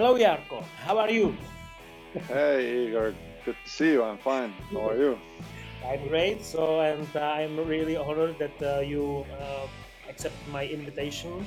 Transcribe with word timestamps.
Hello, 0.00 0.16
Jarkko. 0.16 0.64
How 0.80 0.96
are 0.96 1.10
you? 1.10 1.36
Hey, 2.26 2.88
Igor. 2.88 3.12
Good 3.44 3.54
to 3.62 3.70
see 3.70 3.92
you. 3.92 4.02
I'm 4.02 4.16
fine. 4.16 4.48
How 4.72 4.88
are 4.88 4.96
you? 4.96 5.18
I'm 5.84 6.08
great. 6.08 6.42
So, 6.42 6.80
and 6.80 7.06
uh, 7.14 7.20
I'm 7.20 7.68
really 7.68 7.98
honored 7.98 8.38
that 8.38 8.56
uh, 8.62 8.80
you 8.80 9.26
uh, 9.38 9.66
accepted 10.08 10.48
my 10.50 10.64
invitation. 10.64 11.44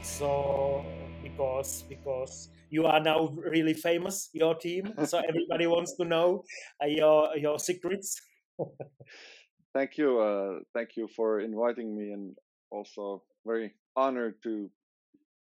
So, 0.00 0.82
because 1.22 1.84
because 1.90 2.48
you 2.70 2.86
are 2.86 3.00
now 3.00 3.36
really 3.36 3.74
famous, 3.74 4.30
your 4.32 4.54
team. 4.54 4.94
So 5.04 5.20
everybody 5.28 5.66
wants 5.66 5.92
to 6.00 6.06
know 6.06 6.44
uh, 6.82 6.86
your 6.86 7.36
your 7.36 7.58
secrets. 7.58 8.16
thank 9.76 9.98
you. 9.98 10.18
Uh, 10.18 10.64
thank 10.72 10.96
you 10.96 11.06
for 11.06 11.40
inviting 11.40 11.94
me, 11.94 12.12
and 12.16 12.34
also 12.72 13.24
very 13.44 13.74
honored 13.94 14.40
to 14.44 14.70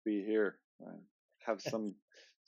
be 0.03 0.25
here. 0.27 0.59
have 1.47 1.61
some 1.61 1.95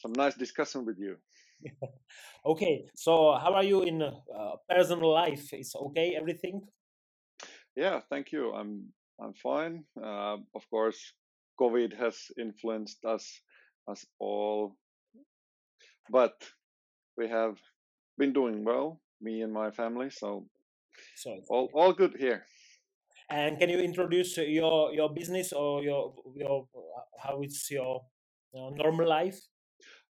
some 0.02 0.14
nice 0.14 0.36
discussion 0.36 0.86
with 0.86 0.98
you. 1.00 1.18
okay, 2.46 2.90
so 2.96 3.38
how 3.38 3.54
are 3.54 3.64
you 3.64 3.84
in 3.84 4.02
uh, 4.02 4.56
personal 4.68 5.14
life? 5.14 5.54
Is 5.54 5.76
okay 5.76 6.18
everything? 6.18 6.62
Yeah, 7.76 8.02
thank 8.10 8.32
you. 8.32 8.52
I'm 8.52 8.90
I'm 9.22 9.34
fine. 9.34 9.86
Uh, 9.96 10.38
of 10.56 10.66
course, 10.70 11.14
COVID 11.60 11.94
has 11.98 12.18
influenced 12.40 13.06
us 13.06 13.30
us 13.88 14.06
all, 14.20 14.76
but 16.10 16.34
we 17.18 17.30
have 17.30 17.58
been 18.18 18.34
doing 18.34 18.64
well, 18.66 19.00
me 19.22 19.42
and 19.42 19.54
my 19.54 19.70
family. 19.70 20.10
So, 20.10 20.50
so 21.16 21.38
all 21.50 21.70
all 21.74 21.94
good 21.94 22.16
here. 22.18 22.46
And 23.30 23.60
can 23.60 23.70
you 23.70 23.80
introduce 23.80 24.36
your 24.38 24.92
your 24.94 25.14
business 25.14 25.54
or 25.54 25.84
your 25.84 26.14
your 26.36 26.68
how 27.22 27.42
it's 27.42 27.70
your 27.70 28.02
uh, 28.58 28.74
normal 28.76 29.08
life? 29.08 29.40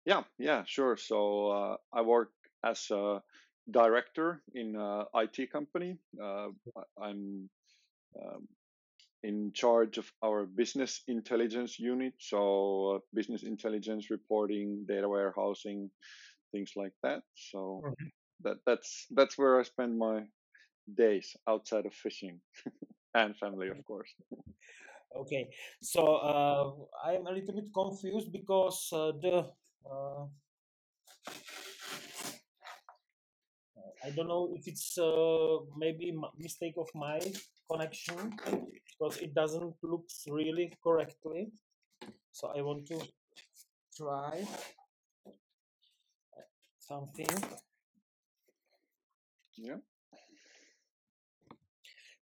Yeah, 0.06 0.24
yeah, 0.38 0.64
sure. 0.66 0.98
So 0.98 1.48
uh, 1.48 1.78
I 1.94 2.02
work 2.02 2.32
as 2.66 2.90
a 2.92 3.22
director 3.70 4.42
in 4.54 4.76
a 4.76 5.06
IT 5.16 5.52
company. 5.52 5.98
Uh, 6.22 6.50
I'm 7.02 7.50
um, 8.18 8.48
in 9.24 9.52
charge 9.54 9.98
of 9.98 10.12
our 10.24 10.46
business 10.46 11.04
intelligence 11.08 11.80
unit. 11.80 12.14
So 12.18 12.96
uh, 12.96 13.00
business 13.14 13.44
intelligence 13.44 14.10
reporting, 14.10 14.86
data 14.88 15.08
warehousing, 15.08 15.92
things 16.52 16.72
like 16.76 16.94
that. 17.04 17.22
So 17.36 17.82
mm-hmm. 17.86 18.08
that 18.44 18.58
that's 18.66 19.06
that's 19.12 19.38
where 19.38 19.60
I 19.60 19.64
spend 19.64 19.98
my 19.98 20.24
days 20.98 21.36
outside 21.48 21.86
of 21.86 21.94
fishing 21.94 22.40
and 23.14 23.38
family, 23.38 23.70
of 23.70 23.84
course. 23.86 24.10
okay, 25.16 25.48
so 25.82 26.16
uh, 26.16 26.72
I'm 27.06 27.28
a 27.28 27.32
little 27.32 27.54
bit 27.54 27.70
confused 27.74 28.32
because 28.32 28.90
uh, 28.92 29.12
the 29.22 29.52
uh, 29.90 30.26
I 34.04 34.10
don't 34.10 34.28
know 34.28 34.50
if 34.58 34.68
it's 34.68 34.98
uh, 34.98 35.58
maybe 35.78 36.14
mistake 36.38 36.74
of 36.78 36.90
my 36.96 37.20
connection 37.70 38.34
because 38.90 39.18
it 39.18 39.34
doesn't 39.34 39.76
look 39.84 40.06
really 40.28 40.74
correctly. 40.84 41.52
So 42.32 42.52
I 42.56 42.62
want 42.62 42.88
to 42.88 43.00
try 43.96 44.44
something. 46.80 47.28
Yeah. 49.58 49.78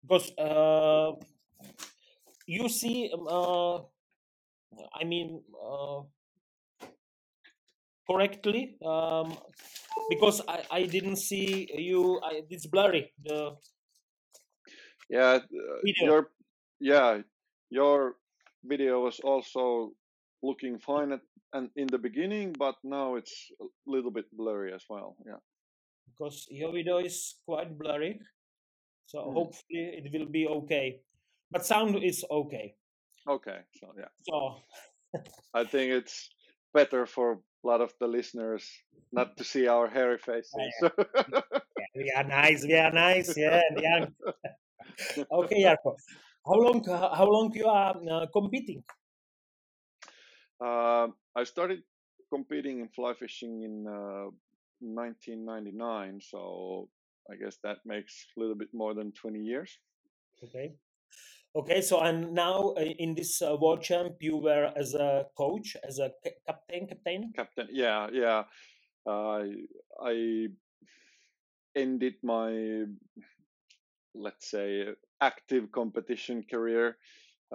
Because 0.01 0.31
uh, 0.37 1.11
you 2.47 2.69
see, 2.69 3.11
um, 3.13 3.27
uh, 3.27 3.77
I 4.93 5.03
mean, 5.05 5.41
uh, 5.53 6.01
correctly 8.09 8.77
um, 8.85 9.37
because 10.09 10.41
I, 10.47 10.63
I 10.71 10.83
didn't 10.83 11.17
see 11.17 11.69
you 11.75 12.19
I, 12.23 12.41
it's 12.49 12.65
blurry 12.67 13.13
the 13.23 13.55
yeah 15.09 15.39
video. 15.83 16.05
your 16.05 16.29
yeah 16.79 17.21
your 17.69 18.15
video 18.63 19.03
was 19.03 19.19
also 19.19 19.91
looking 20.43 20.79
fine 20.79 21.11
at, 21.11 21.21
and 21.53 21.69
in 21.75 21.87
the 21.87 21.97
beginning 21.97 22.55
but 22.57 22.75
now 22.83 23.15
it's 23.15 23.51
a 23.61 23.65
little 23.85 24.11
bit 24.11 24.25
blurry 24.33 24.73
as 24.73 24.83
well 24.89 25.15
yeah 25.25 25.41
because 26.07 26.47
your 26.49 26.71
video 26.71 26.97
is 26.99 27.35
quite 27.45 27.77
blurry 27.77 28.19
so 29.05 29.19
mm. 29.19 29.33
hopefully 29.33 29.85
it 29.99 30.11
will 30.13 30.29
be 30.29 30.47
okay 30.47 30.99
but 31.51 31.65
sound 31.65 31.95
is 32.03 32.23
okay 32.31 32.75
okay 33.27 33.59
so 33.79 33.87
yeah 33.97 34.11
so 34.23 34.55
i 35.53 35.63
think 35.63 35.91
it's 35.91 36.29
better 36.73 37.05
for 37.05 37.39
a 37.63 37.67
lot 37.67 37.81
of 37.81 37.93
the 37.99 38.07
listeners 38.07 38.63
not 39.11 39.37
to 39.37 39.43
see 39.43 39.67
our 39.67 39.87
hairy 39.87 40.17
faces. 40.17 40.73
yeah, 40.81 41.41
we 41.95 42.11
are 42.15 42.23
nice. 42.23 42.63
We 42.63 42.75
are 42.75 42.91
nice. 42.91 43.35
Yeah, 43.37 43.61
young. 43.81 44.13
okay, 45.31 45.63
Jarkko. 45.63 45.95
How 46.45 46.53
long? 46.53 46.83
How 46.85 47.27
long 47.29 47.51
you 47.53 47.65
are 47.65 47.95
uh, 48.11 48.25
competing? 48.31 48.83
Uh, 50.59 51.07
I 51.35 51.43
started 51.43 51.83
competing 52.33 52.79
in 52.79 52.89
fly 52.89 53.13
fishing 53.13 53.63
in 53.63 53.85
uh, 53.87 54.29
1999, 54.79 56.19
so 56.21 56.89
I 57.31 57.35
guess 57.35 57.57
that 57.63 57.77
makes 57.85 58.25
a 58.35 58.39
little 58.39 58.55
bit 58.55 58.69
more 58.73 58.93
than 58.93 59.11
20 59.11 59.39
years. 59.39 59.77
Okay. 60.43 60.75
Okay, 61.55 61.81
so 61.81 62.01
and 62.01 62.33
now 62.33 62.73
uh, 62.77 62.81
in 62.81 63.15
this 63.15 63.41
uh, 63.41 63.55
world 63.59 63.81
champ, 63.81 64.15
you 64.19 64.37
were 64.37 64.71
as 64.75 64.93
a 64.93 65.25
coach, 65.35 65.75
as 65.87 65.99
a 65.99 66.11
captain, 66.45 66.87
captain. 66.87 67.31
Captain, 67.35 67.67
yeah, 67.71 68.07
yeah. 68.11 68.43
Uh, 69.07 69.43
I 70.03 70.47
ended 71.75 72.15
my, 72.21 72.83
let's 74.13 74.51
say, 74.51 74.85
active 75.21 75.71
competition 75.71 76.43
career 76.49 76.97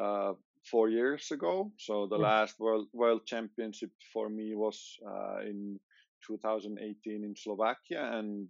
uh, 0.01 0.33
four 0.65 0.89
years 0.89 1.31
ago. 1.31 1.71
So 1.79 2.07
the 2.07 2.17
mm. 2.17 2.23
last 2.23 2.59
world 2.59 2.89
world 2.93 3.27
championship 3.27 3.91
for 4.13 4.29
me 4.29 4.55
was 4.55 4.97
uh, 5.07 5.43
in 5.43 5.79
2018 6.27 7.25
in 7.25 7.35
Slovakia, 7.37 8.11
and 8.15 8.49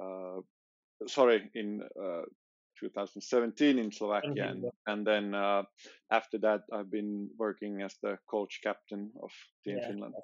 uh, 0.00 0.40
sorry, 1.06 1.50
in 1.54 1.82
2017 2.80 3.78
in 3.78 3.90
Slovakia, 3.92 4.50
and, 4.50 4.64
and 4.86 5.06
then 5.06 5.34
uh, 5.34 5.62
after 6.10 6.38
that, 6.38 6.62
I've 6.72 6.90
been 6.90 7.28
working 7.38 7.82
as 7.82 7.94
the 8.02 8.18
coach 8.30 8.60
captain 8.62 9.10
of 9.22 9.30
Team 9.64 9.78
yeah. 9.78 9.88
Finland. 9.88 10.14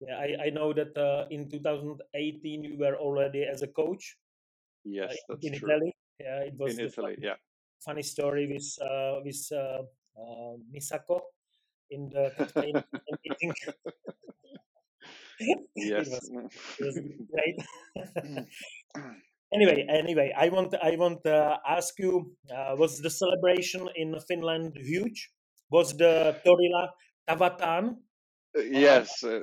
Yeah, 0.00 0.18
I, 0.18 0.46
I 0.46 0.50
know 0.50 0.72
that 0.72 0.96
uh, 0.98 1.26
in 1.30 1.48
2018 1.48 2.64
you 2.64 2.76
were 2.78 2.96
already 2.96 3.44
as 3.44 3.62
a 3.62 3.68
coach. 3.68 4.16
Yes, 4.84 5.14
uh, 5.30 5.36
in 5.42 5.54
true. 5.54 5.70
Italy. 5.70 5.92
Yeah, 6.18 6.40
it 6.42 6.54
was 6.58 6.78
in 6.78 6.86
Italy. 6.86 7.14
Funny, 7.14 7.26
yeah, 7.26 7.38
funny 7.84 8.02
story 8.02 8.50
with 8.50 8.66
uh, 8.82 9.20
with 9.24 9.38
uh, 9.52 9.82
uh, 10.18 10.56
Misako 10.74 11.20
in 11.90 12.10
the 12.10 12.32
meeting. 13.22 13.54
yes, 15.76 16.08
it 16.08 16.08
was, 16.08 16.30
it 16.78 16.84
was 16.84 16.98
great. 17.30 18.46
anyway 19.52 19.86
anyway 19.88 20.32
i 20.36 20.48
want 20.48 20.74
i 20.82 20.96
want 20.96 21.22
to 21.24 21.58
ask 21.66 21.98
you 21.98 22.32
uh, 22.54 22.74
was 22.76 23.00
the 23.00 23.10
celebration 23.10 23.88
in 23.96 24.14
finland 24.28 24.76
huge 24.76 25.30
was 25.70 25.96
the 25.96 26.36
torilla 26.44 26.90
tavataan? 27.28 27.96
uh, 28.56 28.62
yes 28.62 29.24
uh, 29.24 29.40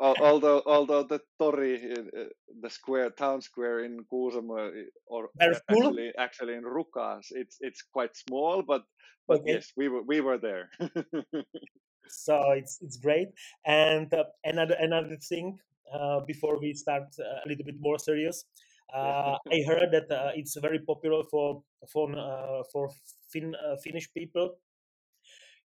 although 0.00 0.62
although 0.66 1.02
the 1.02 1.20
tori 1.38 1.92
uh, 1.92 2.24
the 2.62 2.70
square 2.70 3.10
town 3.10 3.40
square 3.40 3.84
in 3.84 4.04
kuusamo 4.12 4.72
or 5.06 5.28
actually 5.40 6.12
actually 6.18 6.54
in 6.54 6.64
rukas 6.64 7.26
it's 7.30 7.56
it's 7.60 7.82
quite 7.82 8.14
small 8.16 8.62
but 8.62 8.82
but 9.28 9.40
okay. 9.40 9.54
yes 9.54 9.72
we 9.76 9.88
were 9.88 10.02
we 10.02 10.20
were 10.20 10.38
there 10.38 10.70
so 12.08 12.52
it's 12.52 12.78
it's 12.82 12.96
great 12.96 13.28
and 13.66 14.12
uh, 14.14 14.24
another 14.44 14.76
another 14.80 15.16
thing 15.16 15.58
uh, 15.92 16.20
before 16.20 16.58
we 16.60 16.72
start 16.74 17.08
a 17.18 17.48
little 17.48 17.64
bit 17.64 17.76
more 17.80 17.98
serious 17.98 18.44
uh, 18.92 19.36
I 19.52 19.62
heard 19.66 19.90
that 19.92 20.10
uh, 20.10 20.32
it's 20.34 20.56
very 20.56 20.80
popular 20.80 21.22
for 21.30 21.62
for 21.92 22.10
uh, 22.16 22.62
for 22.72 22.90
fin, 23.32 23.54
uh, 23.54 23.76
Finnish 23.82 24.12
people. 24.12 24.58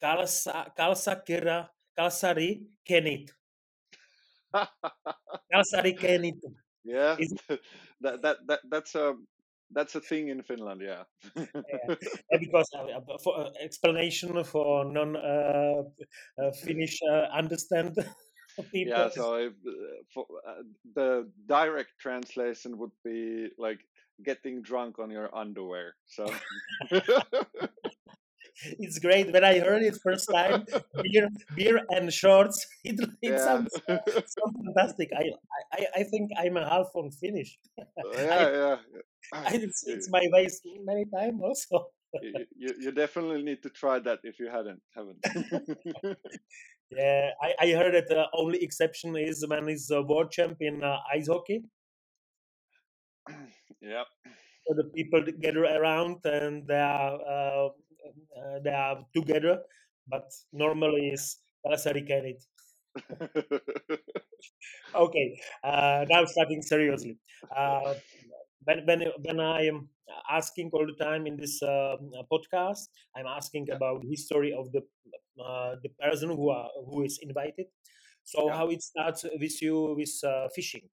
Kalsa, 0.01 0.73
kalsakera, 0.77 1.69
kalsari 1.97 2.61
kenit. 2.85 3.31
kalsarikännit. 5.53 6.41
Yeah, 6.83 7.15
that, 8.01 8.21
that 8.21 8.37
that 8.47 8.59
that's 8.69 8.95
a 8.95 9.13
that's 9.69 9.95
a 9.95 10.01
thing 10.01 10.29
in 10.29 10.41
Finland. 10.41 10.81
Yeah, 10.81 11.03
yeah. 11.35 11.95
because 12.39 12.67
uh, 12.73 12.99
for 13.23 13.39
uh, 13.39 13.49
explanation 13.61 14.43
for 14.43 14.85
non 14.85 15.15
Finnish 16.63 16.99
understand 17.31 17.95
people. 17.95 18.30
Yeah, 18.73 19.09
so 19.09 19.35
if, 19.35 19.53
uh, 19.65 19.71
for, 20.13 20.25
uh, 20.47 20.63
the 20.95 21.29
direct 21.47 21.91
translation 21.99 22.77
would 22.77 22.91
be 23.03 23.49
like 23.57 23.79
getting 24.23 24.61
drunk 24.61 24.99
on 24.99 25.09
your 25.09 25.33
underwear. 25.35 25.95
So 26.05 26.27
it's 28.79 28.99
great. 28.99 29.31
When 29.31 29.43
I 29.43 29.59
heard 29.59 29.83
it 29.83 29.97
first 30.03 30.29
time, 30.31 30.65
beer, 31.01 31.29
beer 31.55 31.81
and 31.89 32.11
shorts, 32.13 32.65
it, 32.83 32.99
it 33.21 33.33
yeah. 33.33 33.37
sounds 33.37 33.73
so 33.87 34.51
fantastic. 34.65 35.09
I, 35.15 35.31
I, 35.73 35.87
I 35.97 36.03
think 36.03 36.31
I'm 36.37 36.57
a 36.57 36.67
half 36.67 36.87
on 36.95 37.11
Finnish. 37.11 37.57
yeah, 37.77 37.85
I, 38.05 38.51
yeah. 38.51 38.77
I, 39.33 39.55
it's, 39.55 39.87
it's 39.87 40.09
my 40.09 40.27
ways 40.31 40.61
many 40.83 41.05
times 41.05 41.41
also. 41.41 41.87
You, 42.21 42.45
you, 42.57 42.73
you 42.79 42.91
definitely 42.91 43.43
need 43.43 43.63
to 43.63 43.69
try 43.69 43.99
that 43.99 44.19
if 44.23 44.39
you 44.39 44.49
hadn't 44.49 44.81
haven't. 44.95 45.23
yeah, 46.91 47.29
I, 47.41 47.53
I 47.59 47.71
heard 47.71 47.93
that 47.93 48.07
the 48.07 48.25
only 48.33 48.61
exception 48.63 49.15
is 49.15 49.45
when 49.47 49.67
he's 49.67 49.89
a 49.91 50.01
world 50.01 50.31
champion 50.31 50.83
uh, 50.83 50.97
ice 51.13 51.27
hockey. 51.27 51.63
yeah. 53.81 54.03
So 54.67 54.75
the 54.75 54.85
people 54.95 55.23
gather 55.41 55.65
around 55.65 56.17
and 56.25 56.67
they 56.67 56.75
are 56.79 57.19
uh, 57.21 57.67
uh, 57.67 58.59
they 58.63 58.71
are 58.71 59.05
together, 59.15 59.59
but 60.07 60.31
normally 60.51 61.09
it's 61.13 61.37
it. 61.65 62.43
okay, 64.95 65.39
uh, 65.63 66.05
now 66.09 66.25
starting 66.25 66.61
seriously. 66.61 67.17
Uh, 67.55 67.93
when, 68.63 68.85
when, 68.85 69.03
when 69.23 69.39
I 69.39 69.65
am 69.67 69.89
asking 70.29 70.69
all 70.73 70.85
the 70.85 71.03
time 71.03 71.27
in 71.27 71.37
this 71.37 71.61
uh, 71.63 71.97
podcast, 72.31 72.87
I'm 73.15 73.27
asking 73.27 73.67
yeah. 73.67 73.75
about 73.75 74.03
history 74.03 74.53
of 74.53 74.71
the 74.71 74.81
uh, 75.43 75.75
the 75.83 75.89
person 75.99 76.29
who 76.29 76.49
are 76.49 76.69
who 76.85 77.03
is 77.03 77.19
invited. 77.21 77.67
So 78.23 78.47
yeah. 78.47 78.55
how 78.55 78.69
it 78.69 78.81
starts 78.81 79.23
with 79.23 79.61
you 79.61 79.95
with 79.97 80.13
uh, 80.23 80.47
fishing? 80.55 80.89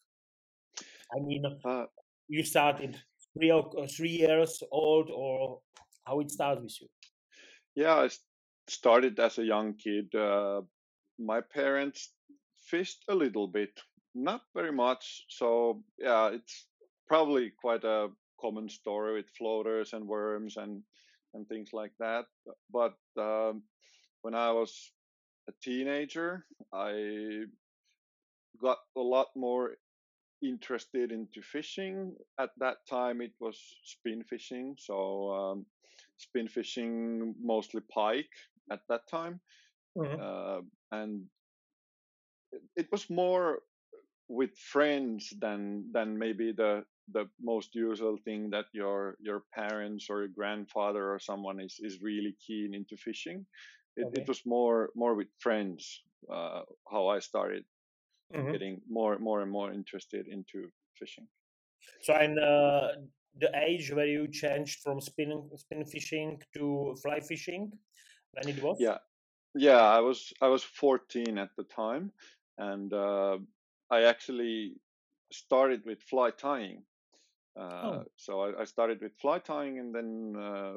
I 1.15 1.21
mean, 1.21 1.45
Uh, 1.65 1.87
you 2.29 2.43
started 2.45 2.97
three 3.35 3.51
or 3.51 3.87
three 3.89 4.11
years 4.11 4.63
old, 4.71 5.11
or 5.11 5.61
how 6.07 6.21
it 6.21 6.31
starts 6.31 6.61
with 6.63 6.77
you? 6.81 6.89
yeah, 7.75 7.95
I 7.95 8.09
started 8.69 9.19
as 9.21 9.39
a 9.39 9.45
young 9.45 9.75
kid. 9.75 10.15
Uh, 10.15 10.63
my 11.19 11.41
parents 11.41 12.13
fished 12.71 13.05
a 13.09 13.15
little 13.15 13.47
bit, 13.47 13.71
not 14.15 14.43
very 14.55 14.73
much. 14.73 15.25
So 15.29 15.83
yeah, 15.99 16.31
it's 16.31 16.67
probably 17.07 17.53
quite 17.61 17.85
a 17.85 18.09
common 18.41 18.69
story 18.69 19.15
with 19.15 19.31
floaters 19.37 19.93
and 19.93 20.07
worms 20.09 20.57
and 20.57 20.85
and 21.35 21.49
things 21.49 21.73
like 21.73 21.93
that. 21.99 22.27
But 22.71 22.97
um, 23.19 23.65
when 24.23 24.35
I 24.35 24.53
was 24.53 24.95
a 25.49 25.53
teenager, 25.63 26.47
I 26.73 27.47
got 28.61 28.79
a 28.97 29.01
lot 29.01 29.29
more 29.37 29.77
interested 30.43 31.13
into 31.13 31.43
fishing. 31.43 32.17
At 32.39 32.51
that 32.59 32.79
time, 32.89 33.23
it 33.23 33.35
was 33.41 33.61
spin 33.85 34.25
fishing, 34.25 34.77
so 34.79 35.31
um, 35.33 35.67
spin 36.19 36.49
fishing 36.49 37.35
mostly 37.41 37.83
pike 37.83 38.33
at 38.71 38.83
that 38.89 39.09
time, 39.09 39.41
Mhm. 39.97 40.19
uh, 40.21 40.63
and 40.93 41.29
it, 42.53 42.63
it 42.77 42.93
was 42.93 43.11
more 43.11 43.63
with 44.29 44.57
friends 44.59 45.33
than 45.41 45.93
than 45.93 46.19
maybe 46.19 46.53
the 46.53 46.87
the 47.13 47.31
most 47.41 47.75
usual 47.75 48.17
thing 48.19 48.51
that 48.51 48.67
your 48.73 49.17
your 49.21 49.41
parents 49.55 50.11
or 50.11 50.21
your 50.21 50.29
grandfather 50.41 51.13
or 51.13 51.19
someone 51.19 51.61
is 51.61 51.79
is 51.81 52.03
really 52.03 52.37
keen 52.47 52.75
into 52.75 52.97
fishing. 52.97 53.47
It, 53.97 54.09
Okay. 54.09 54.23
it 54.23 54.29
was 54.29 54.47
more 54.47 54.91
more 54.95 55.15
with 55.15 55.29
friends 55.41 56.03
uh, 56.31 56.63
how 56.91 57.09
I 57.09 57.19
started 57.21 57.65
Mhm. 58.31 58.53
getting 58.53 58.83
more 58.89 59.19
more 59.19 59.43
and 59.43 59.51
more 59.51 59.73
interested 59.73 60.29
into 60.29 60.73
fishing. 60.99 61.29
So, 62.03 62.13
and 62.15 62.39
uh, 62.41 62.93
the 63.37 63.51
age 63.57 63.93
where 63.93 64.07
you 64.07 64.27
changed 64.29 64.81
from 64.81 65.01
spin 65.01 65.49
spin 65.57 65.85
fishing 65.85 66.43
to 66.55 66.97
fly 67.03 67.21
fishing, 67.21 67.79
when 68.33 68.49
it 68.49 68.61
was? 68.63 68.79
Yeah, 68.79 68.99
yeah. 69.55 69.81
I 69.81 70.01
was 70.01 70.33
I 70.43 70.49
was 70.49 70.65
14 70.65 71.39
at 71.39 71.57
the 71.57 71.65
time, 71.65 72.13
and 72.59 72.93
uh, 72.93 73.39
I 73.91 74.05
actually 74.05 74.81
started 75.33 75.85
with 75.87 76.03
fly 76.03 76.31
tying. 76.33 76.87
Uh, 77.59 77.83
Oh, 77.85 78.05
so 78.17 78.41
I, 78.41 78.63
I 78.63 78.65
started 78.65 79.01
with 79.03 79.13
fly 79.21 79.39
tying, 79.39 79.79
and 79.79 79.95
then 79.95 80.35
uh, 80.41 80.75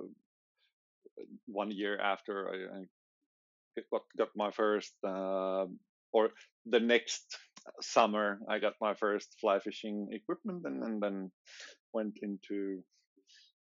one 1.46 1.72
year 1.72 2.00
after 2.00 2.50
I, 2.50 2.80
I 2.80 3.82
got 3.92 4.02
got 4.18 4.30
my 4.36 4.52
first, 4.52 4.94
uh, 5.06 5.66
or 6.12 6.30
the 6.66 6.80
next 6.80 7.38
summer, 7.82 8.40
I 8.50 8.60
got 8.60 8.74
my 8.82 8.94
first 8.96 9.36
fly 9.40 9.60
fishing 9.60 10.10
equipment, 10.12 10.66
and, 10.66 10.84
and 10.84 11.02
then 11.02 11.32
went 11.94 12.18
into 12.22 12.84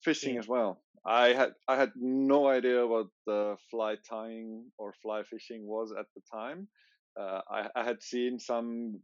fishing 0.03 0.35
yeah. 0.35 0.41
as 0.41 0.49
well. 0.49 0.81
I 1.05 1.29
had 1.29 1.53
I 1.69 1.77
had 1.77 1.93
no 1.97 2.47
idea 2.47 2.87
what 2.87 3.07
the 3.27 3.57
fly 3.71 3.97
tying 4.09 4.71
or 4.79 4.95
fly 5.03 5.23
fishing 5.25 5.67
was 5.67 5.93
at 5.99 6.07
the 6.15 6.23
time. 6.33 6.69
Uh, 7.19 7.41
I, 7.51 7.69
I 7.75 7.85
had 7.85 8.03
seen 8.03 8.39
some 8.39 9.01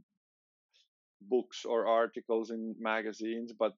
books 1.23 1.65
or 1.65 1.87
articles 1.87 2.51
in 2.51 2.75
magazines, 2.79 3.53
but 3.59 3.73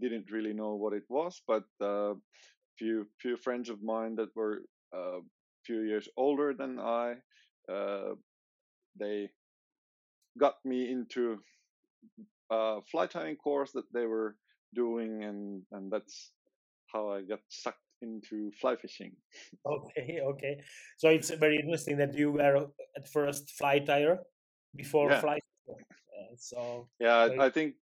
didn't 0.00 0.30
really 0.30 0.52
know 0.52 0.74
what 0.74 0.92
it 0.92 1.04
was. 1.08 1.42
But 1.46 1.64
uh, 1.80 2.14
few 2.78 3.06
few 3.20 3.36
friends 3.36 3.68
of 3.70 3.82
mine 3.82 4.16
that 4.16 4.34
were 4.34 4.62
a 4.94 4.98
uh, 4.98 5.20
few 5.66 5.82
years 5.82 6.08
older 6.16 6.54
than 6.54 6.78
I, 6.78 7.14
uh, 7.72 8.14
they 8.98 9.30
got 10.38 10.56
me 10.64 10.90
into 10.90 11.38
a 12.50 12.80
fly 12.90 13.06
tying 13.06 13.36
course 13.36 13.72
that 13.72 13.92
they 13.92 14.06
were 14.06 14.36
doing, 14.74 15.24
and 15.24 15.62
and 15.72 15.90
that's 15.90 16.32
how 16.92 17.10
I 17.10 17.22
got 17.22 17.40
sucked 17.48 17.78
into 18.02 18.50
fly 18.60 18.76
fishing. 18.76 19.12
Okay, 19.66 20.20
okay. 20.20 20.60
So 20.98 21.08
it's 21.08 21.30
very 21.30 21.58
interesting 21.58 21.96
that 21.98 22.14
you 22.14 22.32
were 22.32 22.68
at 22.96 23.08
first 23.08 23.50
fly 23.50 23.78
tire 23.78 24.18
before 24.76 25.10
Yeah, 25.10 25.20
fly. 25.20 25.38
fishing. 25.66 26.01
So, 26.36 26.88
yeah. 27.00 27.28
so 27.28 27.40
I, 27.40 27.50
think 27.50 27.74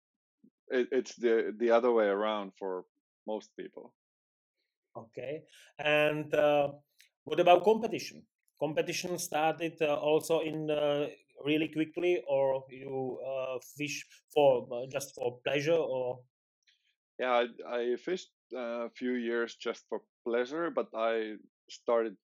it, 0.68 0.88
it's 0.92 1.16
the 1.16 1.54
the 1.58 1.70
other 1.70 1.92
way 1.92 2.06
around 2.06 2.52
for 2.58 2.84
most 3.26 3.50
people. 3.56 3.92
Okay. 4.96 5.42
And 5.78 6.34
uh, 6.34 6.72
what 7.24 7.40
about 7.40 7.64
competition? 7.64 8.22
Competition 8.58 9.18
started 9.18 9.80
uh, 9.80 9.94
also 9.94 10.40
in 10.40 10.70
uh, 10.70 11.06
really 11.44 11.68
quickly, 11.68 12.22
or 12.28 12.64
you 12.68 13.18
uh, 13.26 13.58
fish 13.76 14.04
for 14.34 14.66
uh, 14.72 14.86
just 14.90 15.14
for 15.14 15.38
pleasure, 15.44 15.78
or 15.78 16.20
Yeah, 17.18 17.44
I, 17.44 17.46
I 17.76 17.96
fished 17.96 18.30
a 18.54 18.90
few 18.90 19.12
years 19.14 19.54
just 19.54 19.84
for 19.88 20.00
pleasure, 20.24 20.70
but 20.70 20.88
I 20.94 21.36
started 21.68 22.16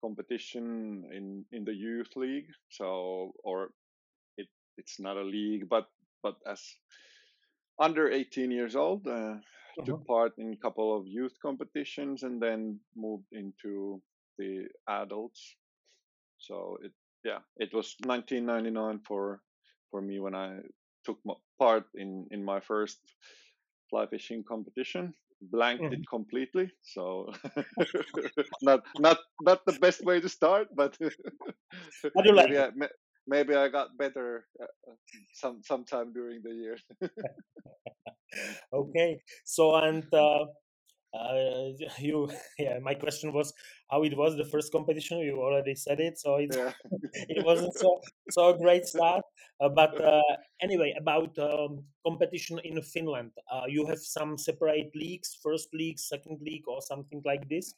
competition 0.00 1.04
in 1.12 1.44
in 1.50 1.64
the 1.64 1.74
youth 1.74 2.14
league. 2.16 2.50
So, 2.68 3.32
or 3.42 3.70
it's 4.82 5.00
not 5.00 5.16
a 5.16 5.22
league, 5.36 5.68
but 5.68 5.88
but 6.22 6.36
as 6.46 6.62
under 7.78 8.10
18 8.10 8.50
years 8.50 8.76
old, 8.76 9.06
uh, 9.08 9.36
took 9.84 9.98
Mhm. 9.98 10.06
part 10.06 10.38
in 10.38 10.52
a 10.52 10.56
couple 10.56 10.96
of 10.96 11.06
youth 11.06 11.36
competitions, 11.42 12.22
and 12.22 12.40
then 12.42 12.80
moved 12.94 13.26
into 13.32 14.02
the 14.38 14.66
adults. 14.88 15.56
So 16.38 16.78
it 16.82 16.92
yeah, 17.24 17.40
it 17.56 17.74
was 17.74 17.96
1999 18.04 19.00
for 19.00 19.42
for 19.90 20.02
me 20.02 20.20
when 20.20 20.34
I 20.34 20.60
took 21.04 21.20
part 21.58 21.86
in 21.94 22.28
in 22.32 22.44
my 22.44 22.60
first 22.60 23.00
fly 23.90 24.06
fishing 24.06 24.44
competition. 24.44 25.14
Blanked 25.42 25.92
it 25.92 26.00
Mhm. 26.00 26.08
completely, 26.08 26.72
so 26.82 27.32
not 28.62 28.80
not 28.96 29.18
not 29.40 29.64
the 29.66 29.72
best 29.72 30.04
way 30.04 30.20
to 30.20 30.28
start, 30.28 30.68
but 30.74 30.98
But 32.14 32.24
you 32.24 32.34
like 32.34 32.50
it. 32.50 32.66
I 32.66 32.70
ma- 32.74 32.88
maybe 33.26 33.54
I 33.54 33.68
got 33.68 33.96
better 33.98 34.46
uh, 34.60 34.64
uh, 34.88 34.94
some 35.32 35.62
sometime 35.62 36.12
during 36.12 36.42
the 36.42 36.54
year. 36.54 36.78
Okay. 38.72 39.20
So 39.44 39.74
and 39.76 40.04
uh, 40.14 40.46
uh, 41.14 41.68
you, 41.98 42.30
yeah. 42.58 42.78
My 42.80 42.94
question 42.94 43.32
was 43.32 43.52
how 43.90 44.02
it 44.02 44.16
was 44.16 44.36
the 44.36 44.44
first 44.44 44.72
competition. 44.72 45.18
You 45.18 45.40
already 45.40 45.74
said 45.74 46.00
it, 46.00 46.18
so 46.18 46.36
it 46.36 46.54
yeah. 46.56 46.72
it 47.28 47.44
wasn't 47.44 47.74
so 47.74 48.00
so 48.30 48.54
great 48.54 48.86
start. 48.86 49.22
Uh, 49.60 49.68
but 49.68 50.00
uh, 50.00 50.22
anyway, 50.62 50.94
about 50.98 51.38
um, 51.38 51.84
competition 52.06 52.58
in 52.64 52.80
Finland, 52.82 53.30
uh, 53.50 53.64
you 53.68 53.86
have 53.86 53.98
some 53.98 54.38
separate 54.38 54.90
leagues, 54.94 55.38
first 55.42 55.68
league, 55.74 55.98
second 55.98 56.40
league, 56.40 56.66
or 56.66 56.80
something 56.80 57.22
like 57.24 57.48
this. 57.48 57.74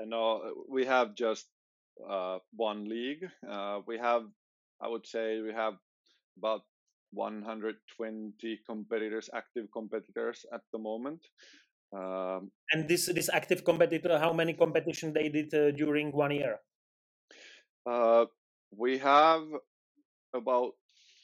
Uh, 0.00 0.38
we 0.68 0.84
have 0.84 1.14
just 1.14 1.46
uh, 2.08 2.38
one 2.52 2.88
league. 2.88 3.26
Uh, 3.48 3.80
we 3.86 3.98
have, 3.98 4.22
I 4.80 4.88
would 4.88 5.06
say, 5.06 5.40
we 5.40 5.52
have 5.52 5.74
about 6.38 6.62
120 7.12 8.60
competitors, 8.66 9.30
active 9.34 9.68
competitors 9.72 10.44
at 10.52 10.62
the 10.72 10.78
moment. 10.78 11.20
Um, 11.92 12.52
And 12.72 12.88
this 12.88 13.06
this 13.06 13.28
active 13.28 13.64
competitor, 13.64 14.18
how 14.20 14.32
many 14.32 14.54
competition 14.54 15.12
they 15.12 15.28
did 15.28 15.52
uh, 15.54 15.70
during 15.72 16.12
one 16.12 16.30
year? 16.30 16.60
uh, 17.86 18.26
we 18.70 18.98
have 18.98 19.42
about 20.34 20.72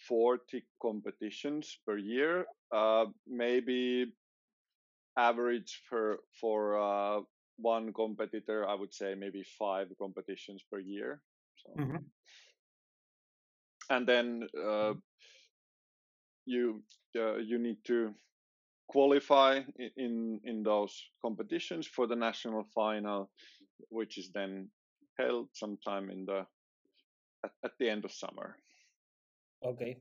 40 0.09 0.65
competitions 0.81 1.79
per 1.87 1.97
year, 1.99 2.47
uh, 2.73 3.07
maybe 3.27 4.13
average 5.17 5.83
for 5.89 6.21
for 6.41 6.79
uh, 6.81 7.21
one 7.57 7.93
competitor, 7.93 8.67
I 8.69 8.75
would 8.75 8.93
say 8.95 9.15
maybe 9.15 9.43
five 9.59 9.89
competitions 9.99 10.63
per 10.71 10.79
year. 10.79 11.23
So, 11.57 11.71
hmm 11.77 12.03
and 13.91 14.07
then 14.07 14.49
uh, 14.59 14.95
you 16.47 16.83
uh, 17.17 17.37
you 17.37 17.59
need 17.59 17.79
to 17.87 18.15
qualify 18.89 19.61
in 19.97 20.41
in 20.45 20.63
those 20.63 20.95
competitions 21.21 21.87
for 21.87 22.07
the 22.07 22.17
national 22.17 22.65
final, 22.75 23.31
which 23.91 24.19
is 24.19 24.31
then 24.35 24.69
held 25.19 25.49
sometime 25.53 26.11
in 26.11 26.25
the 26.27 26.47
at, 27.45 27.53
at 27.65 27.73
the 27.79 27.89
end 27.89 28.05
of 28.05 28.13
summer. 28.13 28.57
Okay. 29.65 29.97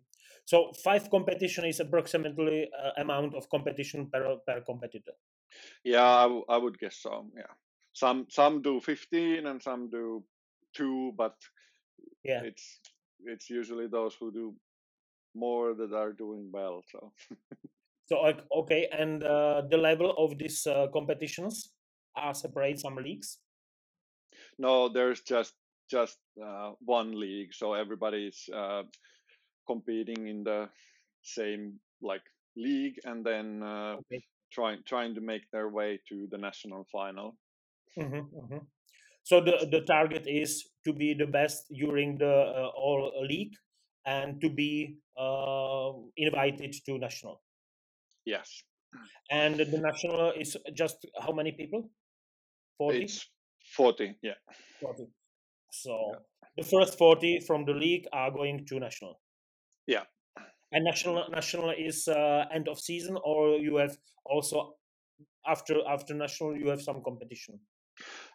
So 0.45 0.71
five 0.83 1.09
competition 1.09 1.65
is 1.65 1.79
approximately 1.79 2.69
uh, 2.73 3.01
amount 3.01 3.35
of 3.35 3.49
competition 3.49 4.09
per 4.11 4.37
per 4.47 4.61
competitor. 4.61 5.13
Yeah, 5.83 6.07
I, 6.07 6.23
w- 6.23 6.45
I 6.49 6.57
would 6.57 6.79
guess 6.79 6.97
so. 7.01 7.29
Yeah, 7.35 7.53
some 7.93 8.25
some 8.29 8.61
do 8.61 8.79
fifteen 8.79 9.47
and 9.47 9.61
some 9.61 9.89
do 9.89 10.23
two, 10.73 11.13
but 11.17 11.35
Yeah. 12.23 12.43
it's 12.43 12.79
it's 13.25 13.49
usually 13.49 13.87
those 13.87 14.15
who 14.15 14.31
do 14.31 14.55
more 15.35 15.73
that 15.73 15.93
are 15.93 16.13
doing 16.13 16.49
well. 16.51 16.83
So 16.91 17.11
So 18.05 18.21
like, 18.21 18.41
okay, 18.51 18.87
and 18.91 19.23
uh, 19.23 19.61
the 19.69 19.77
level 19.77 20.13
of 20.17 20.37
these 20.37 20.67
uh, 20.67 20.87
competitions 20.91 21.73
are 22.15 22.33
separate 22.33 22.79
some 22.79 22.95
leagues. 22.97 23.39
no, 24.57 24.89
there's 24.89 25.21
just 25.21 25.53
just 25.89 26.17
uh, 26.43 26.71
one 26.79 27.19
league, 27.19 27.53
so 27.53 27.73
everybody's 27.73 28.49
uh, 28.53 28.83
competing 29.67 30.27
in 30.27 30.43
the 30.43 30.69
same 31.21 31.79
like 32.01 32.23
league, 32.55 32.99
and 33.05 33.25
then 33.25 33.63
uh, 33.63 33.97
Okay. 33.99 34.23
trying 34.51 34.83
trying 34.85 35.15
to 35.15 35.21
make 35.21 35.49
their 35.51 35.69
way 35.69 35.99
to 36.09 36.27
the 36.31 36.37
national 36.37 36.85
final. 36.91 37.37
hmm 37.95 38.19
hmm 38.19 38.57
So 39.23 39.39
the 39.41 39.67
the 39.71 39.81
target 39.81 40.25
is 40.27 40.65
to 40.85 40.93
be 40.93 41.13
the 41.13 41.27
best 41.27 41.65
during 41.73 42.17
the 42.17 42.31
uh, 42.31 42.71
all 42.75 43.11
league 43.27 43.53
and 44.05 44.41
to 44.41 44.49
be 44.49 44.97
uh, 45.17 45.91
invited 46.17 46.73
to 46.85 46.97
national. 46.97 47.41
Yes, 48.25 48.63
And 49.29 49.55
the 49.57 49.79
national 49.79 50.33
is 50.37 50.57
just 50.73 51.05
how 51.21 51.31
many 51.33 51.51
people? 51.51 51.89
40? 52.77 53.03
it's 53.03 53.27
forty. 53.75 54.15
Yeah, 54.21 54.37
40. 54.81 55.07
So 55.71 55.91
yeah, 56.13 56.19
the 56.57 56.63
first 56.63 56.97
40 56.97 57.39
from 57.47 57.65
the 57.65 57.73
league 57.73 58.05
are 58.11 58.31
going 58.31 58.65
to 58.67 58.79
national. 58.79 59.19
yeah. 59.87 60.03
And 60.73 60.85
national 60.85 61.27
national 61.29 61.71
is 61.77 62.07
uh, 62.07 62.45
end 62.53 62.69
of 62.69 62.79
season 62.79 63.17
or 63.23 63.57
you 63.59 63.75
have 63.75 63.97
also 64.25 64.75
after 65.45 65.75
after 65.85 66.13
national 66.15 66.55
you 66.57 66.69
have 66.69 66.81
some 66.81 67.03
competition. 67.03 67.59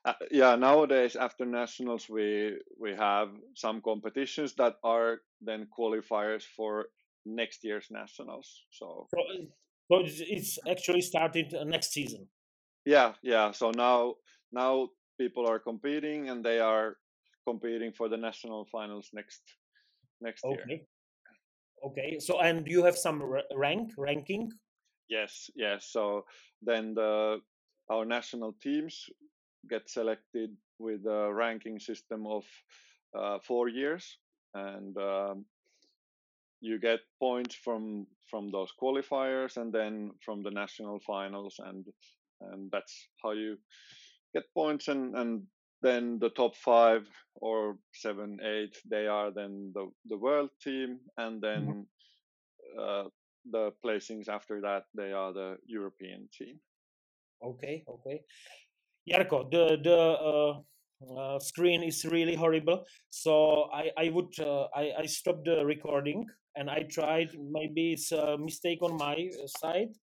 Uh, 0.04 0.14
yeah, 0.30 0.56
nowadays 0.56 1.16
after 1.16 1.44
nationals, 1.44 2.08
we 2.08 2.56
we 2.80 2.94
have 2.94 3.28
some 3.54 3.80
competitions 3.80 4.54
that 4.54 4.74
are 4.84 5.18
then 5.40 5.66
qualifiers 5.76 6.44
for 6.56 6.86
next 7.24 7.64
year's 7.64 7.88
nationals. 7.90 8.64
So 8.70 9.08
So, 9.10 9.18
so 9.90 10.04
it's, 10.06 10.58
actually 10.68 11.00
started 11.00 11.54
uh, 11.54 11.64
next 11.64 11.92
season. 11.92 12.28
yeah, 12.84 13.14
yeah. 13.22 13.50
So 13.52 13.70
now 13.70 14.14
now 14.52 14.88
people 15.18 15.46
are 15.46 15.58
competing 15.58 16.30
and 16.30 16.44
they 16.44 16.60
are 16.60 16.96
competing 17.46 17.92
for 17.92 18.08
the 18.08 18.16
national 18.16 18.66
finals 18.70 19.10
next 19.12 19.42
next 20.20 20.44
year. 20.44 20.62
Okay. 20.62 20.86
Okay. 21.84 22.18
So 22.20 22.40
and 22.40 22.66
you 22.66 22.84
have 22.84 22.96
some 22.96 23.22
rank 23.54 23.92
ranking. 23.98 24.52
Yes, 25.08 25.50
yes. 25.54 25.86
So 25.90 26.24
then 26.62 26.94
the 26.94 27.40
our 27.90 28.04
national 28.04 28.54
teams 28.62 29.08
get 29.68 29.88
selected 29.88 30.50
with 30.78 31.06
a 31.06 31.32
ranking 31.32 31.78
system 31.78 32.26
of 32.26 32.44
uh, 33.18 33.38
four 33.46 33.68
years, 33.68 34.18
and 34.54 34.96
um, 34.98 35.44
you 36.60 36.78
get 36.78 37.00
points 37.20 37.54
from 37.54 38.06
from 38.30 38.50
those 38.50 38.72
qualifiers, 38.80 39.56
and 39.56 39.72
then 39.72 40.10
from 40.24 40.42
the 40.42 40.50
national 40.50 41.00
finals, 41.06 41.56
and 41.58 41.86
and 42.40 42.70
that's 42.70 43.08
how 43.22 43.32
you 43.32 43.56
get 44.34 44.44
points, 44.54 44.88
and 44.88 45.16
and 45.16 45.42
then 45.82 46.18
the 46.18 46.30
top 46.30 46.56
five 46.56 47.06
or 47.34 47.76
seven, 47.94 48.38
eight, 48.42 48.76
they 48.90 49.06
are 49.06 49.30
then 49.30 49.72
the 49.74 49.90
the 50.06 50.16
world 50.16 50.50
team, 50.62 50.98
and 51.18 51.40
then 51.40 51.86
uh, 52.80 53.04
the 53.50 53.72
placings 53.84 54.28
after 54.28 54.60
that 54.60 54.84
they 54.94 55.12
are 55.12 55.32
the 55.32 55.56
European 55.66 56.28
team. 56.36 56.58
Okay. 57.42 57.84
Okay. 57.88 58.22
Jarkko, 59.08 59.50
the 59.50 59.78
the 59.82 59.98
uh, 59.98 60.60
uh, 61.16 61.38
screen 61.38 61.82
is 61.82 62.04
really 62.04 62.34
horrible. 62.34 62.84
So 63.10 63.68
I 63.72 63.90
I 63.96 64.08
would 64.10 64.38
uh, 64.40 64.66
I 64.74 64.92
I 64.98 65.06
stopped 65.06 65.44
the 65.44 65.64
recording 65.64 66.26
and 66.56 66.70
I 66.70 66.82
tried. 66.90 67.30
Maybe 67.38 67.92
it's 67.92 68.12
a 68.12 68.36
mistake 68.38 68.82
on 68.82 68.96
my 68.96 69.30
side. 69.46 69.94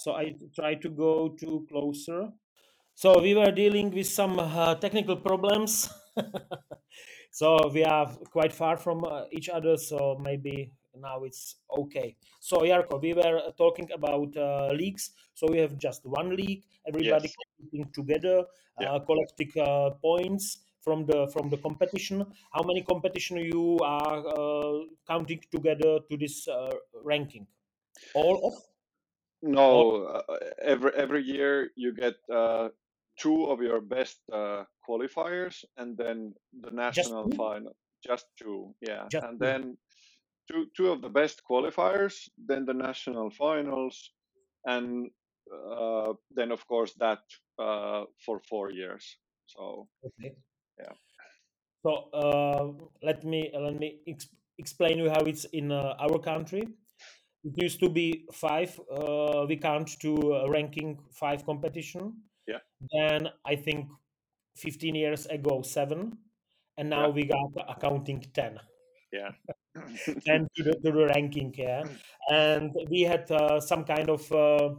So 0.00 0.12
I 0.12 0.34
tried 0.54 0.80
to 0.82 0.90
go 0.90 1.34
to 1.40 1.66
closer. 1.68 2.28
So 2.94 3.20
we 3.20 3.34
were 3.34 3.52
dealing 3.52 3.90
with 3.90 4.06
some 4.06 4.38
uh, 4.38 4.74
technical 4.76 5.16
problems. 5.16 5.88
so 7.32 7.70
we 7.72 7.84
are 7.84 8.06
quite 8.30 8.52
far 8.52 8.76
from 8.76 9.04
uh, 9.04 9.24
each 9.32 9.48
other. 9.48 9.76
So 9.76 10.18
maybe 10.22 10.72
now 11.00 11.24
it's 11.24 11.56
okay. 11.78 12.16
So 12.40 12.58
Jarkko, 12.58 13.00
we 13.00 13.14
were 13.14 13.38
uh, 13.38 13.52
talking 13.56 13.88
about 13.92 14.36
uh, 14.36 14.72
leagues. 14.72 15.10
So 15.34 15.46
we 15.50 15.58
have 15.58 15.78
just 15.78 16.04
one 16.06 16.34
league. 16.36 16.64
Everybody 16.86 17.28
Yes. 17.28 17.34
competing 17.38 17.90
together, 17.92 18.44
Yeah. 18.78 18.92
uh, 18.92 18.98
collecting 19.00 19.52
uh, 19.60 19.90
points 20.02 20.58
from 20.82 21.06
the 21.06 21.28
from 21.32 21.48
the 21.50 21.58
competition. 21.58 22.24
How 22.52 22.62
many 22.62 22.82
competition 22.82 23.38
you 23.38 23.78
are 23.82 24.20
uh, 24.26 24.84
counting 25.08 25.40
together 25.50 26.00
to 26.08 26.16
this 26.16 26.46
uh, 26.48 26.74
ranking? 27.04 27.46
All 28.14 28.36
of 28.46 28.54
all 29.64 29.96
No, 29.96 30.04
uh, 30.06 30.22
every 30.62 30.92
every 30.94 31.22
year 31.22 31.70
you 31.76 31.92
get 31.94 32.14
uh, 32.32 32.68
two 33.18 33.46
of 33.46 33.60
your 33.62 33.80
best 33.80 34.18
uh, 34.32 34.64
qualifiers, 34.86 35.64
and 35.76 35.96
then 35.96 36.34
the 36.60 36.70
national 36.70 37.28
two? 37.28 37.36
final. 37.36 37.76
Just 38.04 38.26
two, 38.36 38.74
yeah, 38.80 39.08
Just 39.10 39.26
and 39.28 39.40
two. 39.40 39.44
then 39.44 39.78
two 40.48 40.66
two 40.76 40.90
of 40.92 41.02
the 41.02 41.08
best 41.10 41.42
qualifiers, 41.50 42.28
then 42.38 42.64
the 42.66 42.74
national 42.74 43.30
finals, 43.30 44.12
and 44.64 45.10
uh, 45.52 46.12
then 46.30 46.52
of 46.52 46.66
course 46.66 46.94
that 46.98 47.20
uh, 47.58 48.04
for 48.24 48.40
four 48.48 48.70
years. 48.70 49.04
So 49.46 49.88
Okay. 50.04 50.36
yeah, 50.78 50.94
So 51.82 52.10
uh, 52.12 52.72
let 53.02 53.24
me 53.24 53.50
let 53.54 53.78
me 53.78 54.00
ex- 54.06 54.28
explain 54.58 54.98
you 54.98 55.10
how 55.10 55.22
it's 55.22 55.44
in 55.46 55.72
uh, 55.72 55.94
our 55.98 56.18
country. 56.18 56.62
It 57.44 57.54
used 57.62 57.80
to 57.80 57.88
be 57.88 58.26
five. 58.32 58.78
Uh, 58.90 59.46
we 59.48 59.56
count 59.56 59.98
to 60.00 60.46
ranking 60.48 60.98
five 61.12 61.44
competition. 61.46 62.22
yeah, 62.46 62.60
Then 62.92 63.28
I 63.46 63.56
think 63.56 63.88
fifteen 64.56 64.94
years 64.96 65.26
ago 65.26 65.62
seven, 65.62 66.18
and 66.78 66.90
now 66.90 67.08
yeah, 67.08 67.10
we 67.10 67.24
got 67.24 67.52
accounting 67.68 68.22
ten. 68.34 68.58
yeah, 69.12 69.30
ten 70.24 70.48
to 70.56 70.62
the, 70.62 70.72
to 70.72 70.92
the 70.92 71.06
ranking, 71.14 71.54
yeah. 71.56 71.84
And 72.30 72.72
we 72.90 73.02
had 73.02 73.30
uh, 73.30 73.60
some 73.60 73.84
kind 73.84 74.08
of 74.08 74.32
uh, 74.32 74.70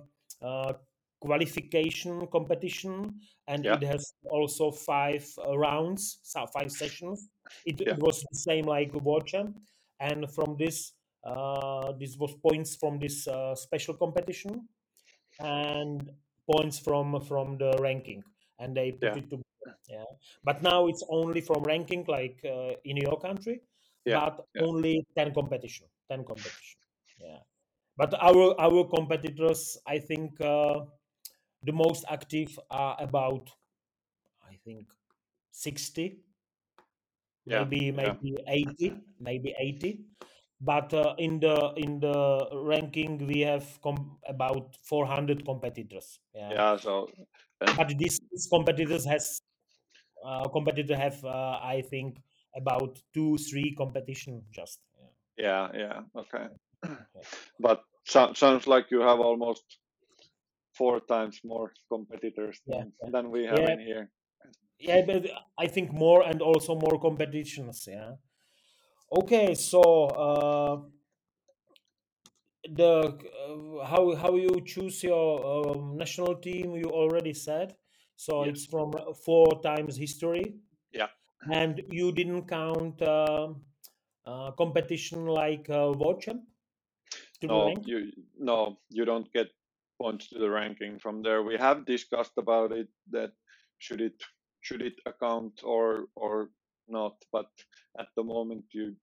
uh, 0.41 0.73
qualification 1.19 2.27
competition, 2.27 3.19
and 3.47 3.65
yeah, 3.65 3.75
it 3.75 3.83
has 3.83 4.13
also 4.29 4.71
five 4.71 5.27
uh, 5.37 5.57
rounds, 5.57 6.19
so 6.23 6.45
five 6.47 6.71
sessions. 6.71 7.29
It, 7.65 7.81
yeah, 7.81 7.93
it 7.93 7.99
was 7.99 8.21
the 8.31 8.37
same 8.37 8.65
like 8.65 8.91
Watcher, 8.93 9.51
and 9.99 10.31
from 10.31 10.55
this, 10.57 10.93
uh, 11.23 11.91
this 11.99 12.17
was 12.17 12.35
points 12.35 12.75
from 12.75 12.99
this 12.99 13.27
uh, 13.27 13.55
special 13.55 13.95
competition 13.95 14.67
and 15.39 16.09
points 16.49 16.79
from 16.79 17.19
from 17.21 17.57
the 17.57 17.77
ranking, 17.81 18.23
and 18.59 18.75
they 18.75 18.91
put 18.91 19.03
yeah, 19.03 19.15
it 19.15 19.29
together. 19.29 19.45
Yeah, 19.89 20.05
but 20.43 20.63
now 20.63 20.87
it's 20.87 21.03
only 21.09 21.41
from 21.41 21.63
ranking, 21.63 22.05
like 22.07 22.39
uh, 22.45 22.73
in 22.85 22.97
your 22.97 23.19
country, 23.19 23.61
yeah, 24.09 24.29
but 24.29 24.45
yeah, 24.55 24.63
only 24.63 25.05
ten 25.15 25.33
competition, 25.33 25.87
ten 26.09 26.23
competition. 26.25 26.79
Yeah, 27.19 27.39
but 27.97 28.13
our 28.21 28.55
our 28.59 28.85
competitors, 28.87 29.77
I 29.87 29.99
think, 29.99 30.39
uh, 30.41 30.85
the 31.63 31.73
most 31.73 32.05
active 32.09 32.59
are 32.69 32.95
about, 32.99 33.49
I 34.43 34.55
think, 34.65 34.87
sixty, 35.51 36.23
yeah, 37.45 37.63
maybe 37.63 37.91
maybe 37.91 38.35
eighty, 38.47 38.93
maybe 39.19 39.53
eighty. 39.59 40.05
But 40.61 40.93
uh, 40.93 41.15
in 41.17 41.39
the 41.39 41.73
in 41.77 41.99
the 41.99 42.47
ranking, 42.51 43.25
we 43.27 43.41
have 43.41 43.79
com- 43.81 44.17
about 44.27 44.75
four 44.83 45.05
hundred 45.05 45.45
competitors. 45.45 46.19
Yeah, 46.33 46.51
Yeah, 46.51 46.75
so 46.77 47.07
but 47.77 47.93
this, 47.97 48.19
this 48.31 48.47
competitors 48.47 49.05
has 49.05 49.41
uh, 50.25 50.47
competitor 50.49 50.95
have 50.95 51.23
uh, 51.23 51.59
I 51.61 51.81
think 51.89 52.19
about 52.55 52.99
two 53.13 53.37
three 53.37 53.75
competition 53.75 54.43
just. 54.51 54.79
Yeah. 55.37 55.67
yeah, 55.73 55.79
yeah, 55.81 56.21
okay. 56.21 56.47
yeah. 56.83 56.95
But 57.59 57.83
so, 58.05 58.33
sounds 58.33 58.67
like 58.67 58.91
you 58.91 59.01
have 59.01 59.19
almost 59.19 59.63
four 60.73 60.99
times 61.01 61.41
more 61.43 61.73
competitors 61.89 62.59
than, 62.65 62.91
yeah, 63.03 63.09
than 63.11 63.31
we 63.31 63.45
have 63.45 63.59
in 63.59 63.79
here. 63.79 64.09
yeah. 64.79 65.01
But 65.05 65.25
I 65.57 65.67
think 65.67 65.91
more 65.91 66.23
and 66.25 66.41
also 66.41 66.75
more 66.75 66.99
competitions. 66.99 67.87
Yeah. 67.87 68.13
Okay, 69.11 69.55
so 69.55 69.81
uh, 70.05 70.77
the 72.69 73.17
uh, 73.17 73.85
how 73.85 74.15
how 74.15 74.35
you 74.35 74.61
choose 74.65 75.03
your 75.03 75.29
um, 75.51 75.97
national 75.97 76.35
team 76.35 76.75
you 76.75 76.89
already 76.91 77.33
said. 77.33 77.75
So 78.15 78.43
it's 78.43 78.65
from 78.65 78.91
four 79.25 79.61
times 79.61 79.95
history, 79.95 80.55
Yeah. 80.91 81.07
And 81.51 81.81
you 81.89 82.11
didn't 82.11 82.47
count 82.47 83.01
uh, 83.01 83.49
uh, 84.25 84.51
competition 84.51 85.25
like 85.25 85.69
uh, 85.69 85.91
World 85.97 86.21
Champ 86.21 86.43
No, 87.41 87.73
you 87.85 88.11
no, 88.37 88.79
you 88.89 89.05
don't 89.05 89.31
get 89.33 89.49
points 90.01 90.29
to 90.29 90.39
the 90.39 90.49
ranking 90.49 90.99
from 90.99 91.21
there. 91.23 91.43
We 91.43 91.57
have 91.57 91.85
discussed 91.85 92.37
about 92.37 92.71
it 92.71 92.87
that 93.11 93.31
should 93.77 94.01
it 94.01 94.21
should 94.61 94.81
it 94.81 94.99
account 95.05 95.61
or 95.63 96.07
or 96.15 96.49
not, 96.87 97.15
but 97.31 97.49
at 97.99 98.07
the 98.15 98.23
moment 98.23 98.65
you 98.71 98.95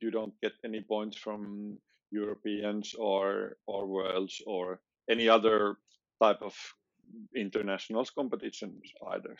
you 0.00 0.10
don't 0.10 0.34
get 0.42 0.52
any 0.64 0.80
points 0.82 1.16
from 1.16 1.78
Europeans 2.10 2.94
or 2.94 3.56
or 3.66 3.86
worlds 3.86 4.42
or 4.46 4.80
any 5.10 5.28
other 5.28 5.78
type 6.22 6.42
of 6.42 6.54
internationals 7.34 8.10
competitions 8.10 8.92
either. 9.12 9.36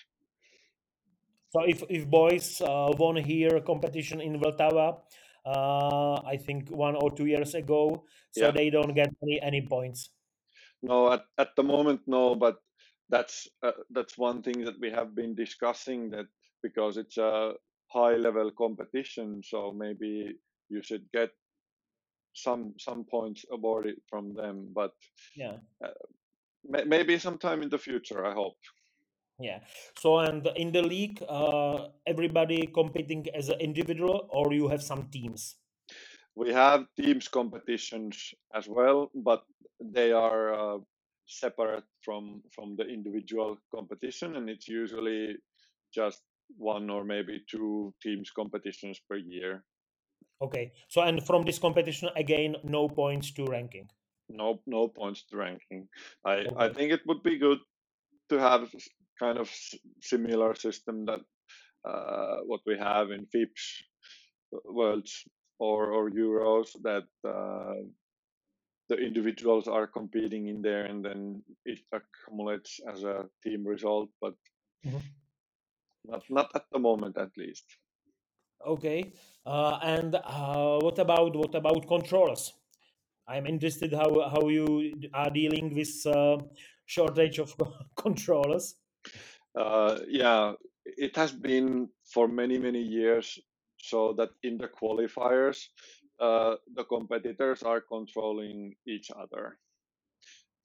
So 1.57 1.63
if 1.65 1.83
if 1.89 2.05
boys 2.05 2.61
uh, 2.61 2.93
won 2.99 3.17
here 3.17 3.57
a 3.57 3.63
competition 3.63 4.21
in 4.21 4.39
Vltava, 4.39 5.01
uh, 5.47 6.21
I 6.21 6.37
think 6.37 6.69
one 6.69 6.97
or 6.97 7.11
two 7.11 7.25
years 7.25 7.55
ago, 7.55 8.05
so 8.33 8.45
Yeah. 8.45 8.51
they 8.53 8.69
don't 8.69 8.93
get 8.95 9.09
any 9.23 9.41
any 9.41 9.63
points. 9.65 10.13
No, 10.83 11.13
at, 11.13 11.25
at 11.39 11.57
the 11.57 11.63
moment, 11.63 12.01
no, 12.07 12.35
but 12.35 12.61
that's 13.09 13.49
uh, 13.63 13.73
that's 13.89 14.19
one 14.19 14.43
thing 14.43 14.65
that 14.67 14.79
we 14.81 14.91
have 14.91 15.15
been 15.15 15.35
discussing 15.35 16.11
that 16.11 16.27
because 16.63 17.01
it's 17.01 17.17
a 17.17 17.55
high 17.89 18.17
level 18.21 18.51
competition, 18.53 19.41
so 19.43 19.73
maybe 19.73 20.37
you 20.69 20.83
should 20.83 21.09
get 21.13 21.31
some 22.35 22.75
some 22.77 23.05
points 23.05 23.47
aboard 23.51 23.87
it 23.87 24.03
from 24.11 24.35
them, 24.35 24.69
but 24.75 24.93
Yeah. 25.35 25.57
may, 26.69 26.85
maybe 26.85 27.19
sometime 27.19 27.63
in 27.63 27.71
the 27.71 27.79
future, 27.79 28.27
I 28.27 28.35
hope. 28.35 28.61
Yeah. 29.39 29.61
So 29.99 30.19
and 30.19 30.47
in 30.57 30.73
the 30.73 30.83
league, 30.83 31.23
uh, 31.29 31.89
everybody 32.07 32.67
competing 32.73 33.27
as 33.35 33.49
an 33.49 33.61
individual, 33.61 34.29
or 34.31 34.53
you 34.53 34.69
have 34.69 34.83
some 34.83 35.09
teams. 35.13 35.57
We 36.35 36.53
have 36.53 36.87
teams 36.97 37.29
competitions 37.29 38.35
as 38.55 38.69
well, 38.69 39.11
but 39.15 39.45
they 39.81 40.13
are 40.13 40.55
uh, 40.55 40.79
separate 41.27 41.85
from 42.03 42.43
from 42.55 42.77
the 42.77 42.85
individual 42.85 43.59
competition, 43.75 44.37
and 44.37 44.49
it's 44.49 44.69
usually 44.69 45.37
just 45.93 46.23
one 46.57 46.89
or 46.89 47.05
maybe 47.05 47.45
two 47.51 47.93
teams 48.03 48.31
competitions 48.31 49.01
per 49.09 49.17
year. 49.17 49.65
Okay. 50.41 50.73
So 50.89 51.03
and 51.03 51.25
from 51.25 51.45
this 51.45 51.59
competition 51.59 52.09
again, 52.17 52.57
no 52.65 52.89
points 52.89 53.33
to 53.33 53.45
ranking. 53.47 53.89
No, 54.29 54.61
no 54.67 54.89
points 54.89 55.25
to 55.31 55.37
ranking. 55.37 55.89
I 56.25 56.47
I 56.57 56.69
think 56.73 56.93
it 56.93 57.01
would 57.07 57.23
be 57.23 57.39
good 57.39 57.59
to 58.29 58.41
have 58.41 58.69
kind 59.19 59.39
of 59.39 59.51
similar 60.01 60.55
system 60.55 61.05
that 61.07 61.21
uh, 61.85 62.39
what 62.47 62.61
we 62.67 62.77
have 62.79 63.11
in 63.11 63.27
FIPS 63.27 63.83
worlds 64.65 65.25
or 65.59 65.93
or 65.93 66.11
Euros 66.11 66.69
that 66.83 67.09
uh, 67.25 67.75
the 68.89 68.97
individuals 68.97 69.67
are 69.69 69.87
competing 69.87 70.49
in 70.49 70.63
there 70.63 70.85
and 70.85 71.05
then 71.05 71.43
it 71.65 71.81
accumulates 71.93 72.81
as 72.93 73.05
a 73.05 73.29
team 73.43 73.67
result, 73.67 74.11
but 74.21 74.35
Mhm. 74.85 75.03
not 76.05 76.31
not 76.31 76.51
at 76.55 76.67
the 76.73 76.79
moment 76.79 77.17
at 77.19 77.37
least. 77.37 77.65
Okay. 78.65 79.13
Uh, 79.45 79.79
and 79.83 80.15
uh, 80.15 80.79
what 80.81 80.99
about 80.99 81.37
what 81.37 81.55
about 81.55 81.87
controllers? 81.87 82.53
I'm 83.29 83.47
interested 83.47 83.93
how 83.93 84.29
how 84.31 84.49
you 84.49 84.93
are 85.13 85.31
dealing 85.31 85.75
with 85.75 86.07
uh, 86.07 86.39
shortage 86.87 87.39
of 87.39 87.55
controllers. 87.97 88.77
Uh, 89.59 89.99
yeah, 90.09 90.53
it 90.85 91.17
has 91.17 91.33
been 91.33 91.89
for 92.05 92.29
many 92.29 92.59
many 92.59 92.81
years 92.83 93.39
so 93.79 94.13
that 94.15 94.31
in 94.43 94.59
the 94.59 94.69
qualifiers 94.69 95.67
uh, 96.21 96.57
the 96.75 96.85
competitors 96.85 97.63
are 97.63 97.81
controlling 97.81 98.75
each 98.87 99.11
other. 99.11 99.59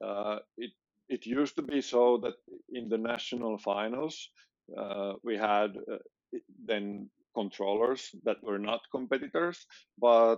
Uh, 0.04 0.38
it 0.56 0.72
it 1.08 1.26
used 1.26 1.56
to 1.56 1.62
be 1.62 1.80
so 1.80 2.18
that 2.18 2.34
in 2.72 2.88
the 2.88 2.98
national 2.98 3.58
finals 3.58 4.30
uh, 4.76 5.14
we 5.22 5.36
had 5.36 5.76
uh, 5.92 5.98
then 6.66 7.08
controllers 7.34 8.10
that 8.24 8.42
were 8.42 8.58
not 8.58 8.80
competitors, 8.90 9.66
but 9.98 10.36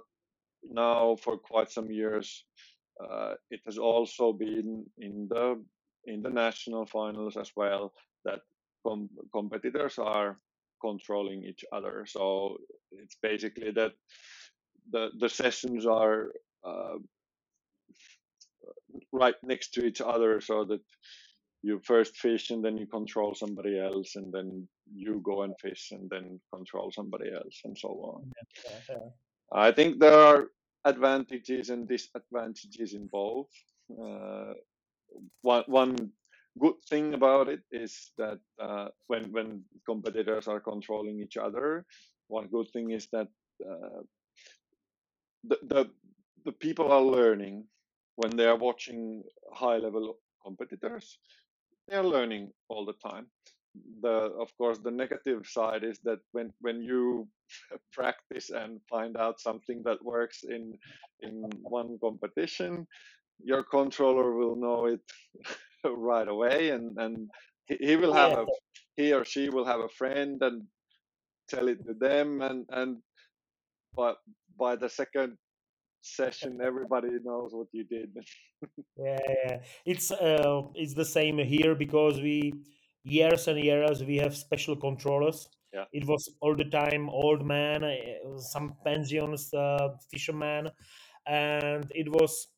now 0.65 1.17
for 1.17 1.37
quite 1.39 1.71
some 1.71 1.91
years 1.91 2.45
uh, 3.03 3.35
it 3.51 3.61
has 3.67 3.79
also 3.79 4.33
been 4.33 4.85
in 4.99 5.29
the 5.31 5.63
in 6.07 6.23
the 6.23 6.31
national 6.31 6.87
finals 6.87 7.37
as 7.37 7.51
well 7.57 7.93
that 8.25 8.41
com- 8.87 9.11
competitors 9.33 9.99
are 9.99 10.39
controlling 10.81 11.45
each 11.45 11.65
other. 11.73 12.05
So 12.07 12.59
it's 12.93 13.17
basically 13.23 13.71
that 13.73 13.93
the 14.91 15.11
the 15.19 15.29
sessions 15.29 15.87
are 15.87 16.33
uh, 16.65 16.99
right 19.13 19.37
next 19.43 19.75
to 19.75 19.87
each 19.87 20.01
other, 20.01 20.41
so 20.41 20.65
that 20.65 20.81
you 21.63 21.81
first 21.85 22.17
fish 22.17 22.51
and 22.51 22.63
then 22.65 22.77
you 22.77 22.87
control 22.87 23.35
somebody 23.35 23.79
else, 23.79 24.17
and 24.17 24.33
then 24.33 24.69
you 24.95 25.21
go 25.25 25.43
and 25.43 25.55
fish 25.59 25.93
and 25.93 26.11
then 26.11 26.41
control 26.53 26.93
somebody 26.93 27.33
else, 27.33 27.61
and 27.65 27.77
so 27.79 27.89
on. 27.89 28.31
Yeah, 28.65 28.79
yeah. 28.91 29.09
I 29.53 29.73
think 29.73 29.99
there 29.99 30.19
are 30.19 30.49
advantages 30.85 31.71
and 31.71 31.89
disadvantages 31.89 32.93
in 32.93 33.07
both. 33.07 33.49
Uh, 33.91 34.55
one 35.43 35.65
one 35.67 36.11
good 36.59 36.75
thing 36.89 37.15
about 37.15 37.49
it 37.49 37.61
is 37.71 38.13
that 38.19 38.39
uh, 38.61 38.89
when 39.09 39.33
when 39.33 39.65
competitors 39.87 40.49
are 40.49 40.61
controlling 40.61 41.21
each 41.21 41.37
other, 41.37 41.85
one 42.29 42.49
good 42.49 42.69
thing 42.73 42.91
is 42.91 43.09
that 43.13 43.29
uh, 43.65 44.03
the, 45.45 45.59
the 45.65 45.91
the 46.45 46.53
people 46.53 46.93
are 46.93 47.03
learning 47.03 47.65
when 48.17 48.37
they 48.37 48.47
are 48.47 48.57
watching 48.57 49.23
high 49.53 49.79
level 49.79 50.19
competitors. 50.45 51.19
They 51.89 51.97
are 51.97 52.05
learning 52.05 52.53
all 52.69 52.85
the 52.87 52.95
time. 52.95 53.27
The 54.03 54.33
of 54.41 54.57
course 54.57 54.79
the 54.79 54.91
negative 54.93 55.47
side 55.47 55.85
is 55.85 55.99
that 56.05 56.21
when 56.33 56.53
when 56.61 56.83
you 56.83 57.29
practice 57.93 58.51
and 58.51 58.81
find 58.89 59.17
out 59.17 59.41
something 59.41 59.83
that 59.85 60.05
works 60.05 60.45
in 60.45 60.79
in 61.21 61.51
one 61.63 61.99
competition, 62.01 62.87
your 63.43 63.63
controller 63.65 64.33
will 64.37 64.57
know 64.57 64.87
it 64.87 65.01
right 65.85 66.29
away 66.29 66.71
and 66.71 66.99
and 66.99 67.31
he, 67.67 67.77
he 67.81 67.97
will 67.97 68.15
have 68.15 68.33
Yeah, 68.33 68.35
a 68.35 68.47
he 68.97 69.13
or 69.13 69.25
she 69.25 69.49
will 69.51 69.65
have 69.65 69.81
a 69.81 69.89
friend 69.89 70.43
and 70.43 70.63
tell 71.49 71.69
it 71.69 71.85
to 71.87 71.95
them 71.95 72.43
and 72.43 72.67
and 72.71 72.99
but 73.97 74.19
by 74.59 74.77
the 74.77 74.89
second 74.89 75.37
session 76.03 76.61
everybody 76.63 77.11
knows 77.25 77.53
what 77.55 77.69
you 77.73 77.85
did 77.85 78.11
yeah, 78.97 79.19
yeah. 79.47 79.59
It's 79.87 80.11
uh, 80.11 80.63
it's 80.75 80.95
the 80.95 81.05
same 81.05 81.39
here 81.39 81.75
because 81.75 82.21
we 82.21 82.53
years 83.03 83.49
and 83.49 83.59
years 83.63 84.03
we 84.05 84.17
have 84.19 84.37
special 84.37 84.77
controllers. 84.77 85.49
yeah 85.73 85.85
It 85.93 86.07
was 86.07 86.29
all 86.41 86.57
the 86.57 86.65
time 86.65 87.09
old 87.09 87.47
man, 87.47 87.85
uh, 87.85 88.39
some 88.39 88.77
pensions, 88.85 89.53
uh, 89.55 89.91
fisherman, 90.11 90.71
and 91.27 91.91
it 91.95 92.09
was 92.11 92.49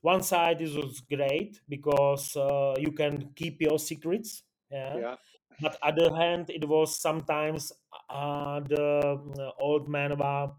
one 0.00 0.22
side. 0.22 0.60
is 0.60 0.74
was 0.76 1.00
great 1.00 1.60
because 1.68 2.36
uh, 2.36 2.74
you 2.78 2.92
can 2.92 3.30
keep 3.34 3.60
your 3.60 3.78
secrets. 3.78 4.42
Yeah, 4.70 4.98
yeah 4.98 5.16
but 5.60 5.76
other 5.82 6.14
hand, 6.14 6.50
it 6.50 6.66
was 6.68 7.00
sometimes 7.00 7.72
uh, 8.10 8.60
the 8.60 9.20
uh, 9.38 9.50
old 9.60 9.88
man 9.88 10.16
were 10.18 10.50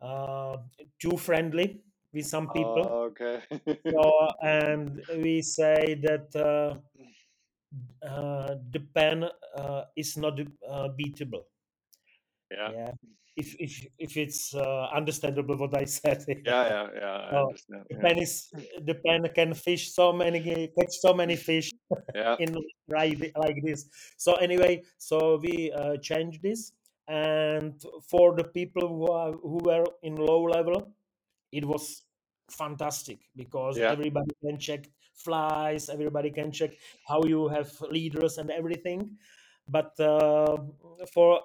uh, 0.00 0.56
too 1.00 1.16
friendly 1.16 1.80
with 2.12 2.26
some 2.26 2.50
people 2.50 2.84
uh, 2.84 3.08
okay 3.10 3.42
So, 3.90 4.28
and 4.42 5.02
we 5.22 5.42
say 5.42 5.94
that 6.02 6.34
uh, 6.34 6.78
uh, 8.02 8.54
the 8.72 8.80
pen 8.94 9.24
uh, 9.56 9.84
is 9.96 10.16
not 10.16 10.38
uh, 10.40 10.88
beatable. 10.98 11.44
yeah 12.50 12.72
Yeah, 12.72 12.90
if 13.36 13.54
if 13.60 13.86
if 13.98 14.16
it's 14.16 14.54
uh, 14.54 14.88
understandable 14.94 15.56
what 15.56 15.74
I 15.76 15.84
said. 15.98 16.24
yeah 16.44 16.64
yeah 16.72 16.86
yeah 17.00 17.16
i 17.32 17.32
So 17.32 17.38
understand 17.38 17.84
the 17.88 17.96
yeah 17.96 18.02
pen 18.02 18.18
is 18.18 18.50
the 18.84 18.94
pen 18.94 19.28
can 19.34 19.54
fish 19.54 19.92
so 19.92 20.12
many 20.12 20.40
catch 20.78 20.94
so 21.00 21.12
many 21.14 21.36
fish 21.36 21.70
yeah 22.14 22.36
in 22.38 22.56
right 22.88 23.18
like 23.36 23.58
this. 23.62 23.88
So 24.16 24.34
anyway, 24.34 24.82
so 24.98 25.38
we 25.42 25.72
uh, 25.72 25.96
changed 25.98 26.42
this, 26.42 26.72
and 27.08 27.82
for 28.10 28.34
the 28.36 28.44
people 28.44 28.88
who 28.88 29.10
are 29.10 29.32
who 29.32 29.58
were 29.64 29.84
in 30.02 30.16
low 30.16 30.42
level, 30.44 30.92
it 31.52 31.64
was 31.64 32.02
fantastic 32.50 33.18
because 33.36 33.80
yeah 33.80 33.88
everybody 33.88 34.30
can 34.44 34.58
check 34.58 34.88
flies. 35.14 35.88
Everybody 35.88 36.30
can 36.30 36.52
check 36.52 36.72
how 37.08 37.22
you 37.24 37.48
have 37.48 37.70
leaders 37.90 38.38
and 38.38 38.50
everything. 38.50 39.16
But 39.68 39.98
uh, 40.00 40.56
for 41.12 41.40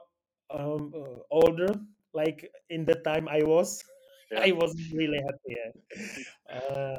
um, 0.54 0.94
older, 1.32 1.74
like 2.14 2.52
in 2.70 2.86
the 2.86 2.96
time 2.96 3.28
I 3.28 3.44
was, 3.44 3.84
Yeah. 4.32 4.48
I 4.48 4.52
wasn't 4.52 4.88
really 4.94 5.20
happy. 5.20 5.56
yeah. 5.60 5.72
Uh, 6.50 6.98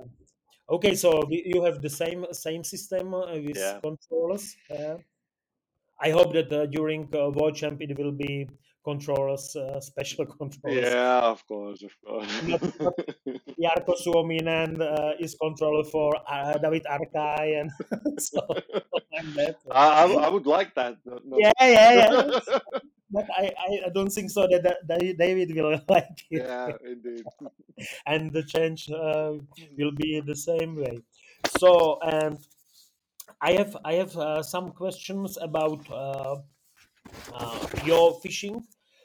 okay, 0.71 0.95
so 0.95 1.23
you 1.31 1.63
have 1.65 1.83
the 1.83 1.91
same 1.91 2.27
same 2.33 2.65
system 2.65 3.15
uh, 3.15 3.37
with 3.39 3.57
Yeah. 3.57 3.81
controllers. 3.83 4.57
I 6.01 6.11
hope 6.11 6.33
that 6.35 6.53
uh, 6.53 6.67
during 6.67 7.09
uh, 7.15 7.31
World 7.31 7.55
Champ 7.57 7.81
it 7.81 7.97
will 7.97 8.13
be 8.13 8.47
controllers, 8.85 9.57
uh, 9.57 9.81
special 9.81 10.27
controllers. 10.39 10.85
Yeah, 10.85 11.21
of 11.21 11.47
course, 11.47 11.83
of 11.83 11.95
course. 12.05 12.29
Jarkko 13.61 13.95
Suominen 14.05 14.81
uh, 14.81 15.13
is 15.19 15.35
controller 15.41 15.85
for 15.85 16.15
uh, 16.29 16.59
David 16.59 16.85
Arkai 16.85 17.61
and 17.61 17.71
so 18.21 18.41
like 18.49 19.35
that. 19.35 19.57
I, 19.71 20.05
I, 20.05 20.13
I 20.27 20.29
would 20.29 20.47
like 20.47 20.75
that. 20.75 20.97
No, 21.05 21.19
no. 21.25 21.37
Yeah, 21.39 21.53
yeah, 21.61 21.93
yeah. 21.95 22.59
But 23.11 23.29
I, 23.37 23.53
I, 23.87 23.89
don't 23.91 24.09
think 24.09 24.31
so 24.31 24.49
that, 24.49 24.63
that 24.63 25.19
David 25.19 25.55
will 25.55 25.79
like 25.89 26.25
it. 26.31 26.43
yeah, 26.43 26.73
indeed. 26.83 27.25
and 28.07 28.33
the 28.33 28.43
change 28.43 28.91
uh, 28.91 29.35
will 29.77 29.93
be 29.93 30.23
the 30.25 30.35
same 30.35 30.77
way. 30.77 30.99
So, 31.59 31.99
and 32.01 32.39
I 33.41 33.53
have 33.53 33.77
I 33.85 33.95
have 33.95 34.17
uh, 34.17 34.43
some 34.43 34.71
questions 34.71 35.37
about 35.41 35.91
uh, 35.91 36.37
your 37.85 38.21
fishing. 38.21 38.63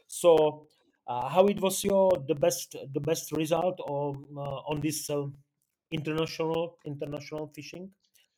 So, 0.08 0.68
uh, 1.08 1.30
how 1.30 1.48
it 1.48 1.60
was 1.62 1.84
your 1.84 2.12
the 2.28 2.36
best 2.36 2.76
the 2.94 3.00
best 3.00 3.32
result 3.32 3.80
on 3.80 4.26
uh, 4.36 4.72
on 4.72 4.82
this 4.82 5.10
uh, 5.10 5.26
international 5.92 6.78
international 6.86 7.52
fishing? 7.56 7.92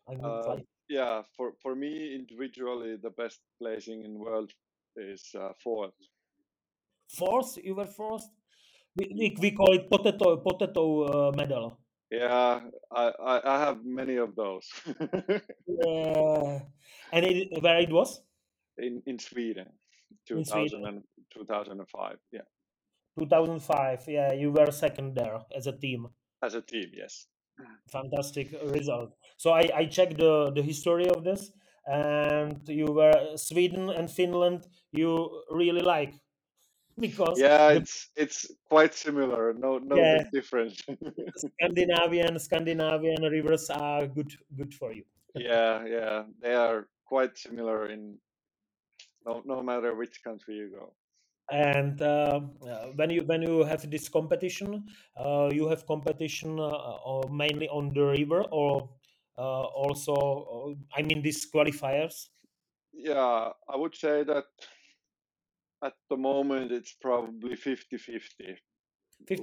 I 0.08 0.16
mean, 0.16 0.26
Uh, 0.26 0.48
like 0.48 0.66
yeah, 0.90 1.22
for, 1.38 1.54
for 1.62 1.76
me 1.76 2.16
individually, 2.16 2.98
the 2.98 3.12
best 3.12 3.40
placing 3.62 4.04
in 4.04 4.18
world 4.18 4.52
is 4.98 5.24
uh, 5.38 5.54
fourth. 5.64 5.94
fourth. 7.08 7.58
You 7.64 7.76
were 7.76 7.86
fourth. 7.86 8.26
We, 8.96 9.14
we, 9.14 9.38
we 9.40 9.52
call 9.52 9.74
it 9.74 9.90
potato 9.90 10.38
potato 10.38 10.84
uh, 11.06 11.32
medal. 11.32 11.78
Yeah, 12.10 12.62
I, 12.92 13.14
I, 13.22 13.42
I 13.46 13.60
have 13.60 13.86
many 13.86 14.18
of 14.18 14.36
those 14.36 14.66
Yeah. 15.70 16.60
And 17.14 17.26
it, 17.26 17.62
where 17.62 17.78
it 17.78 17.92
was 17.92 18.22
in 18.82 19.02
in 19.06 19.20
Sweden, 19.20 19.68
in 20.30 20.38
2000 20.44 20.70
Sweden, 20.70 20.86
and, 20.88 21.04
2005. 21.34 22.18
Yeah, 22.32 22.42
2005. 23.20 24.06
Yeah, 24.08 24.34
you 24.34 24.52
were 24.52 24.72
second 24.72 25.16
there 25.16 25.40
as 25.56 25.68
a 25.68 25.74
team. 25.74 26.08
as 26.42 26.56
a 26.56 26.62
team, 26.62 26.92
yes. 26.94 27.28
fantastic 27.92 28.48
result. 28.64 29.14
So 29.38 29.52
I, 29.52 29.70
I 29.76 29.86
checked 29.86 30.18
the, 30.18 30.52
the 30.56 30.62
history 30.62 31.08
of 31.10 31.24
this, 31.24 31.52
and 31.86 32.62
you 32.68 32.86
were 32.86 33.36
Sweden 33.36 33.90
and 33.90 34.10
Finland. 34.10 34.68
You 34.92 35.44
really 35.52 35.82
like 35.82 36.14
because 37.00 37.40
Yeah, 37.40 37.70
it's 37.70 38.10
it's 38.16 38.52
quite 38.68 38.94
similar. 38.94 39.54
No 39.54 39.78
no 39.78 39.96
yeah 39.96 40.18
big 40.24 40.32
difference. 40.32 40.84
Scandinavian 41.56 42.40
Scandinavian 42.40 43.24
rivers 43.24 43.70
are 43.70 44.08
good 44.08 44.32
good 44.58 44.74
for 44.74 44.92
you. 44.94 45.04
yeah, 45.36 45.86
yeah, 45.86 46.24
they 46.42 46.56
are 46.56 46.88
quite 47.06 47.38
similar 47.38 47.90
in 47.90 48.18
no 49.26 49.42
no 49.46 49.62
matter 49.62 49.96
which 49.96 50.24
country 50.24 50.56
you 50.56 50.70
go. 50.70 50.94
And 51.52 52.00
uh, 52.02 52.42
uh, 52.62 52.86
when 52.96 53.10
you 53.10 53.24
when 53.26 53.42
you 53.42 53.64
have 53.64 53.90
this 53.90 54.08
competition, 54.08 54.86
uh, 55.18 55.50
you 55.52 55.68
have 55.68 55.86
competition 55.88 56.60
uh, 56.60 56.98
or 57.06 57.28
mainly 57.32 57.68
on 57.70 57.92
the 57.94 58.06
river 58.06 58.44
or 58.52 58.90
uh, 59.38 59.64
also 59.64 60.14
uh, 60.14 61.00
I 61.00 61.02
mean 61.02 61.22
these 61.22 61.50
qualifiers. 61.52 62.30
Yeah, 62.94 63.50
I 63.68 63.76
would 63.76 63.96
say 63.96 64.24
that 64.24 64.46
at 65.84 65.94
the 66.10 66.18
moment 66.18 66.72
it's 66.72 66.94
probably 67.02 67.56
50-50. 67.56 68.00
50 68.00 68.58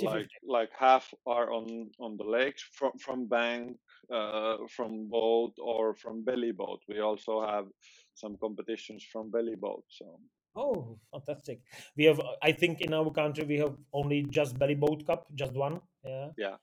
Like 0.02 0.30
like 0.44 0.70
half 0.76 1.14
are 1.26 1.52
on 1.52 1.90
on 2.00 2.16
the 2.16 2.24
lakes 2.24 2.62
from 2.72 2.92
from 2.98 3.26
bank, 3.28 3.76
uh, 4.12 4.56
from 4.68 5.08
boat 5.08 5.54
or 5.58 5.94
from 5.94 6.24
belly 6.24 6.52
boat. 6.52 6.80
We 6.88 7.00
also 7.00 7.46
have 7.46 7.66
some 8.14 8.36
competitions 8.38 9.04
from 9.12 9.30
belly 9.30 9.54
boat. 9.54 9.84
So 9.88 10.18
Oh, 10.56 10.98
fantastic. 11.12 11.60
We 11.96 12.04
have, 12.04 12.20
I 12.42 12.52
think 12.52 12.80
in 12.80 12.94
our 12.94 13.10
country, 13.10 13.44
we 13.44 13.58
have 13.58 13.76
only 13.92 14.22
just 14.30 14.58
Belly 14.58 14.74
Boat 14.74 15.06
Cup, 15.06 15.26
just 15.34 15.52
one. 15.52 15.80
Yeah. 16.02 16.28
yeah, 16.38 16.56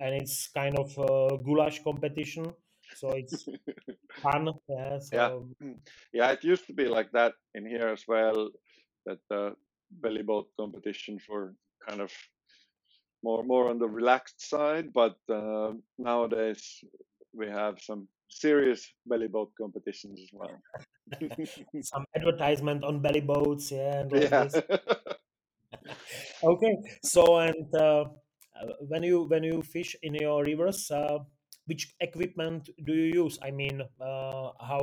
And 0.00 0.14
it's 0.14 0.48
kind 0.48 0.78
of 0.78 0.96
a 0.98 1.38
goulash 1.42 1.82
competition. 1.82 2.52
So 2.96 3.12
it's 3.12 3.46
fun. 4.22 4.52
Yeah. 4.68 4.98
yeah, 5.12 5.28
So, 5.28 5.48
yeah. 6.12 6.30
It 6.32 6.44
used 6.44 6.66
to 6.66 6.74
be 6.74 6.84
like 6.84 7.10
that 7.12 7.32
in 7.54 7.66
here 7.66 7.88
as 7.88 8.04
well. 8.06 8.50
That 9.06 9.18
the 9.30 9.54
belly 9.90 10.22
boat 10.22 10.48
competitions 10.60 11.22
were 11.26 11.54
kind 11.88 12.02
of 12.02 12.12
more 13.22 13.42
more 13.44 13.70
on 13.70 13.78
the 13.78 13.88
relaxed 13.88 14.40
side, 14.40 14.92
but 14.92 15.16
uh, 15.28 15.72
nowadays 15.98 16.84
we 17.32 17.46
have 17.46 17.80
some 17.80 18.08
serious 18.28 18.86
belly 19.06 19.28
boat 19.28 19.50
competitions 19.60 20.20
as 20.20 20.30
well. 20.32 20.60
some 21.82 22.04
advertisement 22.14 22.84
on 22.84 23.00
belly 23.00 23.20
boats. 23.20 23.72
Yeah. 23.72 24.04
Yeah, 24.12 24.44
this. 24.44 24.62
Okay. 26.42 26.76
So, 27.02 27.38
and 27.38 27.66
uh, 27.74 28.04
uh, 28.54 28.72
when 28.88 29.02
you 29.02 29.24
when 29.28 29.42
you 29.42 29.62
fish 29.62 29.96
in 30.02 30.14
your 30.14 30.44
rivers, 30.44 30.90
uh, 30.90 31.18
which 31.66 31.94
equipment 32.00 32.68
do 32.84 32.94
you 32.94 33.24
use? 33.24 33.38
I 33.42 33.50
mean, 33.50 33.82
uh, 34.00 34.50
how 34.60 34.82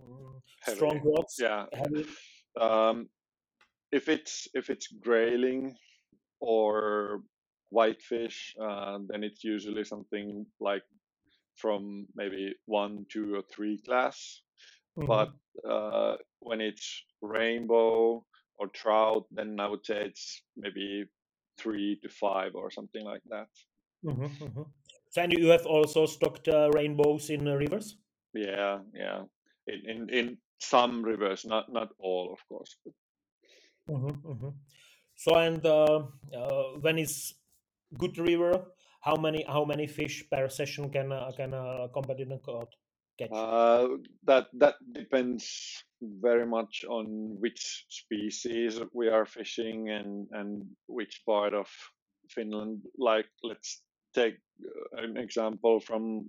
mm, 0.00 0.40
strong 0.66 1.00
rods, 1.04 1.36
Yeah. 1.38 1.66
heavy? 1.72 2.06
Um, 2.60 3.08
if 3.92 4.08
it's 4.08 4.48
if 4.54 4.70
it's 4.70 4.88
grayling 4.88 5.76
or 6.40 7.22
whitefish, 7.70 8.54
uh, 8.60 8.98
then 9.08 9.24
it's 9.24 9.44
usually 9.44 9.84
something 9.84 10.46
like 10.60 10.82
from 11.56 12.06
maybe 12.14 12.54
one, 12.66 13.06
two, 13.08 13.34
or 13.36 13.42
three 13.42 13.80
class. 13.82 14.42
But 14.96 15.28
hmm 15.28 15.68
uh, 15.68 16.16
when 16.40 16.60
it's 16.60 17.04
rainbow 17.22 18.24
or 18.58 18.68
trout, 18.68 19.26
then 19.30 19.60
I 19.60 19.68
would 19.68 19.84
say 19.84 20.06
it's 20.06 20.42
maybe 20.56 21.04
three 21.58 21.98
to 22.02 22.08
five 22.08 22.54
or 22.54 22.70
something 22.70 23.04
like 23.04 23.22
that. 23.30 23.48
hmm 24.02 24.26
hmm 24.26 24.62
So, 25.10 25.22
and 25.22 25.32
you 25.32 25.48
have 25.48 25.66
also 25.66 26.06
stocked 26.06 26.48
uh, 26.48 26.70
rainbows 26.74 27.30
in 27.30 27.48
uh, 27.48 27.54
rivers? 27.54 27.96
Yeah, 28.34 28.80
yeah. 28.94 29.22
In 29.66 29.90
in, 29.90 30.10
in 30.10 30.38
some 30.60 31.02
rivers, 31.02 31.44
not 31.44 31.72
not 31.72 31.88
all, 31.98 32.32
of 32.32 32.40
course. 32.48 32.76
But 32.84 32.94
hmm 33.88 34.10
hmm 34.10 34.50
So, 35.16 35.34
and 35.36 35.64
uh, 35.64 36.02
uh, 36.34 36.64
when 36.80 36.98
it's 36.98 37.34
good 37.98 38.18
river, 38.18 38.64
how 39.00 39.16
many 39.16 39.44
how 39.48 39.64
many 39.64 39.86
fish 39.86 40.24
per 40.30 40.48
session 40.48 40.90
can 40.90 41.12
uh, 41.12 41.30
can 41.36 41.54
a 41.54 41.88
competitor 41.92 42.38
caught 42.38 42.74
catch? 43.18 43.30
uh, 43.32 43.88
that 44.24 44.46
that 44.54 44.74
depends 44.92 45.84
very 46.02 46.46
much 46.46 46.84
on 46.88 47.36
which 47.40 47.84
species 47.88 48.80
we 48.92 49.08
are 49.08 49.26
fishing 49.26 49.90
and 49.90 50.28
and 50.32 50.64
which 50.86 51.22
part 51.26 51.54
of 51.54 51.68
Finland. 52.28 52.82
Like, 52.98 53.26
let's 53.42 53.82
take 54.14 54.38
uh, 54.64 55.02
an 55.04 55.16
example 55.16 55.80
from 55.80 56.28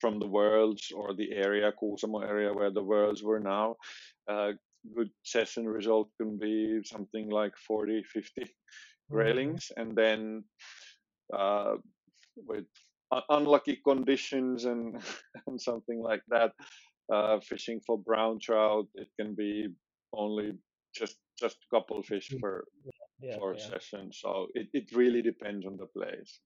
from 0.00 0.18
the 0.18 0.26
worlds 0.26 0.92
or 0.94 1.14
the 1.14 1.32
area, 1.32 1.72
Kuusamo 1.72 2.22
area, 2.22 2.52
where 2.52 2.70
the 2.70 2.82
worlds 2.82 3.22
were 3.22 3.40
now. 3.40 3.76
Uh, 4.28 4.52
good 4.96 5.10
session 5.22 5.68
result 5.68 6.08
can 6.16 6.38
be 6.38 6.80
something 6.84 7.28
like 7.28 7.56
40, 7.56 8.02
50 8.04 8.42
Mhm. 9.10 9.16
graylings, 9.16 9.70
and 9.76 9.94
then 9.96 10.44
uh, 11.32 11.76
with 12.36 12.66
unlucky 13.30 13.76
conditions 13.84 14.64
and, 14.64 15.02
and 15.46 15.60
something 15.60 16.00
like 16.00 16.22
that, 16.28 16.52
uh, 17.12 17.40
fishing 17.40 17.80
for 17.86 17.98
brown 17.98 18.38
trout, 18.40 18.86
it 18.94 19.08
can 19.18 19.34
be 19.34 19.68
only 20.12 20.52
just 20.94 21.16
just 21.38 21.56
a 21.64 21.76
couple 21.76 22.02
fish 22.02 22.30
Mm, 22.32 22.40
per 22.40 22.64
Yeah, 23.20 23.38
for 23.38 23.52
a 23.52 23.58
yeah. 23.58 23.68
session. 23.70 24.12
So 24.12 24.48
it, 24.54 24.68
it 24.72 24.92
really 24.92 25.22
depends 25.22 25.66
on 25.66 25.76
the 25.76 25.86
place. 25.86 26.40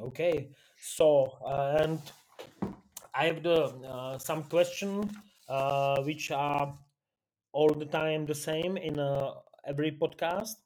Okay. 0.00 0.50
So, 0.80 1.38
uh, 1.46 1.78
and 1.82 2.00
I 3.14 3.26
have 3.26 3.42
the 3.42 3.64
uh, 3.86 4.18
some 4.18 4.44
question 4.44 5.10
uh, 5.48 6.02
which 6.02 6.30
are 6.30 6.76
all 7.52 7.68
the 7.74 7.86
time 7.86 8.26
the 8.26 8.34
same 8.34 8.76
in 8.76 8.98
uh, 8.98 9.32
every 9.66 9.92
podcast. 9.92 10.56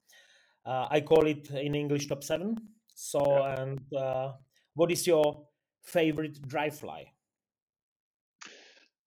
Uh, 0.67 0.89
I 0.91 1.01
call 1.01 1.27
it 1.27 1.51
in 1.51 1.75
English 1.75 2.09
top 2.09 2.25
seven. 2.25 2.57
So, 2.95 3.23
Yeah. 3.25 3.61
and 3.63 3.81
uh, 3.95 4.33
what 4.75 4.91
is 4.91 5.07
your 5.07 5.47
favorite 5.85 6.43
dry 6.49 6.71
fly? 6.71 7.13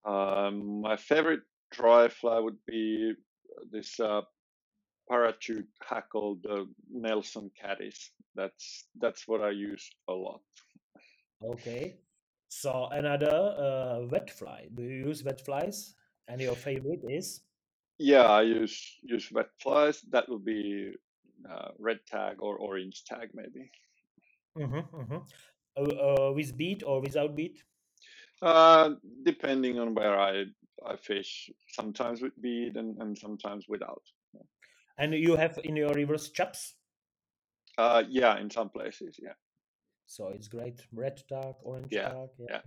Um, 0.06 0.82
my 0.82 0.96
favorite 0.96 1.44
dry 1.72 2.08
fly 2.08 2.40
would 2.40 2.58
be 2.66 3.14
this 3.72 4.00
uh, 4.00 4.22
parachute 5.10 5.68
hackle, 5.86 6.40
the 6.42 6.68
Nelson 6.90 7.52
Caddis. 7.60 8.12
That's 8.36 8.88
that's 9.02 9.28
what 9.28 9.42
I 9.42 9.50
use 9.50 9.90
a 10.08 10.14
lot. 10.14 10.42
Okay. 11.44 11.98
So 12.48 12.88
another 12.92 13.36
uh, 13.58 14.08
wet 14.10 14.30
fly. 14.32 14.68
Do 14.74 14.84
you 14.84 15.08
use 15.08 15.24
wet 15.24 15.44
flies? 15.46 15.96
And 16.28 16.40
your 16.42 16.56
favorite 16.56 17.02
is? 17.10 17.42
Yeah, 17.98 18.24
I 18.24 18.44
use 18.44 19.00
use 19.04 19.32
wet 19.32 19.50
flies. 19.60 20.02
That 20.12 20.30
would 20.30 20.46
be 20.46 20.94
uh, 21.50 21.70
red 21.78 22.00
tag 22.08 22.38
or 22.40 22.58
orange 22.58 23.04
tag 23.06 23.30
maybe. 23.34 23.72
Mm-hmm, 24.58 24.96
mm-hmm. 24.96 25.18
Uh, 25.78 25.82
uh, 25.82 26.32
with 26.34 26.58
bead 26.58 26.84
or 26.84 27.02
without 27.02 27.36
bead? 27.36 27.58
Uh, 28.42 28.92
depending 29.24 29.80
on 29.80 29.94
where 29.94 30.20
I 30.20 30.46
I 30.86 30.96
fish, 30.96 31.50
sometimes 31.74 32.22
with 32.22 32.40
bead 32.42 32.78
and, 32.78 32.98
and 33.02 33.18
sometimes 33.18 33.66
without. 33.68 34.02
And 34.98 35.14
you 35.14 35.36
have 35.36 35.60
in 35.64 35.76
your 35.76 35.94
rivers 35.94 36.30
chaps? 36.30 36.76
Uh, 37.78 38.04
yeah, 38.10 38.38
in 38.40 38.50
some 38.50 38.70
places, 38.70 39.18
yeah. 39.22 39.34
So 40.06 40.30
it's 40.30 40.48
great. 40.48 40.82
Red 40.92 41.22
tag, 41.30 41.56
orange 41.64 41.92
Yeah, 41.92 42.10
tag. 42.10 42.30
yeah. 42.50 42.62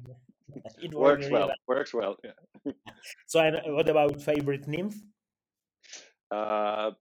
It 0.83 0.95
Works 0.95 1.29
well. 1.31 1.49
well. 1.49 1.57
Works 1.67 1.95
well. 1.95 2.17
Yeah. 2.25 2.37
So 3.27 3.41
and 3.41 3.75
what 3.75 3.89
about 3.89 4.23
favorite 4.23 4.69
nymph? 4.69 4.95
Uh, 6.31 6.93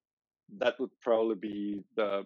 that 0.59 0.79
would 0.79 0.91
probably 1.01 1.35
be 1.35 1.83
the 1.95 2.25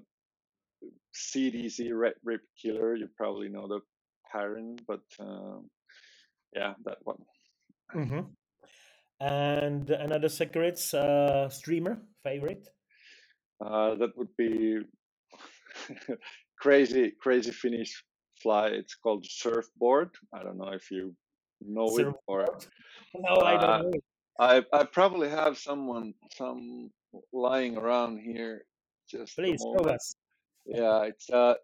CDC 1.15 1.91
red 1.97 2.13
rib 2.23 2.41
killer. 2.61 2.95
You 2.95 3.07
probably 3.17 3.49
know 3.49 3.67
the 3.67 3.79
parent, 4.31 4.81
but 4.87 5.01
um, 5.19 5.69
yeah, 6.53 6.73
that 6.85 6.97
one. 7.03 7.17
Mm-hmm. 7.93 8.21
And 9.19 9.89
another 9.89 10.29
secrets 10.29 10.93
uh, 10.93 11.49
streamer 11.49 12.01
favorite? 12.23 12.67
Uh, 13.63 13.95
that 13.95 14.17
would 14.17 14.35
be 14.37 14.79
crazy, 16.59 17.13
crazy 17.21 17.51
Finnish 17.51 18.03
fly. 18.41 18.67
It's 18.67 18.95
called 18.95 19.25
surfboard. 19.25 20.09
I 20.33 20.43
don't 20.43 20.57
know 20.57 20.73
if 20.73 20.91
you 20.91 21.15
know 21.61 21.97
it 21.97 22.07
or 22.27 22.45
Surfboard? 22.45 22.65
No, 23.15 23.35
I 23.35 23.55
uh, 23.55 23.61
don't 23.61 23.83
know. 23.83 23.97
it. 23.97 24.03
I 24.37 24.63
I 24.73 24.83
probably 24.83 25.29
have 25.29 25.57
someone 25.57 26.13
some 26.35 26.91
lying 27.33 27.77
around 27.77 28.19
here. 28.19 28.65
Just 29.09 29.35
Please 29.35 29.61
show 29.61 29.85
us. 29.85 30.15
Yeah, 30.65 31.03
it's 31.03 31.29
uh 31.29 31.55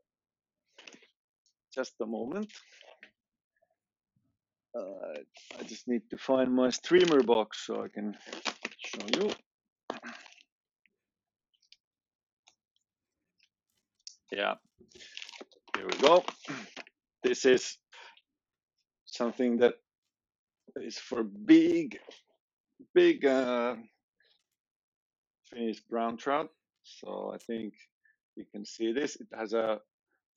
just 1.73 1.93
a 2.01 2.05
moment. 2.05 2.51
Uh, 4.77 5.19
I 5.59 5.63
just 5.63 5.87
need 5.87 6.03
to 6.11 6.17
find 6.17 6.53
my 6.53 6.69
streamer 6.69 7.23
box 7.23 7.65
so 7.65 7.83
I 7.83 7.87
can 7.89 8.15
show 8.77 9.05
you. 9.19 9.31
Yeah, 14.31 14.53
here 15.75 15.87
we 15.87 16.07
go. 16.07 16.23
This 17.21 17.43
is 17.43 17.77
something 19.05 19.57
that 19.57 19.73
is 20.77 20.97
for 20.97 21.23
big, 21.23 21.99
big 22.95 23.25
uh, 23.25 23.75
Finnish 25.53 25.81
brown 25.89 26.17
trout. 26.17 26.49
So 26.83 27.31
I 27.33 27.37
think 27.37 27.73
you 28.35 28.45
can 28.51 28.65
see 28.65 28.91
this. 28.91 29.15
It 29.15 29.27
has 29.33 29.53
a 29.53 29.79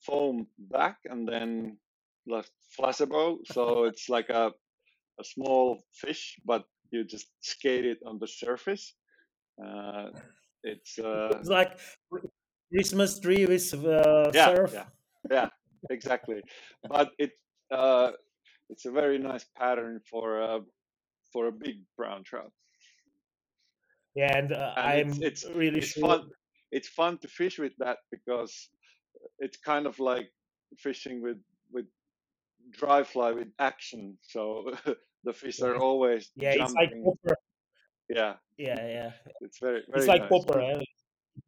foam 0.01 0.47
back 0.57 0.97
and 1.05 1.27
then 1.27 1.77
left 2.27 2.51
flexible. 2.75 3.39
So 3.45 3.83
it's 3.89 4.09
like 4.09 4.29
a, 4.29 4.51
a 5.19 5.23
small 5.23 5.83
fish, 5.93 6.37
but 6.45 6.65
you 6.91 7.03
just 7.03 7.27
skate 7.41 7.85
it 7.85 7.99
on 8.05 8.19
the 8.19 8.27
surface. 8.27 8.93
Uh, 9.63 10.09
it's 10.63 10.99
uh, 10.99 11.29
It's 11.39 11.49
like 11.49 11.79
Christmas 12.71 13.19
tree 13.19 13.45
with 13.45 13.73
uh, 13.73 14.31
yeah, 14.33 14.45
surf. 14.45 14.73
yeah, 14.73 14.85
yeah, 15.29 15.49
exactly. 15.89 16.41
But 16.89 17.11
it 17.17 17.31
uh, 17.71 18.11
it's 18.69 18.85
a 18.85 18.91
very 18.91 19.17
nice 19.17 19.45
pattern 19.57 20.01
for 20.09 20.41
a 20.41 20.59
for 21.31 21.47
a 21.47 21.51
big 21.51 21.77
brown 21.97 22.23
trout, 22.23 22.51
Yeah, 24.15 24.37
and 24.37 24.51
uh, 24.53 24.73
and 24.77 24.87
I'm 24.87 25.09
it's 25.09 25.19
it's 25.19 25.45
really 25.55 25.79
it's 25.79 25.91
sure. 25.91 26.07
fun. 26.07 26.29
It's 26.71 26.87
fun 26.87 27.17
to 27.19 27.27
fish 27.27 27.59
with 27.59 27.73
that 27.79 27.97
because 28.11 28.69
it's 29.39 29.57
kind 29.57 29.85
of 29.85 29.99
like 29.99 30.29
fishing 30.77 31.21
with 31.21 31.37
with 31.71 31.85
dry 32.71 33.03
fly 33.03 33.31
with 33.31 33.49
action. 33.59 34.17
So 34.21 34.71
the 35.23 35.33
fish 35.33 35.61
are 35.61 35.77
always 35.77 36.31
yeah, 36.35 36.53
it's 36.55 36.73
like 36.73 36.93
popper. 37.03 37.35
Yeah, 38.09 38.33
Yeah, 38.57 38.87
yeah. 38.87 39.11
it's 39.41 39.59
very 39.59 39.83
very 39.89 39.99
It's 39.99 40.07
like 40.07 40.21
nice. 40.21 40.29
popper. 40.29 40.59
Eh? 40.61 40.79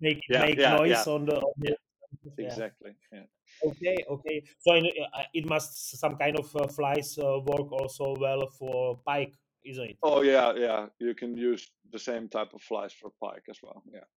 Make 0.01 0.21
Yeah, 0.29 0.41
make 0.41 0.57
yeah, 0.57 0.75
noise 0.75 0.89
yeah, 1.07 1.13
on 1.13 1.25
the. 1.25 1.35
On 1.37 1.53
the 1.57 1.69
yeah, 1.69 2.31
yeah. 2.37 2.47
exactly. 2.47 2.91
Yeah. 3.11 3.23
Okay, 3.63 3.97
okay. 4.09 4.43
So 4.59 4.73
in, 4.73 4.85
uh, 4.85 5.23
it 5.33 5.47
must 5.47 5.97
some 5.99 6.17
kind 6.17 6.37
of 6.37 6.53
uh, 6.55 6.67
flies 6.67 7.17
uh, 7.17 7.39
work 7.45 7.71
also 7.71 8.15
well 8.19 8.47
for 8.59 8.99
pike, 9.05 9.33
isn't? 9.69 9.97
Oh 10.03 10.21
yeah, 10.21 10.53
yeah. 10.55 10.87
You 10.99 11.13
can 11.15 11.35
use 11.37 11.67
the 11.91 11.99
same 11.99 12.27
type 12.29 12.53
of 12.53 12.61
flies 12.61 12.93
for 12.93 13.11
pike 13.21 13.43
as 13.49 13.57
well. 13.61 13.83
Yeah. 13.91 14.07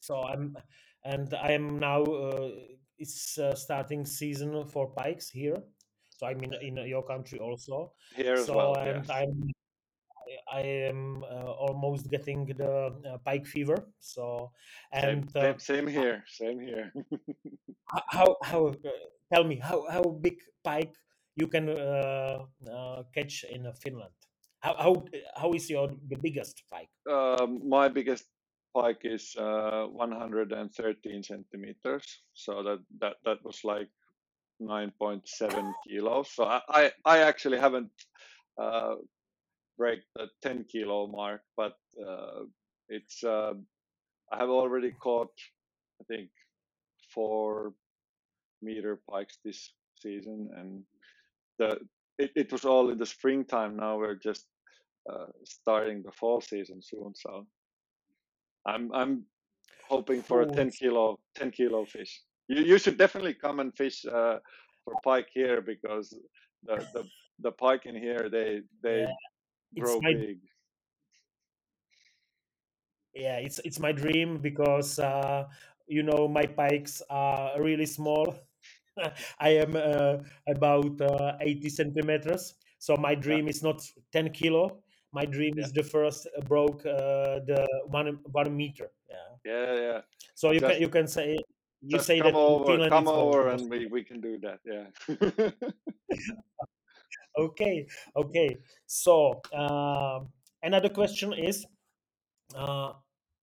So 0.00 0.22
I'm, 0.22 0.56
and 1.04 1.32
I 1.34 1.52
am 1.52 1.78
now. 1.78 2.02
Uh, 2.04 2.50
it's 2.98 3.38
uh, 3.38 3.54
starting 3.54 4.04
season 4.04 4.66
for 4.66 4.90
pikes 4.90 5.30
here. 5.30 5.56
So 6.10 6.26
I 6.26 6.34
mean, 6.34 6.52
in 6.60 6.76
your 6.86 7.04
country 7.04 7.38
also. 7.38 7.92
Here 8.16 8.34
as 8.34 8.46
So 8.46 8.56
well. 8.56 8.74
and 8.74 9.06
Yes. 9.06 9.10
I'm 9.10 9.50
I 10.52 10.60
am 10.60 11.24
uh, 11.24 11.52
almost 11.52 12.10
getting 12.10 12.44
the 12.46 12.92
uh, 13.06 13.18
pike 13.24 13.46
fever. 13.46 13.88
So 14.00 14.52
Same, 14.92 15.04
and 15.04 15.36
uh, 15.36 15.40
same, 15.40 15.58
same 15.58 15.86
here. 15.86 16.24
Same 16.26 16.60
here. 16.60 16.92
how 18.08 18.36
how 18.42 18.66
uh, 18.68 18.90
tell 19.32 19.44
me 19.44 19.56
how 19.62 19.86
how 19.90 20.02
big 20.02 20.36
pike 20.64 20.94
you 21.36 21.46
can 21.46 21.68
uh, 21.68 22.44
uh, 22.70 23.02
catch 23.14 23.44
in 23.48 23.66
uh, 23.66 23.72
Finland? 23.72 24.12
How 24.60 24.74
how 24.74 25.04
how 25.36 25.52
is 25.52 25.70
your 25.70 25.88
the 26.08 26.16
biggest 26.16 26.62
pike? 26.70 26.90
um, 27.08 27.60
my 27.68 27.88
biggest 27.88 28.24
pike 28.74 29.00
is 29.04 29.34
uh, 29.38 29.86
113 29.86 31.22
centimeters. 31.22 32.04
So 32.34 32.62
that 32.62 32.78
that 33.00 33.16
that 33.24 33.44
was 33.44 33.60
like 33.64 33.88
9.7 34.60 35.72
kilos. 35.88 36.30
So 36.34 36.44
I 36.44 36.60
I, 36.68 36.92
I 37.04 37.18
actually 37.18 37.58
haven't 37.58 37.90
uh, 38.60 38.96
break 39.76 40.00
the 40.16 40.28
10 40.42 40.64
kilo 40.70 41.06
mark, 41.06 41.42
but 41.56 41.76
uh, 42.04 42.44
it's 42.88 43.22
uh, 43.24 43.54
I 44.32 44.38
have 44.38 44.50
already 44.50 44.92
caught 44.92 45.32
I 46.00 46.04
think 46.04 46.30
four 47.14 47.72
meter 48.60 49.00
pikes 49.10 49.38
this 49.44 49.72
season, 50.00 50.50
and 50.56 50.82
the 51.58 51.78
it, 52.18 52.32
it 52.36 52.52
was 52.52 52.64
all 52.64 52.90
in 52.90 52.98
the 52.98 53.06
springtime. 53.06 53.76
Now 53.76 53.98
we're 53.98 54.16
just 54.16 54.46
uh, 55.10 55.26
starting 55.44 56.02
the 56.02 56.12
fall 56.12 56.40
season 56.40 56.82
soon, 56.82 57.14
so 57.14 57.46
I'm 58.66 58.92
I'm 58.94 59.24
hoping 59.88 60.22
for 60.22 60.42
a 60.42 60.46
10 60.46 60.70
kilo 60.72 61.18
10 61.34 61.50
kilo 61.50 61.84
fish. 61.84 62.22
You 62.48 62.62
you 62.62 62.78
should 62.78 62.98
definitely 62.98 63.34
come 63.34 63.60
and 63.60 63.74
fish 63.76 64.04
uh, 64.06 64.38
for 64.84 64.96
pike 65.04 65.28
here 65.32 65.60
because 65.62 66.10
the 66.64 66.76
the 66.94 67.04
the 67.40 67.52
pike 67.52 67.86
in 67.86 67.94
here 67.96 68.28
they 68.30 68.62
they 68.82 69.00
Yeah, 69.02 69.14
grow 69.78 70.00
my 70.00 70.12
big. 70.12 70.40
yeah 73.14 73.36
it's 73.38 73.58
it's 73.64 73.78
my 73.78 73.92
dream 73.92 74.38
because 74.38 74.98
uh, 74.98 75.44
you 75.86 76.02
know 76.02 76.28
my 76.28 76.46
pikes 76.46 77.02
are 77.10 77.60
really 77.62 77.86
small. 77.86 78.34
I 79.40 79.50
am 79.50 79.76
uh, 79.76 80.18
about 80.48 81.00
uh, 81.00 81.36
80 81.40 81.68
centimeters. 81.68 82.54
So 82.78 82.96
my 82.96 83.14
Yeah, 83.14 83.20
dream 83.20 83.48
is 83.48 83.62
not 83.62 83.82
10 84.12 84.30
kilo. 84.30 84.78
My 85.12 85.24
dream 85.24 85.54
yeah, 85.56 85.64
is 85.64 85.72
the 85.72 85.82
first 85.82 86.28
uh, 86.36 86.40
broke 86.42 86.84
uh, 86.84 87.40
the 87.46 87.66
one 87.86 88.18
one 88.30 88.56
meter. 88.56 88.90
Yeah. 89.08 89.16
yeah, 89.44 89.74
yeah. 89.74 90.00
So 90.34 90.52
you 90.52 90.60
can 90.60 90.80
you 90.80 90.88
can 90.88 91.06
say 91.08 91.38
you 91.80 91.98
say 91.98 92.20
come 92.20 92.34
that 92.34 92.34
over, 92.34 92.88
come 92.88 93.08
over, 93.08 93.48
and 93.48 93.70
we 93.70 93.86
we 93.86 94.04
can 94.04 94.20
do 94.20 94.38
that. 94.40 94.60
Yeah. 94.64 94.88
Okay, 97.38 97.86
okay. 98.16 98.58
So 98.86 99.40
um, 99.54 100.28
another 100.62 100.88
question 100.88 101.32
is 101.32 101.66
uh, 102.54 102.92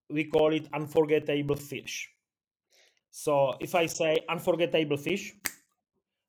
we 0.10 0.26
call 0.26 0.54
it 0.54 0.68
unforgettable 0.74 1.56
fish. 1.56 2.15
So 3.18 3.56
if 3.62 3.74
I 3.76 3.86
say 3.86 4.20
unforgettable 4.28 4.98
fish, 4.98 5.34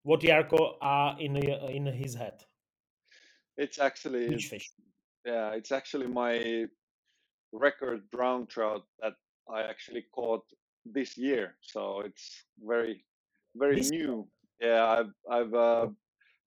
what 0.04 0.20
Jarkko 0.20 0.74
are 0.80 1.16
in 1.18 1.36
in 1.36 1.86
his 1.86 2.14
head? 2.14 2.44
it's 3.56 3.80
actually 3.80 4.38
fish? 4.38 4.70
yeah, 5.24 5.50
it's 5.58 5.72
actually 5.72 6.06
my 6.06 6.66
record 7.52 8.08
brown 8.12 8.46
trout 8.46 8.84
that 9.00 9.14
I 9.52 9.62
actually 9.62 10.04
caught 10.12 10.44
this 10.84 11.18
year. 11.18 11.56
So 11.60 12.02
it's 12.06 12.44
very 12.64 13.04
very 13.56 13.76
This 13.76 13.90
new. 13.90 14.28
Yeah, 14.60 14.86
I've 14.86 15.14
I've 15.28 15.54
uh, 15.54 15.88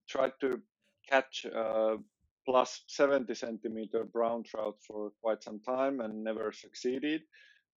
tried 0.08 0.40
to 0.40 0.62
catch 1.06 1.46
uh, 1.46 1.98
plus 2.46 2.84
70 2.88 3.36
centimeter 3.36 4.06
brown 4.06 4.44
trout 4.44 4.78
for 4.88 5.12
quite 5.22 5.44
some 5.44 5.60
time 5.60 6.00
and 6.00 6.24
never 6.24 6.54
succeeded. 6.54 7.24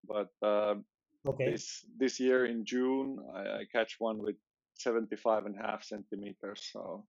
But 0.07 0.31
uh, 0.43 0.75
okay. 1.27 1.51
this 1.53 1.85
this 1.99 2.21
year 2.21 2.47
in 2.47 2.65
June, 2.65 3.19
I, 3.35 3.41
I 3.41 3.65
catch 3.71 3.97
one 3.99 4.19
with 4.19 4.37
75 4.79 5.47
and 5.47 5.57
a 5.59 5.63
half 5.63 5.85
centimeters. 5.85 6.69
So 6.73 7.05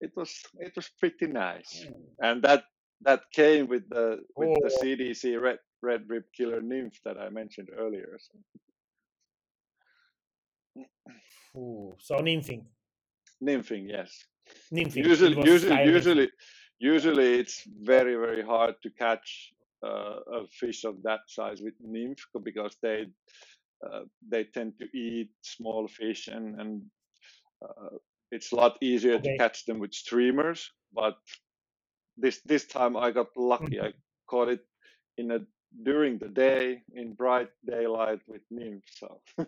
it 0.00 0.12
was 0.16 0.30
it 0.58 0.72
was 0.76 0.90
pretty 0.98 1.26
nice, 1.26 1.84
hmm. 1.84 1.92
and 2.20 2.42
that 2.42 2.64
that 3.02 3.22
came 3.32 3.68
with 3.68 3.88
the 3.88 4.20
with 4.36 4.58
the 4.62 4.70
Oh, 4.72 4.84
CDC 4.84 5.40
red 5.40 5.58
red 5.82 6.02
rib 6.08 6.24
killer 6.36 6.60
nymph 6.60 7.00
that 7.04 7.18
I 7.18 7.30
mentioned 7.30 7.68
earlier. 7.76 8.18
So, 8.18 8.38
phew. 11.52 11.94
so 11.98 12.16
nymphing, 12.16 12.64
nymphing, 13.42 13.88
yes. 13.88 14.24
nymphing. 14.72 15.04
Usually, 15.04 15.36
usually, 15.44 15.84
usually, 15.84 16.30
usually, 16.78 17.34
it's 17.40 17.62
very 17.82 18.14
very 18.14 18.42
hard 18.42 18.74
to 18.82 18.90
catch 18.90 19.52
uh, 19.84 20.20
a 20.40 20.46
fish 20.48 20.84
of 20.84 21.02
that 21.02 21.20
size 21.28 21.60
with 21.62 21.74
nymph 21.80 22.24
because 22.44 22.76
they 22.82 23.06
uh, 23.86 24.02
they 24.28 24.44
tend 24.44 24.78
to 24.78 24.86
eat 24.96 25.30
small 25.42 25.88
fish 25.88 26.28
and 26.28 26.60
and 26.60 26.82
uh, 27.62 27.96
it's 28.32 28.52
a 28.52 28.56
lot 28.56 28.78
easier 28.82 29.18
to 29.18 29.30
catch 29.30 29.66
them 29.66 29.78
with 29.78 29.94
streamers. 29.94 30.70
But 30.92 31.16
this 32.16 32.40
this 32.42 32.66
time 32.66 32.96
I 32.96 33.12
got 33.12 33.36
lucky. 33.36 33.80
I 33.80 33.90
Mhm. 33.90 33.94
caught 34.28 34.48
it 34.48 34.66
in 35.18 35.32
a 35.32 35.40
during 35.84 36.18
the 36.18 36.28
day 36.28 36.82
in 36.94 37.14
bright 37.14 37.50
daylight 37.66 38.20
with 38.28 38.42
nymph. 38.50 38.84
So 38.98 39.22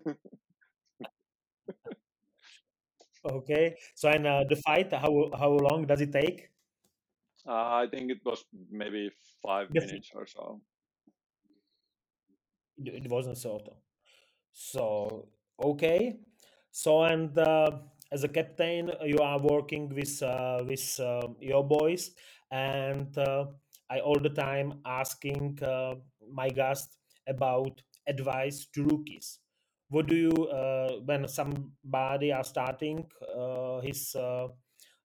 Okay. 3.25 3.77
So 3.95 4.09
and 4.09 4.27
uh, 4.27 4.43
the 4.49 4.57
fight, 4.57 4.93
how 4.93 5.31
how 5.37 5.51
long 5.51 5.85
does 5.87 6.01
it 6.01 6.13
take? 6.13 6.50
Uh, 7.47 7.51
I 7.81 7.87
think 7.89 8.11
it 8.11 8.19
was 8.25 8.43
maybe 8.71 9.11
five 9.43 9.69
fi- 9.73 9.75
minutes 9.75 10.11
or 10.15 10.27
so. 10.27 10.61
it 12.77 13.09
wasn't 13.09 13.37
so. 13.37 13.59
So 14.51 15.27
okay. 15.63 16.19
So 16.71 17.03
and 17.03 17.37
uh, 17.37 17.71
as 18.11 18.23
a 18.23 18.27
captain, 18.27 18.91
you 19.05 19.19
are 19.19 19.39
working 19.39 19.89
with 19.93 20.21
uh, 20.23 20.63
with 20.67 20.99
uh, 20.99 21.27
your 21.39 21.63
boys, 21.67 22.11
and 22.51 23.15
uh, 23.17 23.45
I 23.89 23.99
all 23.99 24.19
the 24.19 24.29
time 24.29 24.79
asking 24.85 25.59
uh, 25.63 25.95
my 26.31 26.49
guest 26.49 26.97
about 27.27 27.81
advice 28.07 28.67
to 28.73 28.83
rookies. 28.83 29.39
What 29.89 30.07
do 30.07 30.15
you 30.15 30.47
uh, 30.47 30.99
when 31.05 31.27
somebody 31.27 32.31
are 32.31 32.43
starting 32.43 33.05
uh, 33.37 33.81
his 33.81 34.15
uh, 34.15 34.47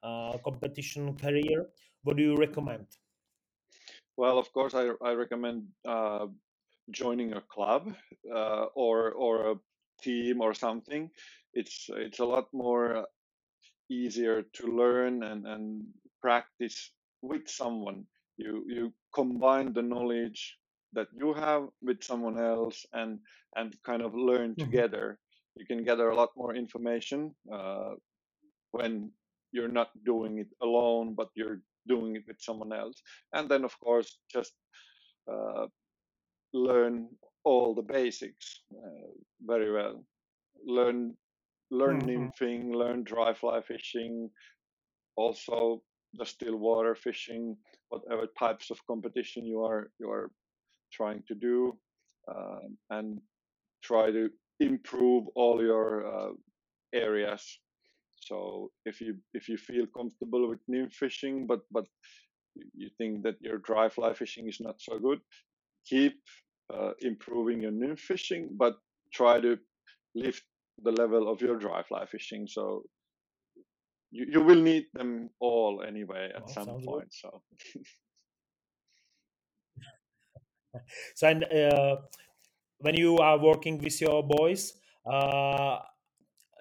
uh, 0.03 0.39
competition 0.45 1.17
career? 1.17 1.67
What 2.07 2.17
do 2.19 2.25
you 2.25 2.37
recommend? 2.39 2.87
Well, 4.17 4.39
of 4.39 4.53
course, 4.53 4.75
I 4.75 4.91
I 5.03 5.13
recommend 5.15 5.69
uh, 5.87 6.29
joining 6.91 7.35
a 7.35 7.43
club 7.43 7.95
uh, 8.31 8.67
or 8.75 9.13
or 9.13 9.53
a 9.53 9.57
team 10.03 10.43
or 10.43 10.55
something. 10.55 11.11
It's 11.55 11.89
it's 11.91 12.21
a 12.21 12.27
lot 12.27 12.49
more 12.53 13.07
easier 13.91 14.43
to 14.43 14.67
learn 14.69 15.25
and, 15.25 15.47
and 15.47 15.87
practice 16.23 16.93
with 17.23 17.49
someone. 17.49 18.07
You 18.39 18.65
you 18.69 18.95
combine 19.15 19.73
the 19.75 19.83
knowledge 19.83 20.59
that 20.95 21.09
you 21.13 21.35
have 21.35 21.69
with 21.83 22.05
someone 22.05 22.39
else 22.41 22.87
and 22.93 23.21
and 23.57 23.77
kind 23.85 24.03
of 24.03 24.15
learn 24.15 24.57
Mhm. 24.57 24.59
together. 24.59 25.19
You 25.57 25.67
can 25.67 25.85
gather 25.85 26.11
a 26.11 26.17
lot 26.17 26.31
more 26.37 26.57
information 26.57 27.35
uh, 27.53 27.95
when 28.73 29.13
you're 29.53 29.73
not 29.73 29.91
doing 30.05 30.39
it 30.39 30.49
alone, 30.63 31.15
but 31.15 31.31
you're 31.35 31.63
doing 31.89 32.17
it 32.17 32.25
with 32.27 32.41
someone 32.41 32.73
else. 32.73 33.03
And 33.33 33.49
then, 33.49 33.65
of 33.65 33.79
course, 33.81 34.19
just 34.33 34.53
uh, 35.31 35.67
learn 36.53 37.09
all 37.45 37.75
the 37.75 37.83
basics 37.83 38.63
uh, 38.73 39.11
very 39.41 39.73
well. 39.73 40.05
Learn 40.67 41.17
learn 41.71 42.01
Mhm. 42.01 42.07
nymphing, 42.07 42.75
learn 42.75 43.03
dry 43.05 43.35
fly 43.35 43.61
fishing, 43.63 44.31
also 45.17 45.83
the 46.15 46.25
still 46.25 46.57
water 46.57 46.95
fishing, 46.95 47.57
whatever 47.89 48.27
types 48.39 48.71
of 48.71 48.87
competition 48.87 49.45
you 49.45 49.65
are 49.65 49.91
you 49.99 50.11
are 50.11 50.31
trying 50.93 51.23
to 51.29 51.35
do, 51.35 51.79
um, 52.29 52.79
and 52.91 53.21
try 53.83 54.11
to 54.11 54.31
improve 54.61 55.27
all 55.35 55.63
your 55.63 56.07
uh, 56.07 56.33
areas. 56.93 57.61
So 58.21 58.71
if 58.85 59.01
you 59.01 59.17
if 59.35 59.49
you 59.49 59.57
feel 59.59 59.87
comfortable 59.97 60.49
with 60.49 60.61
nymph 60.69 60.95
fishing, 60.95 61.47
but 61.47 61.61
but 61.71 61.87
you 62.75 62.91
think 62.99 63.23
that 63.25 63.37
your 63.41 63.59
dry 63.59 63.89
fly 63.89 64.15
fishing 64.15 64.49
is 64.49 64.61
not 64.61 64.81
so 64.81 64.99
good, 64.99 65.21
keep 65.87 66.15
uh, 66.73 66.93
improving 67.01 67.63
your 67.63 67.73
nymph 67.73 68.01
fishing, 68.01 68.49
but 68.57 68.77
try 69.13 69.41
to 69.41 69.59
lift 70.15 70.45
the 70.83 70.93
level 70.93 71.31
of 71.31 71.41
your 71.41 71.59
dry 71.59 71.83
fly 71.83 72.07
fishing. 72.07 72.47
So 72.49 72.85
you, 74.11 74.27
you 74.31 74.41
will 74.41 74.61
need 74.63 74.87
them 74.95 75.31
all 75.41 75.83
anyway 75.87 76.31
at 76.35 76.43
Oh, 76.45 76.49
some 76.49 76.67
sounds 76.67 76.87
good. 76.87 76.87
point. 76.87 77.13
So 77.13 77.43
So 81.15 81.29
and 81.29 81.45
uh, 81.45 81.97
when 82.79 82.95
you 82.97 83.19
are 83.19 83.39
working 83.39 83.79
with 83.79 84.01
your 84.01 84.23
boys, 84.23 84.75
uh, 85.11 85.79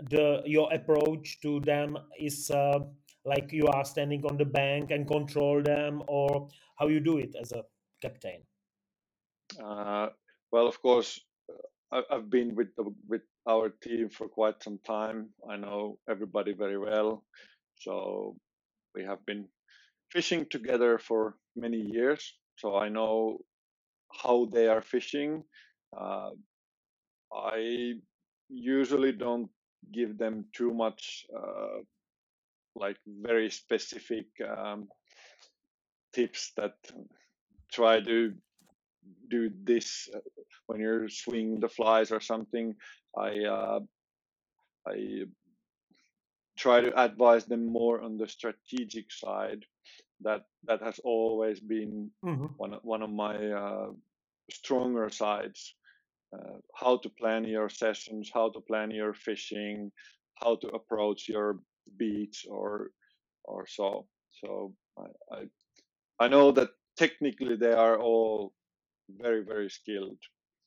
the 0.10 0.42
your 0.46 0.72
approach 0.74 1.40
to 1.42 1.60
them 1.62 1.98
is 2.20 2.50
uh, 2.52 2.80
like 3.26 3.52
you 3.52 3.68
are 3.68 3.86
standing 3.86 4.24
on 4.26 4.38
the 4.38 4.46
bank 4.46 4.92
and 4.92 5.08
control 5.08 5.62
them, 5.62 6.04
or 6.08 6.48
how 6.78 6.88
you 6.88 7.00
do 7.00 7.18
it 7.18 7.36
as 7.40 7.52
a 7.52 7.64
captain. 8.02 8.42
uh, 9.64 10.10
well, 10.52 10.68
of 10.68 10.82
course, 10.82 11.20
I, 11.92 12.02
I've 12.12 12.30
been 12.30 12.56
with 12.56 12.76
the, 12.76 12.94
with 13.08 13.22
our 13.48 13.70
team 13.70 14.10
for 14.10 14.28
quite 14.28 14.62
some 14.64 14.80
time. 14.86 15.30
I 15.50 15.58
know 15.58 15.98
everybody 16.10 16.54
very 16.54 16.78
well. 16.78 17.24
So 17.76 18.36
we 18.94 19.04
have 19.04 19.26
been 19.26 19.48
fishing 20.12 20.46
together 20.50 20.98
for 20.98 21.36
many 21.56 21.78
years. 21.78 22.34
So 22.58 22.76
I 22.76 22.90
know 22.90 23.40
how 24.24 24.48
they 24.52 24.68
are 24.68 24.82
fishing. 24.82 25.44
Uh, 25.96 26.32
I 27.34 27.94
usually 28.50 29.12
don't 29.12 29.50
give 29.92 30.18
them 30.18 30.46
too 30.54 30.74
much 30.74 31.26
uh, 31.36 31.80
like 32.76 32.98
very 33.08 33.50
specific 33.50 34.28
um, 34.46 34.88
tips 36.14 36.52
that 36.58 36.76
try 37.72 38.00
to 38.02 38.34
do 39.30 39.52
this 39.64 40.10
uh, 40.14 40.20
when 40.68 40.80
you're 40.80 41.10
swinging 41.10 41.60
the 41.60 41.70
flies 41.70 42.12
or 42.12 42.20
something. 42.20 42.76
I 43.18 43.46
uh, 43.46 43.80
I 44.88 45.26
try 46.58 46.82
to 46.82 47.00
advise 47.00 47.46
them 47.46 47.66
more 47.68 48.02
on 48.02 48.18
the 48.18 48.28
strategic 48.28 49.12
side. 49.12 49.66
That 50.22 50.44
that 50.66 50.82
has 50.82 51.00
always 51.04 51.60
been 51.60 52.12
hmm 52.24 52.48
one 52.58 52.74
of, 52.74 52.84
one 52.84 53.02
of 53.04 53.10
my 53.12 53.36
uh, 53.52 53.90
stronger 54.52 55.10
sides. 55.10 55.76
Uh, 56.34 56.58
how 56.76 56.98
to 56.98 57.10
plan 57.10 57.44
your 57.46 57.70
sessions, 57.70 58.30
how 58.34 58.50
to 58.50 58.60
plan 58.62 58.92
your 58.92 59.14
fishing, 59.14 59.92
how 60.36 60.56
to 60.58 60.68
approach 60.70 61.28
your 61.30 61.60
beach 61.98 62.46
or 62.50 62.92
or 63.44 63.66
so. 63.68 64.08
So 64.32 64.76
I, 64.98 65.36
I 65.36 65.46
I 66.20 66.28
know 66.28 66.52
that 66.52 66.72
technically 66.98 67.56
they 67.56 67.74
are 67.74 68.00
all 68.00 68.54
very 69.10 69.44
very 69.44 69.70
skilled. 69.70 70.20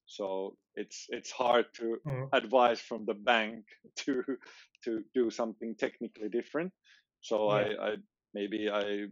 So 0.06 0.56
it's 0.74 1.06
it's 1.10 1.30
hard 1.30 1.66
to 1.74 1.98
hmm 2.04 2.28
advise 2.32 2.80
from 2.80 3.04
the 3.06 3.14
bank 3.14 3.64
to 4.04 4.22
to 4.84 5.04
do 5.14 5.30
something 5.30 5.74
technically 5.76 6.28
different. 6.28 6.72
So 7.20 7.48
I, 7.48 7.62
I 7.92 7.96
maybe 8.34 8.70
I 8.70 9.08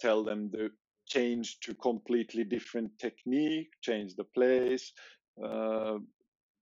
tell 0.00 0.24
them 0.24 0.50
to 0.52 0.70
change 1.06 1.60
to 1.60 1.74
completely 1.74 2.44
different 2.44 2.98
technique, 2.98 3.70
change 3.82 4.14
the 4.16 4.24
place, 4.24 4.92
uh, 5.42 5.98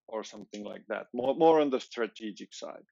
or 0.09 0.25
something 0.25 0.65
like 0.65 0.87
that. 0.89 1.07
More 1.15 1.35
more 1.35 1.61
on 1.61 1.71
the 1.71 1.81
strategic 1.81 2.55
side. 2.55 2.87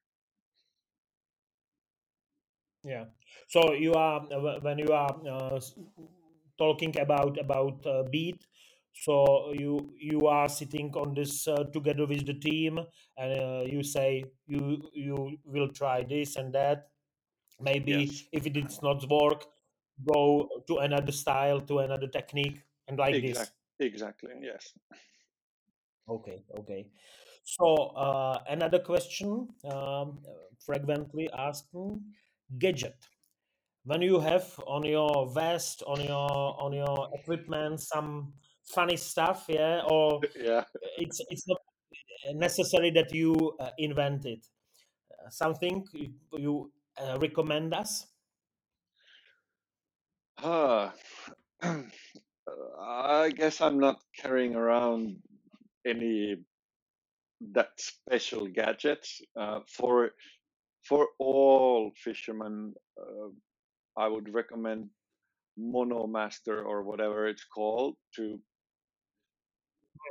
Yeah. 2.83 3.05
So 3.47 3.73
you 3.73 3.93
are 3.93 4.25
uh, 4.31 4.59
when 4.61 4.79
you 4.79 4.91
are 4.93 5.15
uh, 5.27 5.59
talking 6.57 6.97
about 6.99 7.37
about 7.39 7.85
uh, 7.85 8.03
beat. 8.11 8.45
So 8.93 9.53
you 9.53 9.93
you 9.99 10.27
are 10.27 10.49
sitting 10.49 10.91
on 10.95 11.13
this 11.13 11.47
uh, 11.47 11.63
together 11.73 12.05
with 12.05 12.25
the 12.25 12.33
team, 12.33 12.79
and 13.17 13.39
uh, 13.39 13.63
you 13.65 13.83
say 13.83 14.23
you 14.47 14.89
you 14.93 15.37
will 15.45 15.69
try 15.69 16.03
this 16.03 16.35
and 16.35 16.53
that. 16.53 16.87
Maybe 17.61 17.91
Yes, 17.91 18.23
if 18.31 18.47
it 18.47 18.53
does 18.53 18.81
not 18.81 19.03
work, 19.09 19.45
go 20.13 20.49
to 20.67 20.77
another 20.77 21.11
style, 21.11 21.59
to 21.61 21.79
another 21.79 22.07
technique, 22.07 22.63
and 22.87 22.97
like 22.97 23.21
this. 23.21 23.51
exactly. 23.79 24.31
Yes. 24.41 24.73
Okay, 26.09 26.43
okay. 26.59 26.87
So 27.43 27.93
uh, 27.95 28.39
another 28.49 28.79
question, 28.79 29.47
um, 29.65 30.19
frequently 30.65 31.29
asked: 31.37 31.69
gadget. 32.57 32.97
when 33.85 34.01
you 34.01 34.19
have 34.19 34.45
on 34.67 34.83
your 34.83 35.29
vest 35.33 35.83
on 35.87 36.01
your 36.01 36.61
on 36.61 36.73
your 36.73 37.09
equipment 37.13 37.79
some 37.79 38.33
funny 38.65 38.97
stuff 38.97 39.45
yeah 39.49 39.81
or 39.89 40.21
yeah. 40.39 40.63
it's 40.97 41.21
it's 41.29 41.47
not 41.47 41.57
necessary 42.35 42.91
that 42.91 43.13
you 43.13 43.33
uh, 43.59 43.71
invent 43.77 44.25
it 44.25 44.45
Uh, 45.09 45.29
something 45.29 45.83
you, 45.93 46.13
you 46.37 46.71
uh, 47.01 47.17
recommend 47.19 47.73
us 47.73 48.07
Ah, 50.41 50.93
I 52.79 53.31
guess 53.35 53.61
I'm 53.61 53.79
not 53.79 53.99
carrying 54.17 54.55
around 54.55 55.17
any 55.85 56.37
that 57.53 57.69
special 57.77 58.47
gadgets 58.47 59.21
uh, 59.39 59.61
for 59.67 60.11
for 60.87 61.09
all 61.19 61.91
fishermen. 61.95 62.73
Uh, 62.99 63.29
I 63.97 64.07
would 64.07 64.33
recommend 64.33 64.89
Monomaster 65.57 66.63
or 66.63 66.83
whatever 66.83 67.27
it's 67.27 67.45
called 67.45 67.95
to 68.15 68.39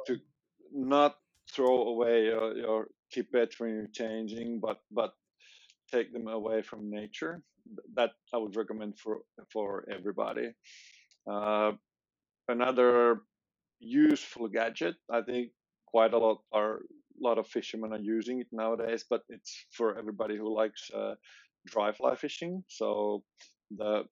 to 0.07 0.19
not 0.73 1.17
throw 1.53 1.89
away 1.89 2.25
your, 2.27 2.57
your 2.57 2.89
tippets 3.13 3.59
when 3.61 3.71
you're 3.71 3.89
changing, 3.95 4.61
but 4.61 4.81
but 4.91 5.13
take 5.93 6.13
them 6.13 6.29
away 6.29 6.63
from 6.63 6.91
nature. 6.91 7.43
That 7.95 8.13
I 8.35 8.39
would 8.39 8.57
recommend 8.57 8.99
for 8.99 9.21
for 9.53 9.85
everybody. 9.91 10.53
Uh, 11.31 11.73
another 12.49 13.23
useful 13.81 14.49
gadget, 14.49 14.97
I 15.13 15.23
think 15.23 15.51
quite 15.91 16.13
a 16.15 16.19
lot 16.19 16.39
are 16.53 16.75
a 17.21 17.23
lot 17.29 17.39
of 17.39 17.47
fishermen 17.49 17.93
are 17.93 17.99
using 18.17 18.41
it 18.41 18.47
nowadays, 18.53 19.05
but 19.11 19.23
it's 19.29 19.67
for 19.73 19.99
everybody 19.99 20.37
who 20.37 20.55
likes 20.55 20.91
uh, 20.95 21.15
dry 21.67 21.91
fly 21.93 22.15
fishing. 22.15 22.63
So 22.69 23.25
the 23.71 24.05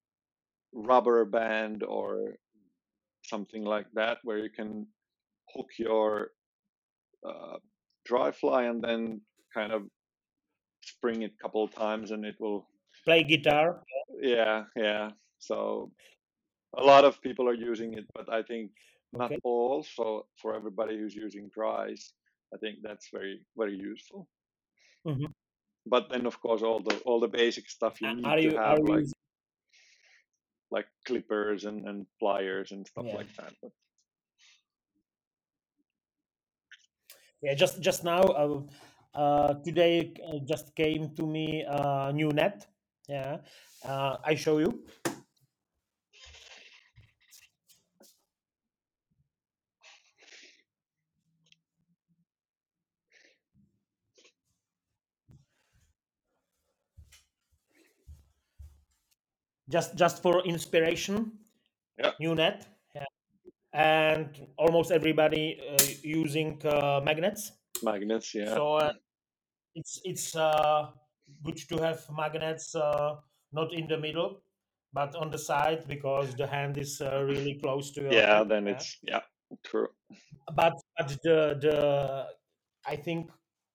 rubber 0.73 1.25
band 1.25 1.83
or 1.83 2.35
something 3.25 3.65
like 3.65 3.87
that, 3.95 4.19
where 4.25 4.39
you 4.39 4.51
can 4.51 4.87
hook 5.55 5.71
your 5.79 6.31
uh, 7.29 7.59
dry 8.05 8.31
fly 8.31 8.65
and 8.65 8.83
then 8.83 9.21
kind 9.55 9.73
of 9.73 9.83
spring 10.83 11.23
it 11.23 11.33
a 11.39 11.43
couple 11.43 11.63
of 11.65 11.75
times 11.75 12.11
and 12.11 12.25
it 12.25 12.37
will 12.41 12.69
Play 13.05 13.23
guitar. 13.25 13.83
yeah 14.21 14.65
yeah 14.77 15.11
so 15.39 15.91
a 16.79 16.83
lot 16.83 17.05
of 17.05 17.21
people 17.23 17.49
are 17.49 17.55
using 17.71 17.95
it 17.95 18.05
but 18.15 18.29
i 18.33 18.43
think 18.43 18.71
not 19.13 19.31
Okay. 19.31 19.41
all 19.45 19.83
so 19.83 20.27
for 20.37 20.55
everybody 20.55 20.97
who's 20.99 21.15
using 21.15 21.49
dries 21.55 22.13
i 22.55 22.57
think 22.59 22.79
that's 22.83 23.09
very 23.13 23.41
very 23.57 23.77
useful 23.77 24.29
Mhm. 25.07 25.33
but 25.87 26.09
then 26.11 26.27
of 26.27 26.41
course 26.41 26.63
all 26.63 26.81
the 26.81 26.97
all 27.07 27.21
the 27.21 27.29
basic 27.29 27.69
stuff 27.71 28.01
you 28.01 28.15
need 28.15 28.27
Are 28.27 28.37
to 28.39 28.43
you 28.51 28.57
have 28.59 28.79
like 28.81 29.01
using- 29.01 29.13
like 30.71 30.89
clippers 31.05 31.65
and, 31.65 31.87
and 31.89 32.07
pliers 32.19 32.73
and 32.73 32.87
stuff 32.87 33.07
Yeah. 33.07 33.17
like 33.17 33.33
that 33.37 33.53
but 33.63 33.73
yeah 37.43 37.55
just 37.55 37.81
just 37.81 38.05
now 38.05 38.21
uh, 38.21 38.61
uh, 39.15 39.55
today 39.63 40.13
uh, 40.27 40.39
just 40.45 40.75
came 40.75 41.15
to 41.15 41.27
me 41.27 41.63
a 41.69 42.13
new 42.13 42.29
net 42.33 42.67
yeah 43.09 43.39
uh, 43.85 44.17
i 44.25 44.35
show 44.35 44.59
you 44.59 44.83
just 59.69 59.97
just 59.97 60.23
for 60.23 60.45
inspiration 60.47 61.33
Yeah. 61.99 62.13
new 62.21 62.35
net 62.35 62.67
yeah. 62.95 63.09
and 63.73 64.29
almost 64.59 64.91
everybody 64.93 65.57
uh, 65.61 65.81
using 66.03 66.61
uh, 66.67 67.01
magnets 67.05 67.53
magnets 67.83 68.35
yeah 68.35 68.55
so 68.55 68.75
uh, 68.77 68.93
it's 69.75 70.01
it's 70.05 70.37
uh, 70.37 70.93
good 71.43 71.57
to 71.69 71.77
have 71.79 72.01
magnets 72.13 72.75
uh, 72.75 73.17
not 73.53 73.73
in 73.73 73.87
the 73.89 73.97
middle 73.97 74.43
but 74.93 75.15
on 75.17 75.31
the 75.31 75.39
side 75.39 75.89
because 75.89 76.35
the 76.37 76.47
hand 76.47 76.77
is 76.79 77.01
uh, 77.01 77.23
really 77.25 77.55
close 77.63 77.91
to 77.93 78.03
your 78.03 78.13
yeah 78.13 78.39
tip, 78.41 78.49
then 78.49 78.69
it's 78.69 78.99
yeah 79.03 79.23
true 79.65 79.89
but 80.55 80.75
but 80.99 81.09
the 81.25 81.57
the 81.61 82.27
I 82.87 82.97
think 82.97 83.31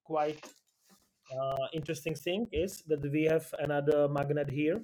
quite 0.06 0.40
uh, 1.36 1.68
interesting 1.74 2.16
thing 2.16 2.48
is 2.52 2.84
that 2.88 3.02
we 3.12 3.24
have 3.24 3.54
another 3.60 4.08
magnet 4.08 4.50
here. 4.50 4.80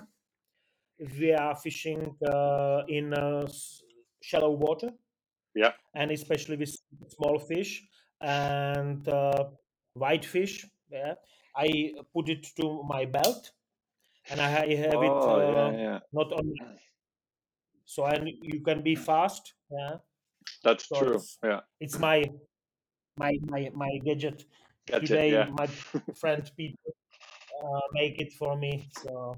We 1.00 1.32
are 1.34 1.56
fishing 1.56 2.16
uh, 2.26 2.82
in 2.88 3.14
uh, 3.14 3.48
shallow 4.22 4.52
water, 4.52 4.90
Yeah. 5.56 5.74
and 5.94 6.12
especially 6.12 6.58
with 6.58 6.76
small 7.10 7.40
fish 7.40 7.84
and 8.22 9.08
uh, 9.08 9.46
white 9.94 10.26
fish, 10.26 10.66
yeah, 10.90 11.14
I 11.56 11.94
put 12.14 12.30
it 12.30 12.48
to 12.60 12.84
my 12.88 13.06
belt, 13.06 13.52
and 14.30 14.42
I 14.42 14.50
ha- 14.50 14.76
have 14.90 15.04
it 15.04 15.12
oh 15.12 15.40
uh, 15.40 15.72
yeah 15.72 15.72
yeah 15.78 16.00
not 16.12 16.34
on. 16.34 16.54
So 17.86 18.04
and 18.06 18.30
you 18.42 18.60
can 18.62 18.84
be 18.84 18.96
fast, 18.96 19.54
yeah. 19.72 19.98
that's 20.64 20.88
So 20.88 21.00
true 21.00 21.14
it's 21.16 21.38
yeah 21.44 21.62
it's 21.80 21.98
my 22.00 22.24
my 23.18 23.38
my 23.48 23.70
my 23.74 23.92
gadget 24.04 24.44
gadget 24.86 25.08
today 25.08 25.32
yeah 25.32 25.46
my 25.58 25.68
friend 26.20 26.52
Peter 26.58 26.92
uh, 27.64 27.80
make 27.94 28.20
it 28.20 28.34
for 28.34 28.58
me. 28.58 28.90
So 29.04 29.36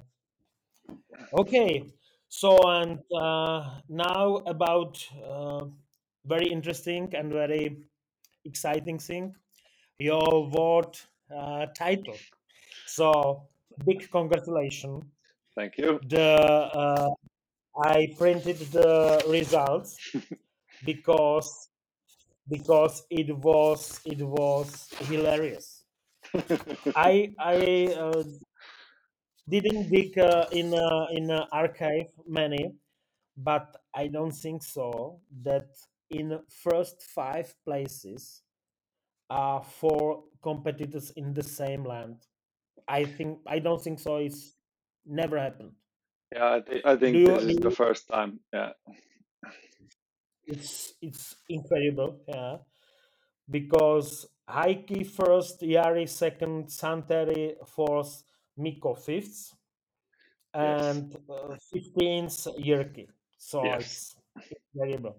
okay, 1.34 1.84
so 2.28 2.58
and 2.70 3.00
uh, 3.16 3.80
now 3.90 4.38
about 4.46 5.06
uh, 5.24 5.66
very 6.26 6.48
interesting 6.48 7.10
and 7.16 7.32
very 7.32 7.78
exciting 8.46 9.00
thing, 9.00 9.36
your 10.00 10.24
award 10.34 10.98
uh, 11.36 11.68
title. 11.78 12.18
So 12.86 13.44
big 13.86 14.10
congratulations. 14.12 15.04
thank 15.56 15.78
you 15.78 16.00
The 16.08 16.30
uh, 16.84 17.10
I 17.84 18.14
printed 18.18 18.58
the 18.72 19.24
results 19.28 19.98
because 20.86 21.70
because 22.50 23.04
it 23.10 23.36
was 23.38 24.00
it 24.06 24.22
was 24.22 24.90
hilarious. 25.10 25.84
I 26.96 27.32
I 27.40 27.88
uh, 27.98 28.24
didn't 29.50 29.90
dig 29.90 30.18
uh, 30.20 30.46
in 30.52 30.74
uh, 30.74 31.08
in 31.12 31.32
uh, 31.32 31.46
archive 31.52 32.08
many, 32.28 32.76
but 33.38 33.76
I 33.96 34.08
don't 34.08 34.32
think 34.34 34.64
so 34.64 35.22
that 35.44 35.68
in 36.10 36.40
first 36.50 37.04
five 37.04 37.54
places 37.66 38.44
are 39.30 39.64
four 39.64 40.24
competitors 40.44 41.12
in 41.16 41.34
the 41.34 41.44
same 41.44 41.84
land. 41.86 42.18
I 42.88 43.06
think 43.06 43.40
I 43.48 43.60
don't 43.60 43.82
think 43.82 44.00
so. 44.00 44.18
It's 44.18 44.56
never 45.06 45.40
happened. 45.40 45.74
yeah 46.36 46.56
i, 46.56 46.62
thi- 46.62 46.82
I 46.86 46.96
think 46.98 47.24
you- 47.24 47.26
this 47.26 47.46
is 47.46 47.58
the 47.58 47.72
first 47.72 48.08
time 48.08 48.40
yeah 48.54 48.72
It's 50.46 50.94
it's 51.02 51.36
incredible, 51.50 52.22
yeah, 52.28 52.58
because 53.50 54.28
Heikki 54.50 55.06
first, 55.06 55.62
Jari 55.62 56.08
second, 56.10 56.68
Santeri 56.68 57.56
fourth, 57.68 58.24
Mikko 58.60 58.96
fifth, 58.96 59.54
and 60.54 61.16
uh, 61.30 61.56
fifteenth 61.72 62.48
Yerki. 62.60 63.08
So 63.38 63.64
Yes. 63.64 64.16
it's 64.36 64.62
incredible. 64.74 65.16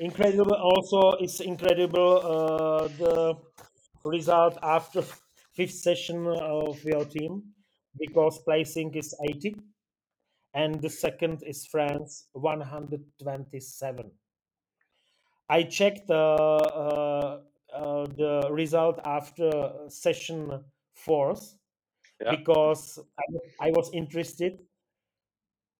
Incredible. 0.00 0.54
Also, 0.54 1.12
it's 1.20 1.40
incredible 1.40 2.18
uh, 2.24 2.88
the 2.98 3.34
result 4.04 4.58
after 4.62 5.02
fifth 5.54 5.74
session 5.74 6.26
of 6.26 6.82
your 6.84 7.04
team 7.04 7.42
because 7.98 8.38
placing 8.44 8.92
is 8.94 9.14
80 9.30 9.54
and 10.54 10.80
the 10.80 10.90
second 10.90 11.42
is 11.46 11.66
France 11.66 12.28
127. 12.32 14.10
I 15.48 15.62
checked 15.62 16.10
uh, 16.10 16.14
uh, 16.14 17.40
uh, 17.72 18.06
the 18.16 18.48
result 18.50 18.98
after 19.04 19.72
session 19.88 20.64
fourth 20.94 21.54
Yeah. 22.20 22.36
because 22.36 22.98
I, 23.18 23.68
I 23.68 23.70
was 23.70 23.90
interested. 23.92 24.60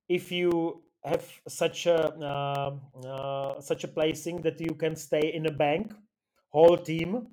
If 0.08 0.30
you 0.32 0.82
have 1.04 1.24
such 1.48 1.86
a 1.86 1.98
uh, 2.14 2.76
uh, 3.06 3.60
such 3.60 3.84
a 3.84 3.88
placing 3.88 4.40
that 4.42 4.60
you 4.60 4.74
can 4.74 4.96
stay 4.96 5.32
in 5.34 5.46
a 5.46 5.50
bank 5.50 5.92
whole 6.50 6.78
team 6.78 7.26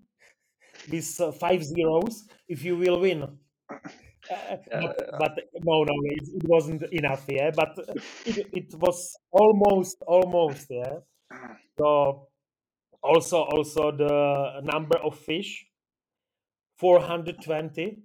with 0.91 1.21
uh, 1.21 1.31
five 1.31 1.63
zeros 1.63 2.25
if 2.47 2.63
you 2.63 2.75
will 2.77 2.99
win. 2.99 3.23
Uh, 4.31 4.57
but, 4.71 5.09
but 5.19 5.33
no 5.63 5.83
no 5.83 5.93
it, 6.05 6.27
it 6.35 6.43
wasn't 6.47 6.83
enough 6.91 7.25
yeah 7.27 7.49
but 7.55 7.75
it, 8.25 8.47
it 8.53 8.75
was 8.75 9.17
almost 9.31 9.97
almost 10.07 10.67
yeah. 10.69 10.99
So 11.77 12.27
also 13.03 13.43
also 13.43 13.91
the 13.91 14.61
number 14.63 14.97
of 14.97 15.17
fish 15.17 15.65
420 16.77 17.97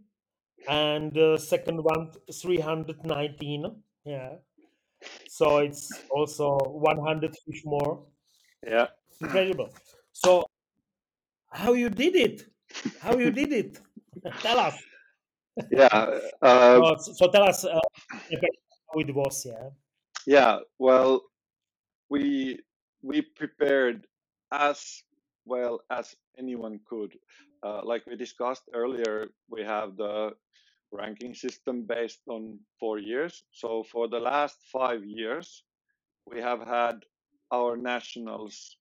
and 0.68 1.12
the 1.12 1.36
second 1.38 1.82
one 1.82 2.10
319 2.32 3.82
yeah. 4.04 4.36
So 5.28 5.58
it's 5.58 5.90
also 6.10 6.58
100 6.58 7.34
fish 7.44 7.62
more. 7.64 8.06
Yeah. 8.64 8.86
Incredible. 9.20 9.70
So 10.12 10.46
how 11.50 11.72
you 11.74 11.90
did 11.90 12.14
it? 12.14 12.46
How 13.00 13.16
you 13.18 13.30
did 13.30 13.52
it? 13.52 13.80
Tell 14.40 14.58
us. 14.58 14.76
Yeah 15.70 15.86
uh, 16.42 16.80
Oh, 16.82 16.96
so, 16.98 17.12
so 17.12 17.30
tell 17.30 17.44
us 17.44 17.64
uh, 17.64 17.80
how 18.30 19.00
it 19.00 19.14
was 19.14 19.46
yeah. 19.46 19.70
Yeah, 20.26 20.58
well, 20.78 21.22
we 22.10 22.58
we 23.02 23.22
prepared 23.22 24.06
as 24.50 25.02
well 25.44 25.80
as 25.90 26.16
anyone 26.36 26.80
could. 26.84 27.16
Uh, 27.66 27.80
like 27.82 28.06
we 28.06 28.14
discussed 28.16 28.68
earlier, 28.72 29.28
we 29.50 29.64
have 29.64 29.96
the 29.96 30.30
ranking 30.92 31.34
system 31.34 31.82
based 31.82 32.20
on 32.28 32.60
four 32.78 32.98
years. 32.98 33.42
So 33.50 33.82
for 33.82 34.06
the 34.08 34.20
last 34.20 34.56
five 34.72 35.04
years, 35.04 35.64
we 36.26 36.40
have 36.40 36.60
had 36.60 37.04
our 37.50 37.76
nationals 37.76 38.76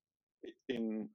in 0.69 1.09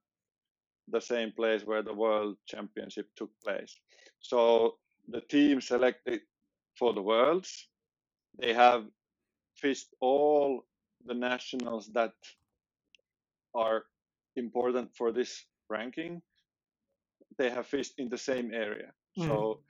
the 0.89 1.01
same 1.01 1.31
place 1.31 1.63
where 1.65 1.83
the 1.83 1.95
world 1.95 2.37
championship 2.47 3.07
took 3.15 3.31
place. 3.45 3.77
So 4.19 4.75
the 5.09 5.21
team 5.21 5.61
selected 5.61 6.23
for 6.77 6.93
the 6.93 7.03
worlds, 7.03 7.69
they 8.37 8.53
have 8.53 8.85
fished 9.55 9.95
all 10.01 10.65
the 11.07 11.15
nationals 11.15 11.87
that 11.93 12.15
are 13.55 13.85
important 14.35 14.97
for 14.97 15.13
this 15.13 15.45
ranking. 15.69 16.23
They 17.41 17.49
have 17.49 17.67
fished 17.67 17.95
in 17.97 18.11
the 18.11 18.19
same 18.19 18.53
area. 18.53 18.91
Mm. 19.19 19.27
So 19.27 19.61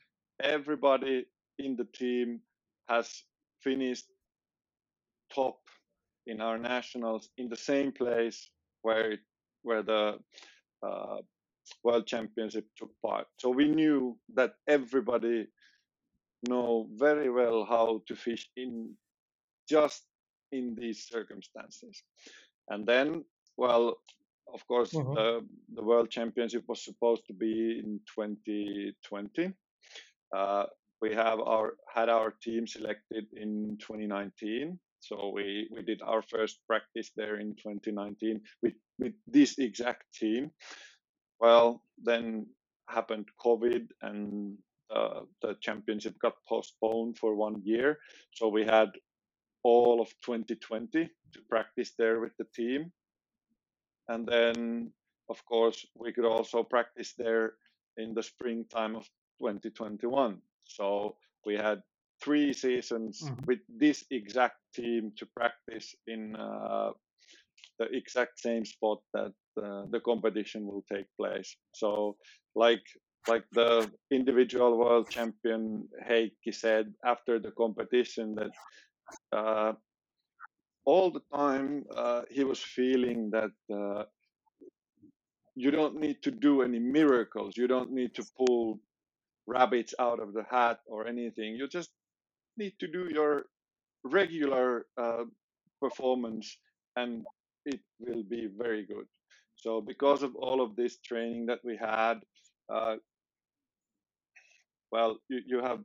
everybody 0.42 1.26
in 1.60 1.76
the 1.76 1.88
team 2.02 2.40
has 2.88 3.06
finished 3.62 4.06
top 5.32 5.60
in 6.26 6.40
our 6.40 6.58
nationals 6.58 7.30
in 7.38 7.48
the 7.48 7.62
same 7.70 7.92
place 7.92 8.50
where 8.82 9.12
it, 9.12 9.20
where 9.62 9.84
the 9.84 10.18
uh, 10.82 11.18
world 11.84 12.08
championship 12.08 12.66
took 12.76 12.90
part. 13.06 13.28
So 13.38 13.50
we 13.50 13.68
knew 13.68 14.18
that 14.34 14.54
everybody 14.66 15.46
know 16.48 16.88
very 16.96 17.30
well 17.30 17.64
how 17.64 18.02
to 18.08 18.16
fish 18.16 18.50
in 18.56 18.96
just 19.68 20.02
in 20.50 20.74
these 20.74 21.06
circumstances. 21.06 22.02
And 22.68 22.84
then, 22.84 23.24
well, 23.56 23.98
of 24.52 24.66
course, 24.66 24.92
Mhm. 24.92 25.14
the, 25.14 25.46
the 25.74 25.82
world 25.82 26.10
championship 26.10 26.64
was 26.68 26.84
supposed 26.84 27.26
to 27.26 27.32
be 27.34 27.78
in 27.78 28.00
2020. 28.14 29.52
Uh, 30.36 30.66
we 31.00 31.14
have 31.14 31.40
our 31.40 31.76
had 31.94 32.08
our 32.08 32.30
team 32.42 32.66
selected 32.66 33.26
in 33.32 33.78
2019 33.78 34.78
so 35.00 35.30
we 35.34 35.68
we 35.72 35.82
did 35.82 36.02
our 36.02 36.22
first 36.22 36.60
practice 36.66 37.10
there 37.16 37.36
in 37.40 37.56
2019 37.56 38.40
with 38.62 38.74
with 38.98 39.14
this 39.26 39.58
exact 39.58 40.04
team 40.12 40.50
well 41.40 41.82
then 42.04 42.46
happened 42.88 43.26
covid 43.44 43.88
and 44.02 44.58
uh, 44.94 45.20
the 45.42 45.54
championship 45.60 46.18
got 46.18 46.34
postponed 46.48 47.16
for 47.16 47.34
one 47.34 47.62
year 47.64 47.98
so 48.32 48.48
we 48.48 48.64
had 48.64 48.90
all 49.62 50.00
of 50.00 50.08
2020 50.24 51.08
to 51.32 51.40
practice 51.48 51.92
there 51.96 52.20
with 52.20 52.36
the 52.38 52.46
team 52.54 52.92
and 54.10 54.26
then 54.26 54.92
of 55.28 55.38
course 55.46 55.86
we 55.94 56.12
could 56.12 56.26
also 56.26 56.62
practice 56.62 57.14
there 57.16 57.54
in 57.96 58.14
the 58.14 58.22
springtime 58.22 58.96
of 58.96 59.04
2021 59.40 60.38
so 60.64 61.16
we 61.46 61.54
had 61.56 61.82
three 62.22 62.52
seasons 62.52 63.20
Mhm. 63.22 63.46
with 63.46 63.60
this 63.68 64.04
exact 64.10 64.58
team 64.74 65.12
to 65.16 65.26
practice 65.26 65.96
in 66.06 66.36
uh, 66.36 66.92
the 67.78 67.86
exact 67.96 68.38
same 68.38 68.64
spot 68.64 69.00
that 69.14 69.32
uh, 69.56 69.86
the 69.90 70.00
competition 70.00 70.66
will 70.66 70.84
take 70.92 71.06
place. 71.16 71.56
So, 71.72 72.16
like 72.54 72.84
like 73.26 73.44
the 73.52 73.90
individual 74.10 74.76
world 74.78 75.08
champion 75.10 75.88
Heikki 76.08 76.52
said 76.52 76.94
after 77.04 77.38
the 77.38 77.52
competition 77.52 78.34
that 78.34 78.52
uh, 79.32 79.72
all 80.84 81.10
the 81.10 81.22
time 81.34 81.84
uh, 81.94 82.22
he 82.30 82.44
was 82.44 82.60
feeling 82.60 83.30
that 83.30 83.52
uh, 83.74 84.04
you 85.54 85.70
don't 85.70 85.96
need 85.96 86.22
to 86.22 86.30
do 86.30 86.62
any 86.62 86.78
miracles. 86.78 87.56
You 87.56 87.66
don't 87.66 87.92
need 87.92 88.14
to 88.14 88.24
pull 88.36 88.80
rabbits 89.46 89.94
out 89.98 90.20
of 90.20 90.32
the 90.32 90.44
hat 90.50 90.80
or 90.86 91.06
anything. 91.06 91.54
You 91.56 91.68
just 91.68 91.90
need 92.56 92.74
to 92.80 92.86
do 92.86 93.08
your 93.12 93.44
regular 94.04 94.86
uh, 94.96 95.24
performance 95.80 96.56
and 96.96 97.24
it 97.66 97.80
will 97.98 98.22
be 98.22 98.48
very 98.56 98.86
good. 98.86 99.06
So, 99.56 99.80
because 99.80 100.22
of 100.22 100.34
all 100.36 100.62
of 100.62 100.76
this 100.76 100.98
training 101.00 101.46
that 101.46 101.60
we 101.64 101.76
had, 101.76 102.20
uh, 102.72 102.96
well, 104.90 105.18
you, 105.28 105.40
you 105.46 105.62
have 105.62 105.80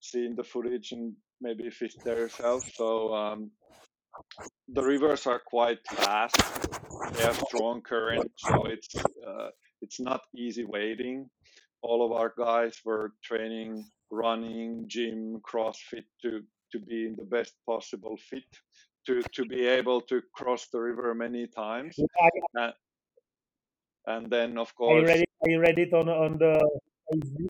seen 0.00 0.36
the 0.36 0.44
footage 0.44 0.92
and 0.92 1.14
maybe 1.40 1.68
fished 1.70 2.04
there 2.04 2.18
yourself. 2.18 2.70
So, 2.74 3.14
um, 3.14 3.50
the 4.68 4.82
rivers 4.82 5.26
are 5.26 5.40
quite 5.46 5.80
fast. 5.88 6.36
They 7.12 7.22
have 7.22 7.36
strong 7.48 7.82
current, 7.82 8.30
so 8.36 8.64
it's 8.66 8.94
uh, 9.26 9.50
it's 9.82 10.00
not 10.00 10.22
easy 10.36 10.64
wading. 10.64 11.28
All 11.82 12.04
of 12.04 12.12
our 12.12 12.32
guys 12.36 12.80
were 12.84 13.12
training, 13.22 13.84
running, 14.10 14.84
gym, 14.88 15.40
CrossFit 15.48 16.04
to 16.22 16.42
to 16.72 16.78
be 16.80 17.06
in 17.06 17.16
the 17.16 17.24
best 17.24 17.54
possible 17.66 18.16
fit 18.30 18.44
to 19.06 19.22
to 19.34 19.44
be 19.46 19.66
able 19.66 20.00
to 20.02 20.22
cross 20.34 20.68
the 20.72 20.80
river 20.80 21.14
many 21.14 21.46
times. 21.46 22.04
I, 22.20 22.72
And 24.06 24.30
then, 24.30 24.58
of 24.58 24.74
I 24.88 25.02
course, 25.02 25.04
read 25.04 25.20
it. 25.20 25.28
I 25.48 25.54
read 25.56 25.78
it 25.78 25.92
on 25.92 26.08
on 26.08 26.38
the 26.38 26.54
Facebook. 27.12 27.48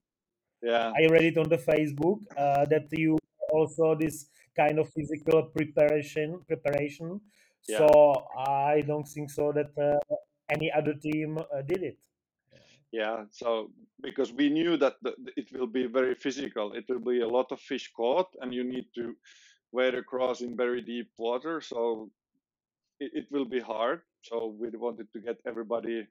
yeah, 0.63 0.93
I 0.97 1.07
read 1.07 1.25
it 1.25 1.39
on 1.39 1.49
the 1.49 1.59
Facebook 1.59 2.21
uh, 2.37 2.65
that 2.67 2.89
you 2.93 3.19
also 3.53 3.95
this 3.95 4.29
kind 4.59 4.79
of 4.79 4.89
physical 4.91 5.43
preparation 5.57 6.41
preparation. 6.47 7.21
yeah. 7.69 7.79
So 7.79 7.89
I 8.37 8.83
don't 8.87 9.07
think 9.07 9.31
so 9.31 9.53
that 9.53 9.71
uh, 9.79 9.99
any 10.51 10.73
other 10.73 10.95
team 10.95 11.39
uh, 11.39 11.63
did 11.63 11.83
it. 11.83 11.99
Yeah, 12.91 13.25
so 13.31 13.71
because 14.01 14.33
we 14.33 14.49
knew 14.49 14.77
that 14.79 14.97
the, 15.03 15.13
it 15.37 15.53
will 15.53 15.67
be 15.67 15.87
very 15.87 16.15
physical, 16.15 16.73
it 16.73 16.87
will 16.89 17.05
be 17.05 17.21
a 17.21 17.29
lot 17.29 17.53
of 17.53 17.61
fish 17.61 17.93
caught, 17.95 18.29
and 18.41 18.53
you 18.55 18.65
need 18.65 18.87
to 18.95 19.15
wade 19.73 19.95
across 19.95 20.41
in 20.41 20.57
very 20.57 20.81
deep 20.81 21.11
water. 21.19 21.61
So 21.61 22.11
it, 22.99 23.11
it 23.15 23.27
will 23.31 23.45
be 23.45 23.61
hard. 23.61 24.01
So 24.23 24.57
we 24.59 24.71
wanted 24.71 25.13
to 25.13 25.21
get 25.21 25.37
everybody 25.47 26.07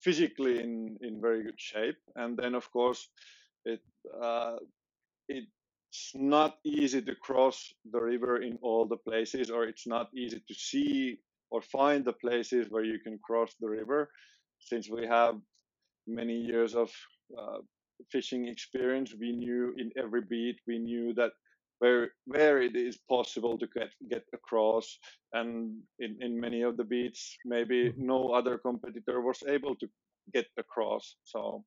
physically 0.00 0.58
in 0.60 0.98
in 1.00 1.20
very 1.20 1.42
good 1.42 1.60
shape, 1.60 1.98
and 2.16 2.36
then 2.36 2.54
of 2.54 2.70
course 2.72 3.08
it 3.64 3.82
uh, 4.20 4.56
it's 5.90 6.12
not 6.14 6.58
easy 6.64 7.02
to 7.02 7.14
cross 7.14 7.72
the 7.90 8.00
river 8.00 8.42
in 8.42 8.58
all 8.62 8.86
the 8.86 8.98
places, 8.98 9.50
or 9.50 9.64
it's 9.64 9.86
not 9.86 10.10
easy 10.14 10.42
to 10.46 10.54
see 10.54 11.18
or 11.50 11.62
find 11.62 12.04
the 12.04 12.12
places 12.12 12.68
where 12.70 12.84
you 12.84 12.98
can 13.00 13.18
cross 13.18 13.54
the 13.60 13.68
river, 13.68 14.10
since 14.60 14.90
we 14.90 15.06
have 15.06 15.40
many 16.06 16.34
years 16.36 16.74
of 16.74 16.90
uh, 17.38 17.58
fishing 18.10 18.48
experience. 18.48 19.14
We 19.18 19.32
knew 19.32 19.74
in 19.78 19.92
every 19.96 20.22
beat, 20.22 20.60
we 20.66 20.78
knew 20.78 21.14
that 21.14 21.32
where 21.80 22.12
where 22.26 22.60
it 22.62 22.76
is 22.76 22.98
possible 23.08 23.58
to 23.58 23.66
get 23.68 23.90
get 24.10 24.24
across, 24.34 24.98
and 25.32 25.82
in 26.00 26.18
in 26.22 26.40
many 26.40 26.62
of 26.62 26.76
the 26.76 26.84
beats, 26.84 27.36
maybe 27.44 27.94
no 27.96 28.32
other 28.32 28.58
competitor 28.58 29.20
was 29.22 29.42
able 29.48 29.76
to 29.76 29.88
get 30.34 30.48
across. 30.58 31.16
So 31.24 31.64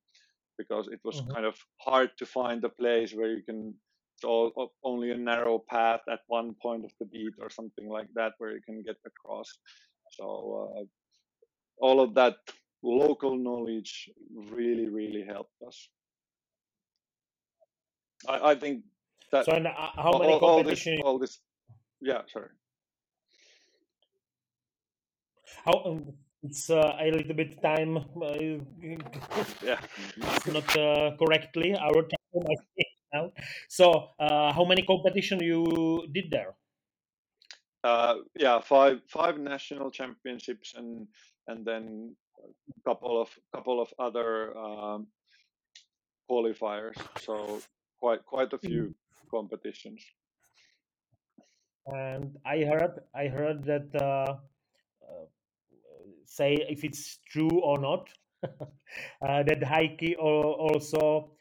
because 0.58 0.88
it 0.88 1.00
was 1.04 1.20
Mhm. 1.20 1.34
kind 1.34 1.46
of 1.46 1.56
hard 1.80 2.10
to 2.18 2.26
find 2.26 2.64
a 2.64 2.68
place 2.68 3.14
where 3.14 3.30
you 3.30 3.42
can 3.42 3.74
it's 4.14 4.24
all 4.24 4.52
o- 4.56 4.72
only 4.84 5.10
a 5.10 5.16
narrow 5.16 5.58
path 5.70 6.00
at 6.10 6.20
one 6.28 6.54
point 6.62 6.84
of 6.84 6.92
the 7.00 7.06
beat 7.06 7.34
or 7.40 7.50
something 7.50 7.88
like 7.88 8.08
that 8.14 8.32
where 8.38 8.52
you 8.52 8.62
can 8.64 8.82
get 8.82 8.96
across. 9.06 9.48
So 10.12 10.24
uh, 10.78 10.84
all 11.78 12.00
of 12.00 12.14
that 12.14 12.36
local 12.82 13.36
knowledge 13.36 14.10
really 14.50 14.88
really 14.88 15.24
helped 15.24 15.56
us. 15.66 15.88
I, 18.28 18.52
I 18.52 18.54
think 18.56 18.84
that 19.32 19.46
So 19.46 19.52
uh, 19.52 19.90
how 19.96 20.18
many 20.18 20.32
all, 20.32 20.38
all 20.40 20.62
this 20.64 20.86
all 21.04 21.18
this 21.18 21.40
yeah 22.00 22.22
sorry 22.32 22.50
How 25.64 25.72
um, 25.86 26.14
it's 26.42 26.70
uh, 26.70 26.96
a 27.00 27.10
little 27.10 27.34
bit 27.34 27.62
time. 27.62 27.98
Uh, 27.98 28.34
yeah 29.62 29.80
it's 30.16 30.46
not 30.46 30.76
uh, 30.76 31.16
correctly 31.18 31.74
our 31.74 32.02
time 32.02 32.44
I 32.50 32.56
think 32.76 32.91
now. 33.12 33.32
So 33.68 34.10
uh, 34.18 34.52
how 34.52 34.64
many 34.64 34.82
competition 34.82 35.40
you 35.40 36.06
did 36.12 36.30
there? 36.30 36.54
uh, 37.84 38.16
yeah 38.36 38.60
five 38.60 39.00
five 39.08 39.38
national 39.38 39.90
championships 39.90 40.74
and 40.76 41.06
and 41.48 41.64
then 41.64 42.14
a 42.38 42.90
couple 42.90 43.20
of 43.20 43.28
couple 43.54 43.80
of 43.80 43.88
other 43.98 44.56
um, 44.56 45.06
qualifiers. 46.30 46.96
So 47.20 47.60
quite 48.00 48.24
quite 48.24 48.52
a 48.52 48.58
few 48.58 48.94
competitions. 49.30 50.04
And 51.86 52.36
I 52.46 52.58
heard 52.58 53.00
I 53.14 53.26
heard 53.26 53.64
that 53.64 53.90
uh, 54.00 54.36
uh, 55.02 55.26
say 56.24 56.54
if 56.68 56.84
it's 56.84 57.18
true 57.28 57.60
or 57.62 57.78
not 57.78 58.08
uh, 58.44 59.42
that 59.42 59.60
Heikki 59.60 60.16
al- 60.16 60.56
also 60.70 61.32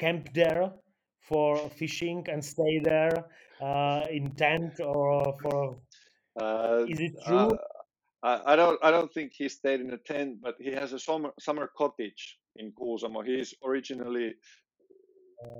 uh, 0.00 0.04
camped 0.04 0.34
there 0.34 0.72
for 1.20 1.68
fishing 1.70 2.24
and 2.28 2.44
stay 2.44 2.80
there 2.82 3.26
uh, 3.60 4.04
in 4.10 4.30
tent 4.34 4.80
or 4.80 5.36
for? 5.42 5.76
Uh, 6.40 6.84
Is 6.88 7.00
it 7.00 7.14
uh, 7.26 7.48
true? 7.48 7.58
I, 8.22 8.52
I 8.52 8.56
don't 8.56 8.78
I 8.82 8.90
don't 8.90 9.12
think 9.12 9.32
he 9.32 9.48
stayed 9.48 9.80
in 9.80 9.92
a 9.92 9.98
tent, 9.98 10.40
but 10.42 10.56
he 10.58 10.72
has 10.72 10.92
a 10.92 10.98
summer 10.98 11.32
summer 11.40 11.70
cottage 11.76 12.38
in 12.56 12.72
Kuusamo. 12.72 13.24
He's 13.24 13.54
originally 13.64 14.34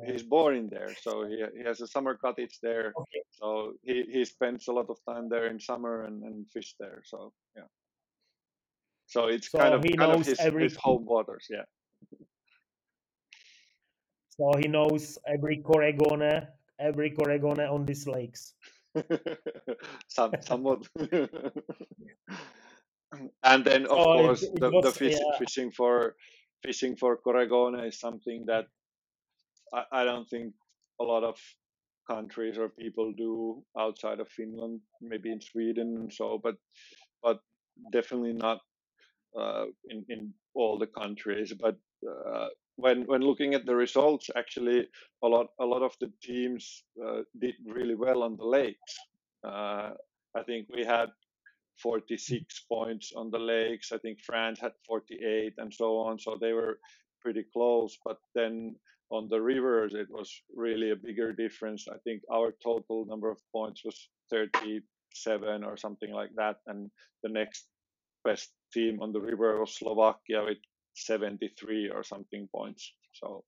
he's 0.04 0.22
born 0.22 0.56
in 0.56 0.68
there, 0.68 0.94
so 1.00 1.26
he 1.26 1.44
he 1.56 1.64
has 1.64 1.80
a 1.80 1.86
summer 1.86 2.14
cottage 2.14 2.58
there. 2.62 2.92
Okay. 2.98 3.22
So 3.30 3.74
he 3.82 4.04
he 4.12 4.24
spends 4.24 4.68
a 4.68 4.72
lot 4.72 4.90
of 4.90 4.98
time 5.08 5.28
there 5.28 5.46
in 5.46 5.60
summer 5.60 6.04
and, 6.04 6.22
and 6.22 6.50
fish 6.50 6.74
there. 6.78 7.02
So 7.04 7.32
yeah. 7.56 7.68
So 9.06 9.26
it's 9.26 9.50
So 9.50 9.58
kind 9.58 9.74
of 9.74 9.84
he 9.84 9.96
kind 9.96 10.12
of 10.12 10.26
his 10.26 10.40
his 10.40 10.76
home 10.76 11.04
waters. 11.04 11.46
Yeah. 11.50 11.64
So 14.38 14.52
he 14.58 14.68
knows 14.68 15.18
every 15.26 15.58
Coregone, 15.58 16.46
every 16.78 17.10
Coregone 17.10 17.60
on 17.60 17.86
these 17.86 18.06
lakes. 18.06 18.54
Some 20.08 20.32
somewhat. 20.40 20.88
and 23.44 23.64
then 23.64 23.86
of 23.86 24.08
it, 24.16 24.20
course 24.20 24.42
it 24.42 24.60
the 24.60 24.70
the 24.80 24.90
was 24.90 24.96
fish, 24.96 25.18
yeah. 25.18 25.38
fishing 25.38 25.70
for 25.70 26.16
fishing 26.62 26.96
for 26.96 27.16
Coregone 27.16 27.80
is 27.86 28.00
something 28.00 28.44
that 28.46 28.66
I, 29.72 29.84
I 29.92 30.04
don't 30.04 30.28
think 30.28 30.54
a 31.00 31.04
lot 31.04 31.24
of 31.24 31.38
countries 32.10 32.58
or 32.58 32.68
people 32.68 33.12
do 33.16 33.62
outside 33.78 34.20
of 34.20 34.28
Finland, 34.28 34.80
maybe 35.00 35.30
in 35.32 35.40
Sweden 35.40 35.96
and 35.96 36.12
so, 36.12 36.38
but 36.42 36.56
but 37.22 37.40
definitely 37.92 38.32
not 38.32 38.60
uh, 39.38 39.66
in 39.88 40.04
in 40.08 40.34
all 40.54 40.78
the 40.78 40.86
countries. 40.86 41.52
But 41.60 41.76
uh, 42.08 42.48
when 42.76 43.04
when 43.06 43.22
looking 43.22 43.54
at 43.54 43.66
the 43.66 43.74
results, 43.74 44.30
actually 44.36 44.88
a 45.22 45.28
lot 45.28 45.48
a 45.60 45.64
lot 45.64 45.82
of 45.82 45.96
the 46.00 46.12
teams 46.22 46.84
uh, 47.04 47.22
did 47.40 47.54
really 47.66 47.94
well 47.94 48.22
on 48.22 48.36
the 48.36 48.44
lakes. 48.44 48.96
Uh, 49.44 49.90
I 50.34 50.42
think 50.44 50.68
we 50.68 50.84
had 50.84 51.10
46 51.82 52.64
points 52.68 53.12
on 53.16 53.30
the 53.30 53.38
lakes. 53.38 53.92
I 53.92 53.98
think 53.98 54.20
France 54.20 54.60
had 54.60 54.72
48 54.86 55.54
and 55.58 55.72
so 55.72 55.98
on. 55.98 56.18
So 56.18 56.36
they 56.40 56.52
were 56.52 56.78
pretty 57.22 57.44
close. 57.52 57.98
But 58.04 58.18
then 58.34 58.76
on 59.10 59.28
the 59.28 59.40
rivers, 59.40 59.94
it 59.94 60.08
was 60.10 60.30
really 60.54 60.90
a 60.90 60.96
bigger 60.96 61.32
difference. 61.32 61.86
I 61.88 61.98
think 62.04 62.22
our 62.32 62.54
total 62.62 63.06
number 63.06 63.30
of 63.30 63.38
points 63.52 63.84
was 63.84 64.08
37 64.30 65.64
or 65.64 65.76
something 65.76 66.12
like 66.12 66.34
that. 66.36 66.56
And 66.66 66.90
the 67.22 67.28
next 67.28 67.66
best 68.24 68.50
team 68.72 69.00
on 69.00 69.12
the 69.12 69.20
river 69.20 69.60
was 69.60 69.76
Slovakia 69.76 70.44
with 70.44 70.58
73 70.96 71.90
or 71.90 72.04
something 72.04 72.48
points. 72.54 72.92
So 73.14 73.44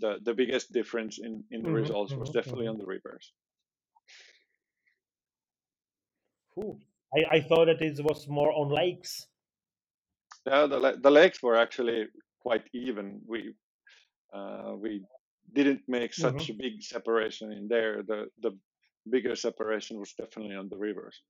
the, 0.00 0.18
the 0.24 0.34
biggest 0.34 0.72
difference 0.72 1.18
in, 1.18 1.44
in 1.50 1.64
the 1.64 1.70
Mhm, 1.70 1.72
results 1.72 2.16
was 2.16 2.30
mhm, 2.30 2.32
definitely 2.32 2.66
mhm. 2.66 2.68
on 2.68 2.78
the 2.78 2.86
rivers. 2.86 3.32
Cool. 6.54 6.80
I, 7.14 7.36
I 7.38 7.40
thought 7.42 7.66
that 7.66 7.82
it 7.82 8.00
was 8.04 8.28
more 8.28 8.52
on 8.52 8.70
lakes. 8.70 9.26
Yeah, 10.46 10.66
the 10.66 10.98
the 11.00 11.10
lakes 11.10 11.42
were 11.42 11.56
actually 11.56 12.06
quite 12.40 12.64
even. 12.74 13.20
We 13.26 13.54
uh, 14.34 14.74
we 14.76 15.04
didn't 15.54 15.82
make 15.88 16.14
such 16.14 16.50
a 16.50 16.54
big 16.54 16.82
separation 16.82 17.52
in 17.52 17.68
there. 17.68 18.02
The 18.02 18.28
the 18.42 18.52
bigger 19.10 19.36
separation 19.36 19.98
was 20.00 20.14
definitely 20.14 20.56
on 20.56 20.68
the 20.68 20.78
rivers. 20.78 21.22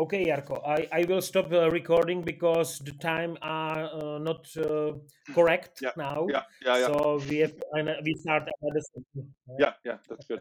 Okay, 0.00 0.24
Jarkko, 0.24 0.66
I, 0.66 0.88
I 1.00 1.04
will 1.04 1.20
stop 1.20 1.52
uh, 1.52 1.68
recording 1.70 2.22
because 2.22 2.78
the 2.78 2.92
time 2.92 3.36
are 3.42 3.84
uh, 3.92 4.18
not 4.18 4.48
uh, 4.56 4.92
correct 5.34 5.82
Yeah, 5.82 5.90
now. 5.94 6.26
yeah, 6.30 6.42
yeah, 6.64 6.78
yeah, 6.78 6.86
So 6.86 7.20
we 7.28 7.36
have 7.40 7.52
and 7.72 7.90
we 8.02 8.14
start 8.14 8.48
another 8.62 8.80
session. 8.80 9.34
Yeah. 9.46 9.56
yeah, 9.58 9.72
yeah. 9.84 9.96
That's 10.08 10.24
good. 10.24 10.40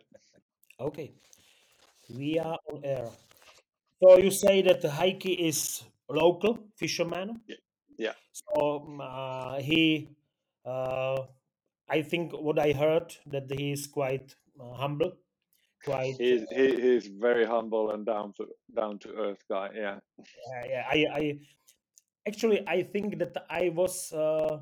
Okay, 0.79 1.11
we 2.09 2.39
are 2.39 2.57
on 2.71 2.85
air. 2.85 3.09
So 4.01 4.17
you 4.17 4.31
say 4.31 4.61
that 4.61 4.81
Heikki 4.81 5.35
is 5.37 5.83
local 6.07 6.57
fisherman. 6.77 7.41
Yeah, 7.45 7.57
yeah. 7.97 8.13
So 8.31 8.85
um, 8.87 9.01
uh, 9.01 9.59
he, 9.59 10.07
uh, 10.65 11.23
I 11.89 12.01
think 12.01 12.31
what 12.31 12.59
I 12.59 12.71
heard 12.71 13.13
that 13.25 13.51
he 13.51 13.73
is 13.73 13.87
quite 13.87 14.33
uh, 14.57 14.71
humble, 14.75 15.17
quite. 15.83 16.15
He's 16.17 16.45
he 16.51 16.81
he's 16.81 17.07
very 17.07 17.45
humble 17.45 17.91
and 17.91 18.05
down 18.05 18.33
to 18.37 18.47
down 18.75 18.99
to 18.99 19.09
earth 19.15 19.43
guy. 19.49 19.69
Yeah, 19.75 19.99
Uh, 20.19 20.65
yeah, 20.67 20.83
I, 20.89 21.05
I 21.13 21.39
actually 22.27 22.67
I 22.67 22.83
think 22.83 23.17
that 23.19 23.45
I 23.49 23.69
was. 23.69 24.11
Uh, 24.11 24.59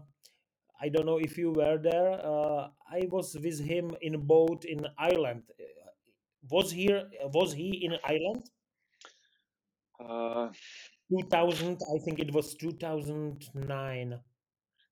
I 0.80 0.89
don't 0.89 1.07
know 1.07 1.18
if 1.18 1.39
you 1.39 1.51
were 1.51 1.80
there. 1.80 2.22
Uh, 2.24 2.70
I 2.91 3.07
was 3.09 3.36
with 3.36 3.59
him 3.59 3.95
in 4.01 4.13
a 4.13 4.20
boat 4.20 4.63
in 4.63 4.86
Ireland. 4.97 5.43
Was 6.51 6.72
here? 6.72 7.09
Was 7.34 7.53
he 7.53 7.84
in 7.86 7.97
Ireland? 8.03 8.43
uh, 9.99 10.49
2000. 11.09 11.80
I 11.95 11.97
think 12.05 12.20
it 12.20 12.32
was 12.34 12.53
2009. 12.55 14.20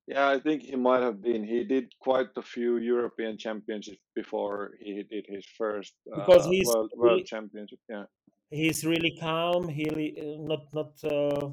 Yeah. 0.06 0.28
I 0.28 0.38
think 0.40 0.62
he 0.62 0.76
might 0.76 1.02
have 1.02 1.22
been. 1.22 1.44
He 1.44 1.64
did 1.64 1.92
quite 2.00 2.28
a 2.36 2.42
few 2.42 2.78
European 2.78 3.38
championships 3.38 4.02
before 4.14 4.72
he 4.80 5.02
did 5.02 5.26
his 5.28 5.44
first 5.58 5.94
Because 6.04 6.46
uh, 6.46 6.50
he's 6.50 6.66
world 6.66 6.90
world 6.96 7.12
really, 7.12 7.24
championship. 7.24 7.78
Yeah, 7.88 8.04
he's 8.50 8.84
really 8.84 9.16
calm. 9.20 9.68
He 9.68 9.86
uh, 9.90 10.42
not 10.42 10.62
not 10.72 10.92
uh, 11.04 11.50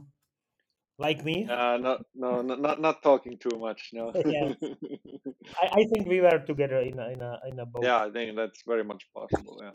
like 1.00 1.24
me. 1.26 1.48
uh, 1.50 1.78
not 1.78 2.02
no 2.16 2.42
not 2.42 2.60
not 2.62 2.82
not 2.82 3.04
talking 3.04 3.38
too 3.38 3.58
much. 3.60 3.90
No. 3.94 4.12
yeah, 4.26 4.54
I, 5.62 5.66
I 5.80 5.84
think 5.92 6.08
we 6.08 6.22
were 6.22 6.40
together 6.40 6.80
in 6.80 7.00
a, 7.00 7.10
in 7.10 7.22
a 7.22 7.40
in 7.52 7.60
a 7.60 7.66
boat. 7.66 7.84
yeah, 7.84 8.04
I 8.06 8.12
think 8.12 8.36
that's 8.36 8.64
very 8.66 8.84
much 8.84 9.04
possible. 9.14 9.60
Yeah. 9.62 9.72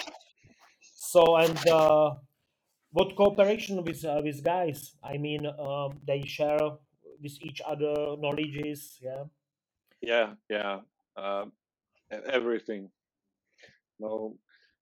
So 0.81 1.37
and 1.37 1.69
uh, 1.69 2.15
what 2.93 3.17
cooperation 3.17 3.85
with 3.85 4.05
uh, 4.05 4.21
with 4.23 4.43
guys? 4.43 4.95
I 5.03 5.19
mean, 5.19 5.47
um, 5.47 5.99
they 6.07 6.23
share 6.23 6.59
with 7.23 7.41
each 7.43 7.61
other 7.67 8.17
knowledges. 8.19 8.99
Yeah. 9.03 9.25
Yeah, 10.01 10.35
yeah. 10.49 10.81
Um, 11.17 11.53
everything. 12.11 12.91
No, 13.99 14.37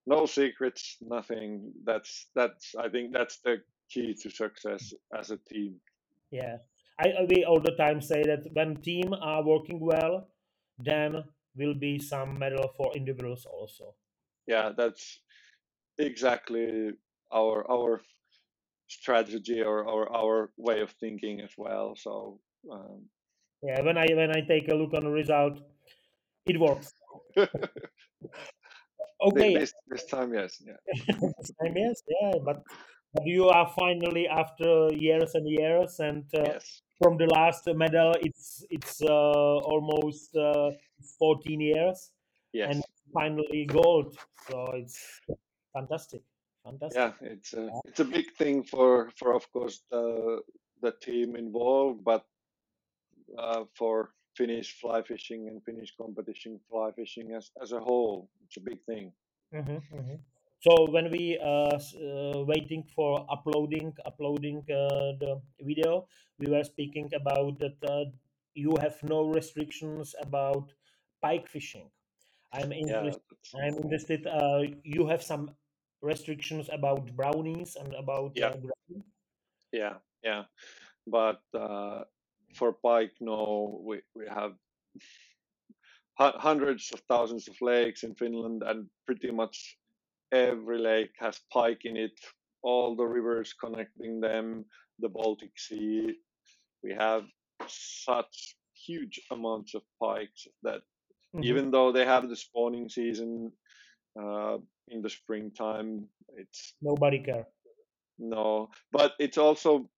no 0.07 0.27
secrets. 0.27 0.99
Nothing. 1.01 1.73
That's 1.85 2.27
that's. 2.35 2.75
I 2.79 2.89
think 2.89 3.13
that's 3.13 3.39
the 3.39 3.63
key 3.91 4.15
to 4.23 4.31
success 4.31 4.93
as 5.17 5.31
a 5.31 5.39
team. 5.49 5.77
Yeah, 6.31 6.57
I, 7.01 7.09
I 7.09 7.27
we 7.29 7.45
all 7.45 7.61
the 7.61 7.77
time 7.77 8.01
say 8.01 8.23
that 8.25 8.47
when 8.53 8.77
team 8.77 9.15
are 9.15 9.43
working 9.43 9.81
well, 9.81 10.29
then 10.79 11.25
will 11.57 11.75
be 11.75 11.99
some 11.99 12.39
medal 12.39 12.71
for 12.77 12.93
individuals 12.95 13.47
also. 13.47 13.95
Yeah, 14.47 14.73
that's 14.77 15.21
exactly 15.99 16.93
our 17.33 17.65
our 17.71 18.01
strategy 18.89 19.63
or 19.63 19.89
our 19.89 20.13
our 20.13 20.51
way 20.57 20.81
of 20.81 20.91
thinking 21.01 21.41
as 21.41 21.53
well. 21.57 21.97
So 21.97 22.41
um, 22.71 23.09
Yeah, 23.63 23.83
when 23.83 23.97
I 23.99 24.07
when 24.15 24.31
I 24.31 24.41
take 24.47 24.69
a 24.69 24.75
look 24.75 24.95
on 24.95 25.05
the 25.05 25.11
result, 25.11 25.59
it 26.47 26.59
works. 26.61 26.93
Okay, 29.21 29.55
this 29.57 29.73
this 29.89 30.05
time, 30.05 30.35
yes, 30.35 30.61
yeah, 30.61 30.77
this 31.39 31.51
time 31.61 31.75
yes, 31.75 32.03
yeah, 32.07 32.33
but 32.45 32.63
but 33.15 33.25
you 33.25 33.49
are 33.49 33.73
finally 33.79 34.29
after 34.29 34.89
years 34.93 35.35
and 35.35 35.49
years, 35.49 36.01
and 36.01 36.25
uh, 36.37 36.53
yes, 36.53 36.83
from 37.03 37.17
the 37.17 37.27
last 37.27 37.67
medal, 37.75 38.15
it's 38.21 38.65
it's 38.69 39.01
uh, 39.03 39.57
almost 39.73 40.37
uh, 40.37 40.71
14 41.19 41.61
years, 41.61 42.11
and 42.55 42.85
finally 43.15 43.65
gold. 43.65 44.17
So 44.51 44.67
it's 44.75 45.01
fantastic, 45.73 46.21
fantastic. 46.67 46.99
yeah. 46.99 47.13
It's 47.33 47.53
a 47.55 47.71
it's 47.85 48.01
a 48.01 48.05
big 48.05 48.29
thing 48.39 48.63
for 48.63 49.11
for 49.19 49.35
of 49.35 49.45
course 49.53 49.83
the 49.91 50.43
the 50.83 50.93
team 50.93 51.37
involved, 51.37 52.05
but 52.05 52.25
uh, 53.39 53.65
for 53.79 54.11
Finnish 54.37 54.79
fly 54.81 55.03
fishing 55.03 55.49
and 55.49 55.65
Finnish 55.65 55.95
competition 55.97 56.61
fly 56.69 56.91
fishing 56.93 57.33
as, 57.33 57.51
as 57.63 57.73
a 57.73 57.81
whole. 57.81 58.29
It's 58.45 58.57
a 58.59 58.61
big 58.61 58.81
thing. 58.85 59.13
hmm 59.53 59.81
hmm 59.91 60.19
So 60.67 60.73
when 60.91 61.11
we 61.13 61.39
uh, 61.39 61.79
uh, 61.79 62.45
waiting 62.53 62.83
for 62.95 63.11
uploading 63.29 63.93
uploading 64.11 64.65
uh, 64.73 65.13
the 65.23 65.33
video, 65.61 66.09
we 66.41 66.47
were 66.53 66.65
speaking 66.65 67.09
about 67.21 67.61
that 67.61 67.77
uh, 67.85 68.09
you 68.55 68.73
have 68.81 68.97
no 69.03 69.29
restrictions 69.29 70.15
about 70.21 70.73
pike 71.23 71.47
fishing. 71.47 71.89
I'm 72.53 72.73
interested. 72.73 73.23
that's, 73.31 73.55
I'm 73.55 73.77
interested. 73.85 74.27
Uh, 74.27 74.63
you 74.83 75.07
have 75.07 75.23
some 75.23 75.53
restrictions 76.03 76.69
about 76.73 77.15
brownies 77.17 77.77
and 77.77 77.95
about 77.95 78.33
yeah, 78.35 78.49
uh, 78.49 79.01
yeah, 79.73 79.95
yeah. 80.23 80.45
But 81.07 81.41
uh, 81.55 82.05
for 82.55 82.73
pike, 82.73 83.13
no, 83.21 83.81
we, 83.85 84.01
we 84.15 84.27
have 84.29 84.55
hundreds 86.19 86.91
of 86.93 87.01
thousands 87.09 87.49
of 87.49 87.57
lakes 87.61 88.03
in 88.03 88.15
Finland, 88.15 88.63
and 88.67 88.87
pretty 89.07 89.31
much 89.31 89.77
every 90.33 90.79
lake 90.79 91.13
has 91.19 91.41
pike 91.53 91.85
in 91.85 91.97
it. 91.97 92.19
All 92.63 92.97
the 92.97 93.05
rivers 93.07 93.53
connecting 93.53 94.21
them, 94.21 94.65
the 94.99 95.09
Baltic 95.09 95.53
Sea. 95.59 96.17
We 96.83 96.95
have 96.95 97.25
such 97.69 98.57
huge 98.75 99.21
amounts 99.31 99.75
of 99.75 99.83
pikes 100.03 100.47
that 100.63 100.83
Mhm. 101.35 101.45
even 101.45 101.71
though 101.71 101.93
they 101.93 102.05
have 102.05 102.29
the 102.29 102.37
spawning 102.37 102.89
season 102.89 103.53
uh, 104.21 104.59
in 104.89 105.03
the 105.03 105.11
springtime, 105.11 106.09
it's 106.37 106.75
Nobody 106.81 107.19
care. 107.19 107.47
no, 108.19 108.71
but 108.93 109.13
it's 109.19 109.39
also 109.39 109.89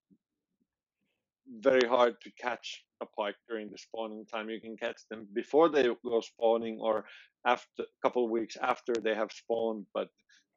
very 1.61 1.89
hard 1.89 2.21
to 2.23 2.31
catch 2.41 2.85
a 3.01 3.07
pike 3.07 3.37
during 3.49 3.71
the 3.71 3.79
spawning 3.79 4.27
time. 4.27 4.51
You 4.51 4.61
can 4.61 4.77
catch 4.77 5.01
them 5.11 5.27
before 5.33 5.69
they 5.69 5.85
go 6.05 6.21
spawning 6.21 6.79
or 6.81 7.05
after 7.47 7.83
a 7.83 8.01
couple 8.03 8.25
of 8.25 8.31
weeks 8.31 8.57
after 8.61 8.93
they 8.93 9.15
have 9.15 9.33
spawned, 9.33 9.87
but 9.95 10.09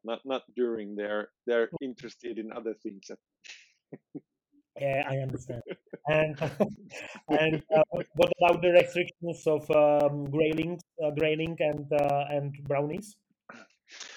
not 0.04 0.20
not 0.24 0.42
during. 0.56 0.96
They're 0.96 1.28
they're 1.46 1.70
interested 1.80 2.38
in 2.38 2.52
other 2.52 2.74
things. 2.82 3.10
Yeah, 4.80 5.04
I 5.06 5.18
understand. 5.18 5.62
And 6.08 6.40
and 7.28 7.62
uh, 7.76 7.82
what 8.14 8.32
about 8.40 8.62
the 8.62 8.70
restrictions 8.70 9.46
of 9.46 9.68
um, 9.70 10.24
grayling, 10.30 10.80
uh, 11.04 11.10
grayling 11.10 11.56
and 11.60 11.86
uh, 11.92 12.24
and 12.30 12.56
brownies? 12.64 13.14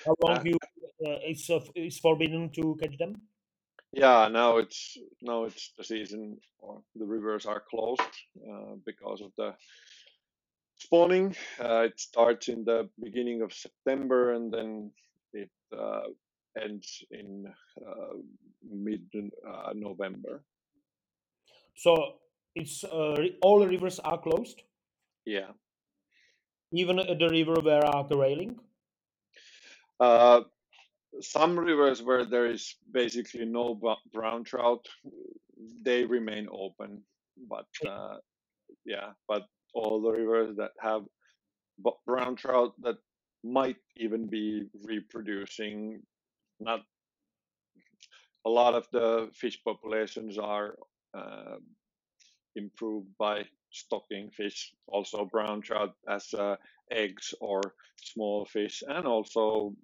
How 0.06 0.16
long 0.24 0.38
Uh, 0.38 0.44
you 0.46 0.58
uh, 1.06 1.20
it's 1.32 1.50
of 1.50 1.70
it's 1.76 2.00
forbidden 2.00 2.50
to 2.54 2.76
catch 2.82 2.98
them? 2.98 3.16
yeah, 3.94 4.28
now 4.28 4.58
it's 4.58 4.98
now 5.22 5.46
it's 5.46 5.74
the 5.78 5.84
season, 5.84 6.38
or 6.60 6.82
the 6.96 7.06
rivers 7.06 7.46
are 7.46 7.64
closed 7.70 8.02
uh, 8.52 8.76
because 8.86 9.22
of 9.22 9.32
the 9.38 9.54
spawning. 10.78 11.36
Uh, 11.60 11.84
it 11.90 12.00
starts 12.00 12.48
in 12.50 12.64
the 12.66 12.90
beginning 13.02 13.42
of 13.42 13.54
September 13.54 14.34
and 14.34 14.52
then 14.54 14.92
it 15.34 15.52
uh, 15.78 16.02
ends 16.62 17.04
in 17.12 17.46
uh, 17.88 18.14
mid 18.70 19.06
uh, 19.48 19.72
November. 19.74 20.44
So 21.76 22.20
it's 22.56 22.84
uh, 22.84 23.16
all 23.42 23.66
rivers 23.66 24.00
are 24.00 24.18
closed, 24.22 24.62
Yeah. 25.26 25.52
even 26.72 27.00
uh, 27.00 27.14
the 27.20 27.30
river 27.30 27.56
where 27.62 27.86
are 27.86 28.08
the 28.08 28.16
grayling. 28.16 28.60
Uh, 30.00 30.42
some 31.22 31.58
rivers 31.58 32.02
where 32.02 32.26
there 32.26 32.48
is 32.52 32.76
basically 32.92 33.46
no 33.46 33.80
brown 34.14 34.44
trout, 34.44 34.86
they 35.84 36.04
remain 36.04 36.48
open. 36.52 37.02
But 37.50 37.68
uh, 37.88 38.18
yeah, 38.86 39.12
but 39.28 39.44
all 39.74 40.02
the 40.02 40.12
rivers 40.12 40.56
that 40.58 40.72
have 40.80 41.04
brown 42.06 42.36
trout 42.36 42.74
that 42.82 42.98
might 43.44 43.78
even 43.98 44.28
be 44.28 44.68
reproducing, 44.84 46.02
not 46.60 46.82
a 48.46 48.50
lot 48.50 48.74
of 48.76 48.88
the 48.92 49.30
fish 49.34 49.60
populations 49.64 50.38
are 50.38 50.76
uh, 51.18 51.58
improved 52.56 53.08
by 53.18 53.44
stocking 53.76 54.32
fish, 54.32 54.74
also 54.88 55.26
brown 55.26 55.62
trout 55.62 55.94
as 56.10 56.34
uh, 56.34 56.56
eggs 56.92 57.34
or 57.42 57.62
small 57.98 58.46
fish, 58.46 58.84
and 58.88 59.06
also 59.08 59.76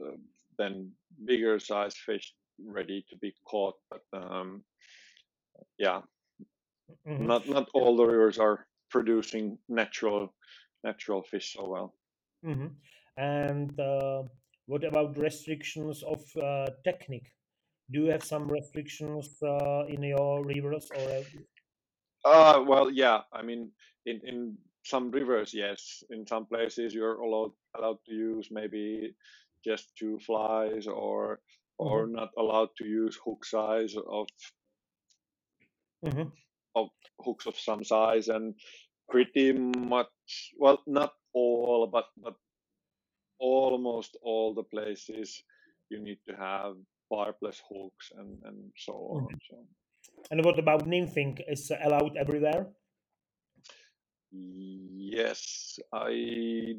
uh, 0.00 0.16
then 0.58 0.92
bigger 1.24 1.58
sized 1.58 1.98
fish 1.98 2.34
ready 2.64 3.04
to 3.10 3.16
be 3.18 3.34
caught. 3.44 3.74
But 3.90 4.02
um, 4.12 4.64
yeah, 5.78 6.02
Mhm. 7.06 7.26
not 7.26 7.48
not 7.48 7.68
all 7.74 7.96
the 7.96 8.06
rivers 8.06 8.38
are 8.38 8.66
producing 8.90 9.58
natural 9.68 10.34
natural 10.84 11.22
fish 11.22 11.54
so 11.54 11.68
well. 11.68 11.94
hmm 12.44 12.68
And 13.16 13.78
uh, 13.80 14.22
what 14.66 14.84
about 14.84 15.16
restrictions 15.18 16.02
of 16.02 16.20
uh, 16.36 16.66
technique? 16.84 17.32
Do 17.90 18.04
you 18.04 18.10
have 18.12 18.24
some 18.24 18.48
restrictions 18.48 19.42
uh, 19.42 19.84
in 19.88 20.02
your 20.02 20.44
rivers 20.44 20.90
or? 20.90 21.22
Uh, 22.26 22.64
well, 22.66 22.90
yeah. 22.90 23.22
I 23.32 23.42
mean, 23.42 23.72
in 24.06 24.20
in 24.24 24.58
some 24.84 25.10
rivers, 25.12 25.54
yes. 25.54 26.04
In 26.10 26.26
some 26.26 26.46
places, 26.46 26.94
you're 26.94 27.20
allowed 27.20 27.52
allowed 27.76 27.98
to 28.06 28.14
use 28.14 28.48
maybe 28.50 29.14
just 29.64 29.96
two 29.98 30.18
flies, 30.20 30.86
or 30.86 31.40
or 31.78 32.06
Mhm, 32.06 32.08
not 32.08 32.30
allowed 32.38 32.70
to 32.78 32.86
use 32.86 33.16
hook 33.24 33.44
size 33.44 33.96
of 33.96 34.28
mhm, 36.02 36.32
of 36.76 36.90
hooks 37.20 37.46
of 37.46 37.58
some 37.58 37.84
size, 37.84 38.28
and 38.28 38.54
pretty 39.10 39.52
much, 39.52 40.54
well, 40.58 40.82
not 40.86 41.14
all, 41.34 41.86
but 41.88 42.06
but 42.16 42.36
almost 43.38 44.16
all 44.22 44.54
the 44.54 44.62
places 44.64 45.42
you 45.90 46.00
need 46.00 46.18
to 46.28 46.36
have 46.36 46.76
barbless 47.10 47.62
hooks 47.68 48.12
and 48.16 48.42
and 48.44 48.72
so 48.76 48.92
on. 48.92 49.38
So. 49.50 49.66
And 50.30 50.44
what 50.44 50.58
about 50.58 50.86
nymphing? 50.86 51.40
Is 51.48 51.70
allowed 51.70 52.16
everywhere? 52.16 52.66
Yes, 54.32 55.78
I 55.92 56.76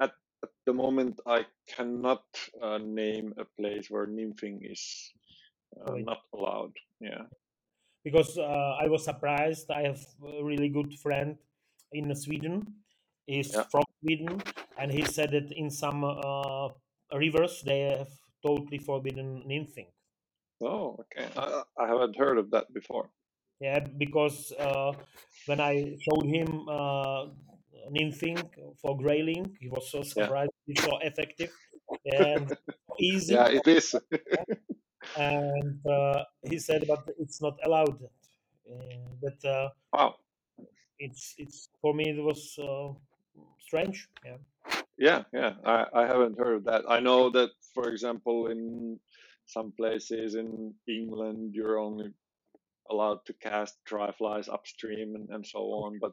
at, 0.00 0.12
at 0.42 0.50
the 0.66 0.72
moment 0.72 1.20
I 1.26 1.46
cannot 1.66 2.24
uh, 2.62 2.78
name 2.78 3.34
a 3.38 3.44
place 3.44 3.90
where 3.90 4.06
nymphing 4.06 4.60
is 4.70 5.12
uh, 5.80 5.92
Right. 5.92 6.04
not 6.04 6.22
allowed. 6.34 6.72
Yeah. 7.00 7.24
Because 8.04 8.38
uh, 8.38 8.76
I 8.80 8.88
was 8.88 9.04
surprised. 9.04 9.70
I 9.70 9.82
have 9.82 10.00
a 10.24 10.42
really 10.44 10.68
good 10.68 10.94
friend 10.98 11.36
in 11.92 12.14
Sweden. 12.14 12.64
He's 13.26 13.52
Yeah. 13.54 13.64
from 13.70 13.84
Sweden, 14.02 14.42
and 14.78 14.90
he 14.92 15.04
said 15.04 15.30
that 15.32 15.52
in 15.52 15.70
some 15.70 16.04
uh, 16.04 16.68
rivers 17.12 17.62
they 17.62 17.80
have 17.98 18.08
totally 18.42 18.78
forbidden 18.78 19.42
nymphing. 19.46 19.88
Oh, 20.62 20.98
okay. 21.00 21.28
I, 21.36 21.62
I 21.78 21.86
haven't 21.88 22.16
heard 22.16 22.38
of 22.38 22.50
that 22.50 22.72
before. 22.72 23.10
Yeah, 23.60 23.80
because 23.80 24.52
uh, 24.58 24.92
when 25.46 25.60
I 25.60 25.96
showed 26.00 26.26
him 26.26 26.68
uh, 26.68 27.26
nymphing 27.92 28.48
for 28.80 28.96
grayling, 28.96 29.56
he 29.60 29.68
was 29.68 29.90
so 29.90 30.02
Yeah. 30.16 30.26
surprised. 30.26 30.52
It's 30.66 30.82
so 30.82 30.98
effective 31.02 31.50
and 32.06 32.52
easy. 33.00 33.34
Yeah, 33.34 33.48
it 33.48 33.66
is. 33.66 33.94
And 35.16 35.80
uh, 35.86 36.24
he 36.42 36.58
said, 36.58 36.84
but 36.88 37.04
it's 37.18 37.42
not 37.42 37.58
allowed. 37.64 37.98
Uh, 38.70 38.78
that 39.22 39.44
uh, 39.44 39.68
wow. 39.92 40.14
it's 40.98 41.34
it's 41.38 41.68
for 41.82 41.92
me 41.94 42.10
it 42.10 42.22
was 42.22 42.56
uh, 42.62 42.92
strange. 43.60 44.08
Yeah. 44.24 44.36
Yeah, 44.98 45.24
yeah. 45.32 45.54
I, 45.64 45.86
I 45.94 46.06
haven't 46.06 46.38
heard 46.38 46.56
of 46.56 46.64
that. 46.64 46.84
I 46.88 47.00
know 47.00 47.30
that, 47.30 47.50
for 47.74 47.88
example, 47.88 48.48
in 48.48 49.00
some 49.52 49.72
places 49.76 50.34
in 50.34 50.74
England, 50.88 51.54
you're 51.54 51.78
only 51.78 52.12
allowed 52.90 53.24
to 53.26 53.32
cast 53.34 53.74
dry 53.84 54.10
flies 54.12 54.48
upstream 54.48 55.14
and, 55.14 55.28
and 55.30 55.46
so 55.46 55.58
on. 55.58 55.98
But 56.00 56.12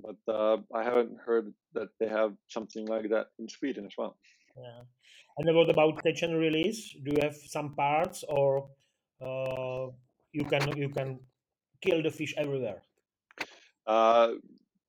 but 0.00 0.16
uh, 0.28 0.58
I 0.74 0.82
haven't 0.84 1.18
heard 1.24 1.52
that 1.72 1.88
they 1.98 2.08
have 2.08 2.32
something 2.48 2.86
like 2.86 3.08
that 3.10 3.28
in 3.38 3.48
Sweden 3.48 3.86
as 3.86 3.94
well. 3.96 4.18
Yeah. 4.56 4.82
And 5.38 5.56
what 5.56 5.70
about 5.70 6.02
catch 6.02 6.22
and 6.22 6.38
release? 6.38 6.94
Do 7.04 7.12
you 7.12 7.18
have 7.22 7.36
some 7.36 7.74
parts, 7.74 8.24
or 8.28 8.68
uh, 9.20 9.88
you 10.32 10.44
can 10.44 10.76
you 10.76 10.88
can 10.88 11.18
kill 11.82 12.02
the 12.02 12.10
fish 12.10 12.34
everywhere? 12.36 12.82
Uh, 13.86 14.32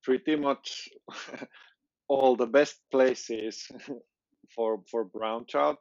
pretty 0.04 0.36
much 0.36 0.90
all 2.08 2.36
the 2.36 2.48
best 2.48 2.76
places 2.92 3.68
for 4.56 4.82
for 4.90 5.04
brown 5.04 5.46
trout, 5.46 5.80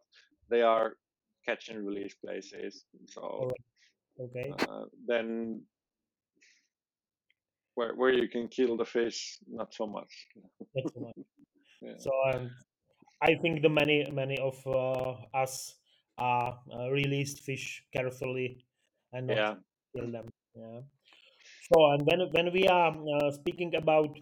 they 0.50 0.62
are 0.62 0.96
catch 1.46 1.68
and 1.68 1.86
release 1.86 2.14
places. 2.14 2.84
So 3.06 3.50
Okay. 4.20 4.50
uh, 4.68 4.84
then 5.06 5.62
where 7.74 7.94
where 7.94 8.12
you 8.12 8.28
can 8.28 8.48
kill 8.48 8.76
the 8.76 8.84
fish, 8.84 9.38
not 9.48 9.74
so 9.74 9.86
much. 9.86 10.12
That's 10.74 10.92
so 10.94 11.00
much. 11.00 11.26
Yeah. 11.82 11.98
So 11.98 12.10
um, 12.32 12.50
I 13.22 13.34
think 13.42 13.62
the 13.62 13.68
many 13.68 14.04
many 14.12 14.38
of 14.38 14.56
uh, 14.66 15.14
us 15.34 15.74
are 16.18 16.58
uh, 16.72 16.90
released 16.90 17.40
fish 17.44 17.84
carefully 17.92 18.64
and 19.12 19.26
not 19.28 19.36
Yeah. 19.36 19.54
kill 19.94 20.10
them. 20.10 20.28
Yeah. 20.54 20.80
So 21.72 21.92
and 21.92 22.02
when 22.06 22.20
when 22.32 22.52
we 22.52 22.66
are 22.68 22.92
uh, 22.92 23.30
speaking 23.30 23.74
about 23.74 24.16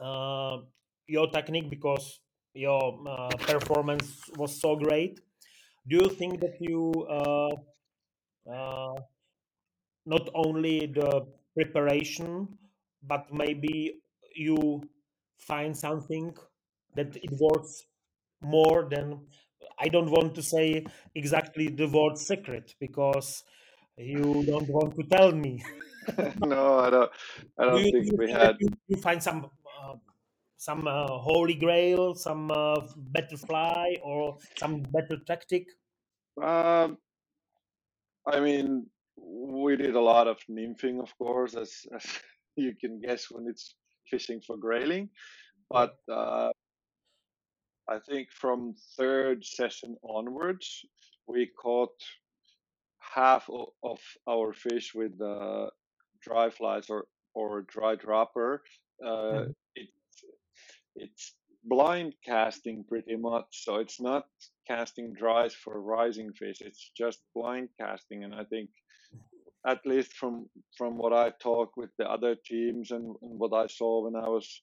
uh, 0.00 0.58
your 1.06 1.28
technique 1.30 1.70
because 1.70 2.20
your 2.54 2.98
uh, 3.08 3.28
performance 3.46 4.22
was 4.36 4.60
so 4.60 4.76
great, 4.76 5.20
do 5.88 5.96
you 5.96 6.08
think 6.08 6.40
that 6.40 6.56
you 6.60 6.92
uh, 7.08 7.56
uh, 8.50 8.94
not 10.04 10.28
only 10.34 10.86
the 10.86 11.26
preparation, 11.54 12.48
but 13.02 13.32
maybe 13.32 14.00
you 14.34 14.82
find 15.38 15.76
something 15.76 16.34
that 16.94 17.16
it 17.16 17.30
works 17.38 17.82
more 18.40 18.88
than 18.90 19.26
I 19.78 19.88
don't 19.88 20.10
want 20.10 20.34
to 20.36 20.42
say 20.42 20.84
exactly 21.14 21.68
the 21.68 21.88
word 21.88 22.16
secret 22.18 22.74
because 22.80 23.42
you 23.96 24.44
don't 24.46 24.68
want 24.68 24.94
to 24.96 25.04
tell 25.16 25.32
me. 25.32 25.62
no, 26.40 26.78
I 26.78 26.90
don't. 26.90 27.10
I 27.58 27.64
Do 27.70 27.70
don't 27.70 27.80
you, 27.80 27.92
do 27.92 27.98
think 27.98 28.10
you 28.10 28.18
we 28.18 28.30
had. 28.30 28.56
you, 28.58 28.68
you 28.88 28.96
find 28.96 29.22
some 29.22 29.50
uh, 29.80 29.94
some 30.56 30.86
uh, 30.86 31.06
holy 31.06 31.54
grail, 31.54 32.14
some 32.14 32.50
uh, 32.50 32.80
better 32.96 33.36
fly, 33.36 33.96
or 34.02 34.38
some 34.56 34.82
better 34.82 35.18
tactic? 35.26 35.66
Um, 36.42 36.98
I 38.26 38.40
mean, 38.40 38.86
we 39.16 39.76
did 39.76 39.94
a 39.94 40.00
lot 40.00 40.26
of 40.26 40.38
nymphing, 40.50 41.00
of 41.00 41.16
course, 41.18 41.54
as 41.54 41.86
as 41.94 42.04
you 42.56 42.74
can 42.80 43.00
guess 43.00 43.30
when 43.30 43.46
it's 43.48 43.74
fishing 44.10 44.40
for 44.40 44.56
grayling. 44.56 45.10
But 45.70 45.96
uh, 46.10 46.50
I 47.88 47.98
think 48.08 48.28
from 48.32 48.74
third 48.96 49.44
session 49.44 49.96
onwards, 50.02 50.84
we 51.26 51.50
caught 51.60 51.94
half 53.00 53.48
of 53.82 53.98
our 54.28 54.52
fish 54.52 54.94
with 54.94 55.20
uh, 55.20 55.68
dry 56.22 56.50
flies 56.50 56.90
or 56.90 57.06
or 57.34 57.62
dry 57.62 57.94
dropper. 57.94 58.62
Uh, 59.04 59.08
mm. 59.08 59.50
it, 59.50 59.56
it's 60.96 61.34
blind 61.64 62.14
casting 62.24 62.84
pretty 62.84 63.16
much, 63.16 63.46
so 63.50 63.76
it's 63.76 64.00
not 64.00 64.26
casting 64.68 65.12
dries 65.12 65.54
for 65.54 65.80
rising 65.80 66.32
fish. 66.32 66.58
It's 66.60 66.90
just 66.96 67.20
blind 67.34 67.68
casting, 67.80 68.24
and 68.24 68.34
I 68.34 68.44
think 68.44 68.70
at 69.66 69.84
least 69.84 70.12
from 70.12 70.48
from 70.76 70.96
what 70.96 71.12
I 71.12 71.30
talk 71.42 71.76
with 71.76 71.90
the 71.98 72.08
other 72.08 72.36
teams 72.44 72.90
and, 72.90 73.16
and 73.22 73.38
what 73.38 73.52
I 73.52 73.66
saw 73.66 74.04
when 74.04 74.16
I 74.16 74.28
was 74.28 74.62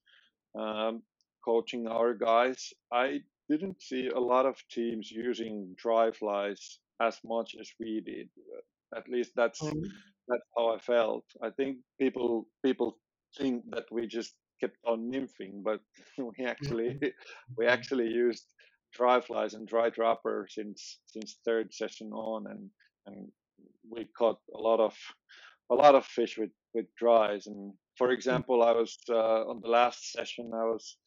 um, 0.58 1.04
coaching 1.44 1.88
our 1.88 2.14
guys, 2.14 2.74
I 2.92 3.20
didn't 3.50 3.82
see 3.82 4.08
a 4.08 4.20
lot 4.20 4.46
of 4.46 4.56
teams 4.72 5.12
using 5.12 5.76
dry 5.78 6.12
flies 6.12 6.80
as 7.02 7.20
much 7.26 7.56
as 7.60 7.70
we 7.80 8.02
did. 8.06 8.30
At 8.96 9.10
least 9.10 9.32
that's 9.36 9.62
mm-hmm. 9.62 9.88
that's 10.28 10.48
how 10.58 10.76
I 10.76 10.80
felt. 10.80 11.26
I 11.42 11.50
think 11.50 11.78
people 12.00 12.48
people 12.64 12.98
think 13.38 13.64
that 13.72 13.86
we 13.92 14.08
just 14.08 14.34
kept 14.64 14.78
on 14.86 15.12
nymphing, 15.12 15.64
but 15.64 15.82
we 16.18 16.46
actually 16.46 16.90
mm-hmm. 16.90 17.08
we 17.58 17.66
actually 17.68 18.08
used 18.08 18.46
dry 18.94 19.20
flies 19.20 19.54
and 19.54 19.68
dry 19.68 19.90
dropper 19.90 20.48
since 20.50 21.00
since 21.06 21.38
third 21.46 21.74
session 21.74 22.12
on, 22.14 22.46
and 22.52 22.70
and 23.08 23.32
we 23.90 24.06
caught 24.18 24.40
a 24.56 24.62
lot 24.70 24.80
of 24.80 24.96
a 25.70 25.76
lot 25.76 25.96
of 25.96 26.06
fish 26.06 26.38
with 26.38 26.54
with 26.74 26.86
dries. 26.96 27.48
And 27.48 27.74
for 27.98 28.08
mm. 28.08 28.14
example, 28.14 28.64
I 28.64 28.72
was 28.72 28.98
uh, 29.10 29.42
on 29.52 29.60
the 29.62 29.70
last 29.70 30.12
session. 30.12 30.52
I 30.54 30.66
was 30.66 30.98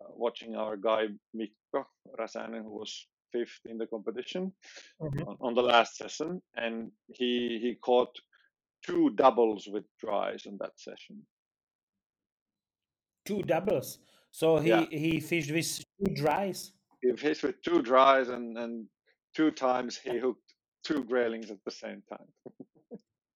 uh, 0.00 0.10
watching 0.24 0.56
our 0.56 0.76
guy 0.76 1.02
Mikko 1.34 1.86
Rasanen, 2.18 2.62
who 2.62 2.78
was 2.82 3.06
fifth 3.32 3.60
in 3.66 3.78
the 3.78 3.86
competition 3.86 4.52
mm-hmm. 5.02 5.28
on, 5.28 5.36
on, 5.40 5.54
the 5.54 5.62
last 5.74 5.96
session, 5.96 6.40
and 6.56 6.90
he 7.08 7.58
he 7.62 7.76
caught 7.88 8.14
two 8.86 9.10
doubles 9.10 9.68
with 9.72 9.84
dries 10.00 10.46
in 10.46 10.56
that 10.60 10.74
session. 10.76 11.16
Two 13.28 13.42
doubles. 13.42 13.98
So 14.30 14.46
he 14.64 14.70
yeah. 14.70 14.86
he 15.04 15.20
fished 15.20 15.52
with 15.56 15.68
two 15.98 16.10
dries. 16.22 16.72
He 17.02 17.08
fished 17.24 17.44
with 17.46 17.60
two 17.68 17.80
dries, 17.90 18.28
and 18.36 18.56
and 18.62 18.86
two 19.36 19.50
times 19.50 19.92
he 20.04 20.18
hooked 20.24 20.48
two 20.88 21.00
graylings 21.10 21.50
at 21.50 21.60
the 21.66 21.74
same 21.82 22.00
time. 22.12 22.28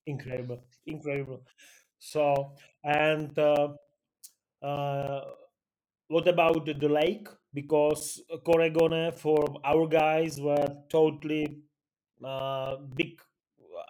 incredible, 0.07 0.61
incredible. 0.87 1.41
So 1.99 2.25
and. 2.83 3.39
Uh, 3.39 3.69
uh, 4.63 5.21
what 6.13 6.29
about 6.29 6.67
the 6.67 6.89
lake? 6.89 7.27
Because 7.55 8.23
Coregone 8.45 9.13
for 9.13 9.45
our 9.65 9.87
guys 9.87 10.41
were 10.41 10.69
totally 10.91 11.63
uh, 12.25 12.77
big, 12.95 13.21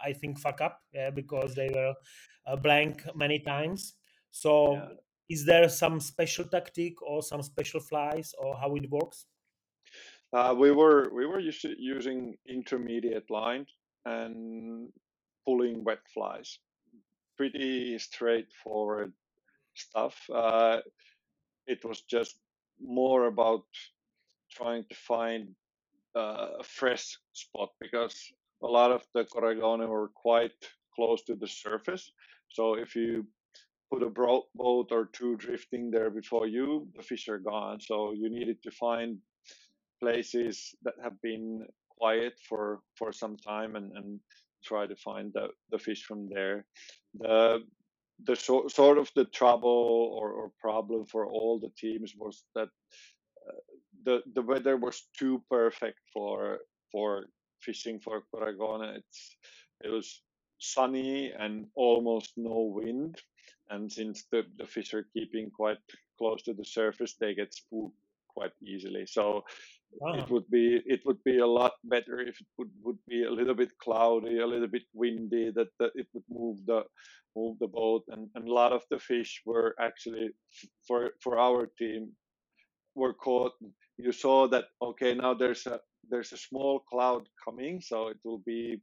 I 0.03 0.13
think, 0.13 0.39
fuck 0.39 0.61
up 0.61 0.81
yeah, 0.95 1.11
because 1.11 1.55
they 1.55 1.69
were 1.75 1.95
uh, 2.47 2.57
blank 2.57 3.03
many 3.15 3.41
times. 3.41 3.95
So, 4.31 4.75
yeah. 4.75 4.89
Is 5.29 5.45
there 5.45 5.69
some 5.69 6.01
special 6.01 6.45
tactic 6.45 7.01
or 7.03 7.23
some 7.23 7.43
special 7.43 7.81
flies 7.81 8.35
or 8.39 8.57
how 8.57 8.75
it 8.75 8.91
works? 8.91 9.27
Uh, 10.33 10.55
we 10.57 10.71
were 10.71 11.11
we 11.13 11.27
were 11.27 11.41
using 11.41 12.37
intermediate 12.49 13.31
line 13.31 13.67
and 14.07 14.89
pulling 15.45 15.85
wet 15.85 16.01
flies. 16.13 16.59
Pretty 17.37 17.99
straightforward 17.99 19.13
stuff. 19.75 20.17
Uh, 20.33 20.79
it 21.67 21.85
was 21.85 22.03
just 22.03 22.37
more 22.81 23.27
about 23.27 23.65
trying 24.51 24.85
to 24.89 24.95
find 24.95 25.49
uh, 26.17 26.49
a 26.61 26.65
fresh 26.65 27.19
spot 27.33 27.71
because 27.81 28.33
a 28.63 28.67
lot 28.67 28.91
of 28.91 29.03
the 29.15 29.25
Coregone 29.25 29.87
were 29.89 30.09
quite 30.09 30.53
close 30.95 31.23
to 31.25 31.35
the 31.35 31.49
surface. 31.49 32.13
So 32.49 32.75
if 32.75 32.95
you 32.95 33.27
put 33.93 34.03
a 34.03 34.09
boat 34.09 34.89
or 34.91 35.11
two 35.13 35.37
drifting 35.37 35.91
there 35.91 36.11
before 36.11 36.47
you, 36.47 36.89
the 36.97 37.03
fish 37.03 37.29
are 37.29 37.39
gone. 37.39 37.79
So 37.81 38.13
you 38.13 38.31
needed 38.31 38.63
to 38.63 38.71
find 38.71 39.19
places 40.01 40.75
that 40.83 40.95
have 41.03 41.21
been 41.21 41.67
quiet 41.99 42.35
for 42.49 42.81
for 42.97 43.13
some 43.13 43.37
time 43.37 43.77
and 43.77 43.93
and 43.97 44.21
try 44.65 44.87
to 44.87 44.97
find 44.97 45.33
the, 45.35 45.49
the 45.71 45.79
fish 45.79 46.05
from 46.05 46.29
there. 46.29 46.65
The 47.19 47.61
the 48.25 48.37
so, 48.37 48.69
sort 48.69 48.99
of 48.99 49.11
the 49.17 49.25
trouble 49.25 50.17
or, 50.19 50.31
or, 50.31 50.53
problem 50.61 51.07
for 51.07 51.27
all 51.27 51.59
the 51.59 51.73
teams 51.77 52.15
was 52.17 52.45
that 52.55 52.69
uh, 53.49 53.63
the 54.05 54.23
the 54.35 54.43
weather 54.43 54.77
was 54.77 55.09
too 55.19 55.43
perfect 55.51 55.99
for 56.15 56.61
for 56.93 57.27
fishing 57.61 57.99
for 58.01 58.23
Coregone. 58.31 58.97
It's 59.01 59.37
it 59.85 59.91
was 59.91 60.23
sunny 60.63 61.33
and 61.37 61.67
almost 61.75 62.33
no 62.37 62.73
wind, 62.75 63.21
and 63.71 63.91
since 63.91 64.25
the 64.31 64.43
the 64.59 64.67
fish 64.67 64.95
are 64.95 65.07
keeping 65.13 65.51
quite 65.51 65.79
close 66.19 66.43
to 66.43 66.55
the 66.55 66.65
surface, 66.65 67.15
they 67.15 67.35
get 67.35 67.55
spooked 67.55 67.97
quite 68.29 68.53
easily. 68.63 69.07
So 69.07 69.45
Wow. 70.01 70.15
It 70.15 70.31
would 70.31 70.49
be 70.51 70.81
it 70.87 71.01
would 71.05 71.23
be 71.23 71.39
a 71.39 71.47
lot 71.47 71.73
better 71.85 72.21
if 72.21 72.41
it 72.41 72.47
would, 72.57 72.71
would 72.83 72.99
be 73.07 73.25
a 73.25 73.31
little 73.31 73.55
bit 73.55 73.77
cloudy, 73.79 74.39
a 74.39 74.47
little 74.47 74.69
bit 74.69 74.85
windy, 74.95 75.51
that, 75.55 75.69
that 75.79 75.93
it 75.95 76.07
would 76.15 76.25
move 76.31 76.65
the 76.67 76.85
move 77.37 77.59
the 77.59 77.67
boat, 77.67 78.05
and, 78.09 78.29
and 78.35 78.49
a 78.49 78.53
lot 78.53 78.73
of 78.73 78.83
the 78.91 78.99
fish 78.99 79.43
were 79.45 79.75
actually 79.81 80.31
for 80.87 81.11
for 81.21 81.39
our 81.39 81.67
team 81.79 82.11
were 82.95 83.15
caught. 83.15 83.53
You 83.99 84.13
saw 84.13 84.49
that 84.49 84.65
okay 84.81 85.15
now 85.15 85.35
there's 85.35 85.67
a 85.67 85.81
there's 86.09 86.33
a 86.33 86.39
small 86.39 86.81
cloud 86.81 87.29
coming, 87.45 87.81
so 87.81 88.09
it 88.09 88.19
will 88.25 88.43
be 88.47 88.81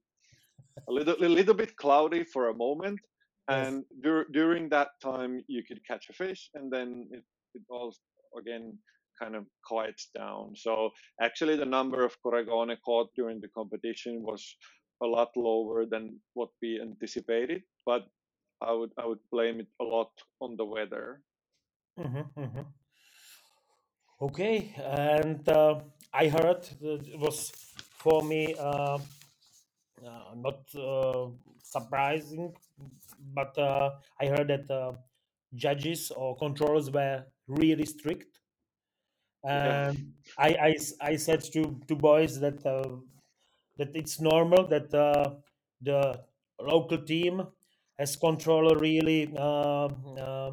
a 0.87 0.91
little 0.91 1.15
a 1.15 1.27
little 1.27 1.55
bit 1.55 1.75
cloudy 1.75 2.23
for 2.23 2.49
a 2.49 2.55
moment, 2.55 2.99
and 3.49 3.83
dur- 4.01 4.27
during 4.31 4.69
that 4.69 4.89
time 5.01 5.43
you 5.47 5.63
could 5.63 5.85
catch 5.85 6.09
a 6.09 6.13
fish, 6.13 6.49
and 6.53 6.71
then 6.71 7.07
it 7.11 7.23
it 7.55 7.63
all 7.69 7.93
again 8.37 8.77
kind 9.21 9.35
of 9.35 9.45
quiets 9.65 10.09
down. 10.15 10.55
So 10.55 10.91
actually, 11.21 11.57
the 11.57 11.65
number 11.65 12.03
of 12.05 12.15
Coregone 12.23 12.75
caught 12.85 13.09
during 13.15 13.41
the 13.41 13.49
competition 13.49 14.23
was 14.23 14.55
a 15.01 15.05
lot 15.05 15.29
lower 15.35 15.85
than 15.85 16.19
what 16.33 16.49
we 16.61 16.79
anticipated, 16.81 17.63
but 17.85 18.07
I 18.61 18.71
would 18.73 18.91
I 18.97 19.05
would 19.05 19.23
blame 19.31 19.59
it 19.59 19.67
a 19.79 19.83
lot 19.83 20.11
on 20.41 20.55
the 20.57 20.65
weather. 20.65 21.21
Mm-hmm, 21.99 22.41
mm-hmm. 22.41 22.61
Okay, 24.21 24.73
and 24.77 25.47
uh, 25.47 25.79
I 26.13 26.27
heard 26.27 26.67
it 26.81 27.19
was 27.19 27.51
for 27.97 28.21
me 28.21 28.55
uh, 28.59 28.99
uh, 30.05 30.35
not 30.35 30.59
uh, 30.75 31.27
surprising, 31.61 32.53
but 33.33 33.57
uh, 33.57 33.91
I 34.19 34.27
heard 34.27 34.47
that 34.47 34.69
uh, 34.71 34.93
judges 35.55 36.11
or 36.11 36.37
controllers 36.37 36.91
were 36.91 37.23
really 37.47 37.85
strict 37.85 38.39
and 39.43 39.97
yeah. 39.97 40.03
I, 40.37 40.47
I 40.47 40.75
i 41.01 41.15
said 41.15 41.41
to 41.53 41.79
to 41.87 41.95
boys 41.95 42.39
that 42.39 42.65
uh, 42.65 42.97
that 43.77 43.95
it's 43.95 44.19
normal 44.19 44.67
that 44.67 44.93
uh, 44.93 45.35
the 45.81 46.19
local 46.59 46.97
team 46.97 47.47
has 47.97 48.15
controller 48.15 48.77
really 48.77 49.31
uh, 49.37 49.87
uh, 50.17 50.51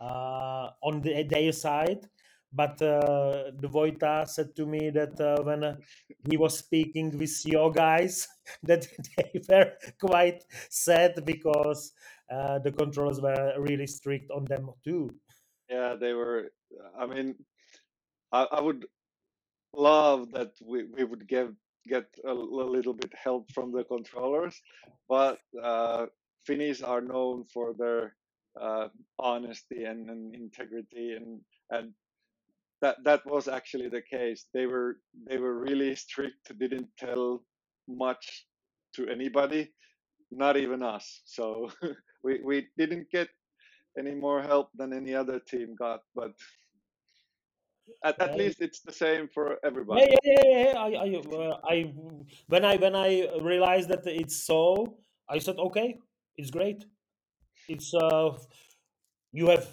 uh, 0.00 0.70
on 0.82 1.00
the, 1.00 1.22
their 1.22 1.52
side 1.52 2.08
but 2.52 2.80
uh, 2.82 3.50
the 3.58 3.68
Vojta 3.68 4.28
said 4.28 4.54
to 4.56 4.66
me 4.66 4.90
that 4.90 5.18
uh, 5.20 5.42
when 5.42 5.64
uh, 5.64 5.76
he 6.28 6.36
was 6.36 6.58
speaking 6.58 7.16
with 7.16 7.44
your 7.46 7.72
guys, 7.72 8.28
that 8.62 8.86
they 9.16 9.40
were 9.48 9.72
quite 10.00 10.44
sad 10.68 11.24
because 11.24 11.92
uh, 12.30 12.58
the 12.58 12.72
controllers 12.72 13.20
were 13.20 13.54
really 13.58 13.86
strict 13.86 14.30
on 14.30 14.44
them 14.44 14.70
too. 14.84 15.10
Yeah, 15.68 15.94
they 15.98 16.12
were. 16.12 16.50
I 16.98 17.06
mean, 17.06 17.34
I, 18.32 18.46
I 18.52 18.60
would 18.60 18.86
love 19.74 20.32
that 20.32 20.52
we, 20.64 20.84
we 20.84 21.04
would 21.04 21.26
get 21.26 21.48
get 21.88 22.06
a, 22.24 22.30
a 22.30 22.32
little 22.32 22.92
bit 22.92 23.12
help 23.14 23.50
from 23.52 23.72
the 23.72 23.84
controllers, 23.84 24.60
but 25.08 25.38
uh, 25.62 26.06
Finnish 26.44 26.82
are 26.82 27.00
known 27.00 27.44
for 27.44 27.74
their 27.76 28.14
uh, 28.60 28.88
honesty 29.18 29.84
and, 29.84 30.08
and 30.10 30.34
integrity, 30.34 31.12
and 31.12 31.40
and 31.70 31.92
that 32.82 32.96
that 33.04 33.24
was 33.24 33.48
actually 33.48 33.88
the 33.88 34.02
case. 34.02 34.46
They 34.52 34.66
were 34.66 34.98
they 35.28 35.38
were 35.38 35.58
really 35.58 35.94
strict. 35.94 36.52
Didn't 36.58 36.88
tell 36.98 37.42
much 37.88 38.46
to 38.96 39.08
anybody, 39.08 39.72
not 40.30 40.56
even 40.56 40.82
us. 40.82 41.22
So 41.24 41.70
we 42.24 42.40
we 42.44 42.66
didn't 42.76 43.06
get 43.10 43.28
any 43.98 44.14
more 44.14 44.42
help 44.42 44.68
than 44.74 44.92
any 44.92 45.14
other 45.14 45.38
team 45.38 45.74
got, 45.78 46.00
but 46.14 46.32
at, 48.04 48.20
at 48.20 48.36
least 48.36 48.60
it's 48.60 48.80
the 48.80 48.92
same 48.92 49.28
for 49.34 49.58
everybody. 49.64 50.02
Yeah, 50.02 50.16
yeah, 50.24 50.42
yeah. 50.44 50.72
yeah. 50.72 50.78
I, 50.78 50.88
I, 50.88 51.08
uh, 51.36 51.58
I, 51.64 51.92
when 52.48 52.64
I 52.64 52.76
when 52.76 52.96
I 52.96 53.28
realized 53.40 53.88
that 53.90 54.06
it's 54.06 54.46
so, 54.46 54.96
I 55.28 55.38
said, 55.38 55.56
okay, 55.58 55.98
it's 56.36 56.50
great. 56.50 56.84
It's 57.68 57.94
uh, 57.94 58.30
you 59.32 59.48
have 59.48 59.66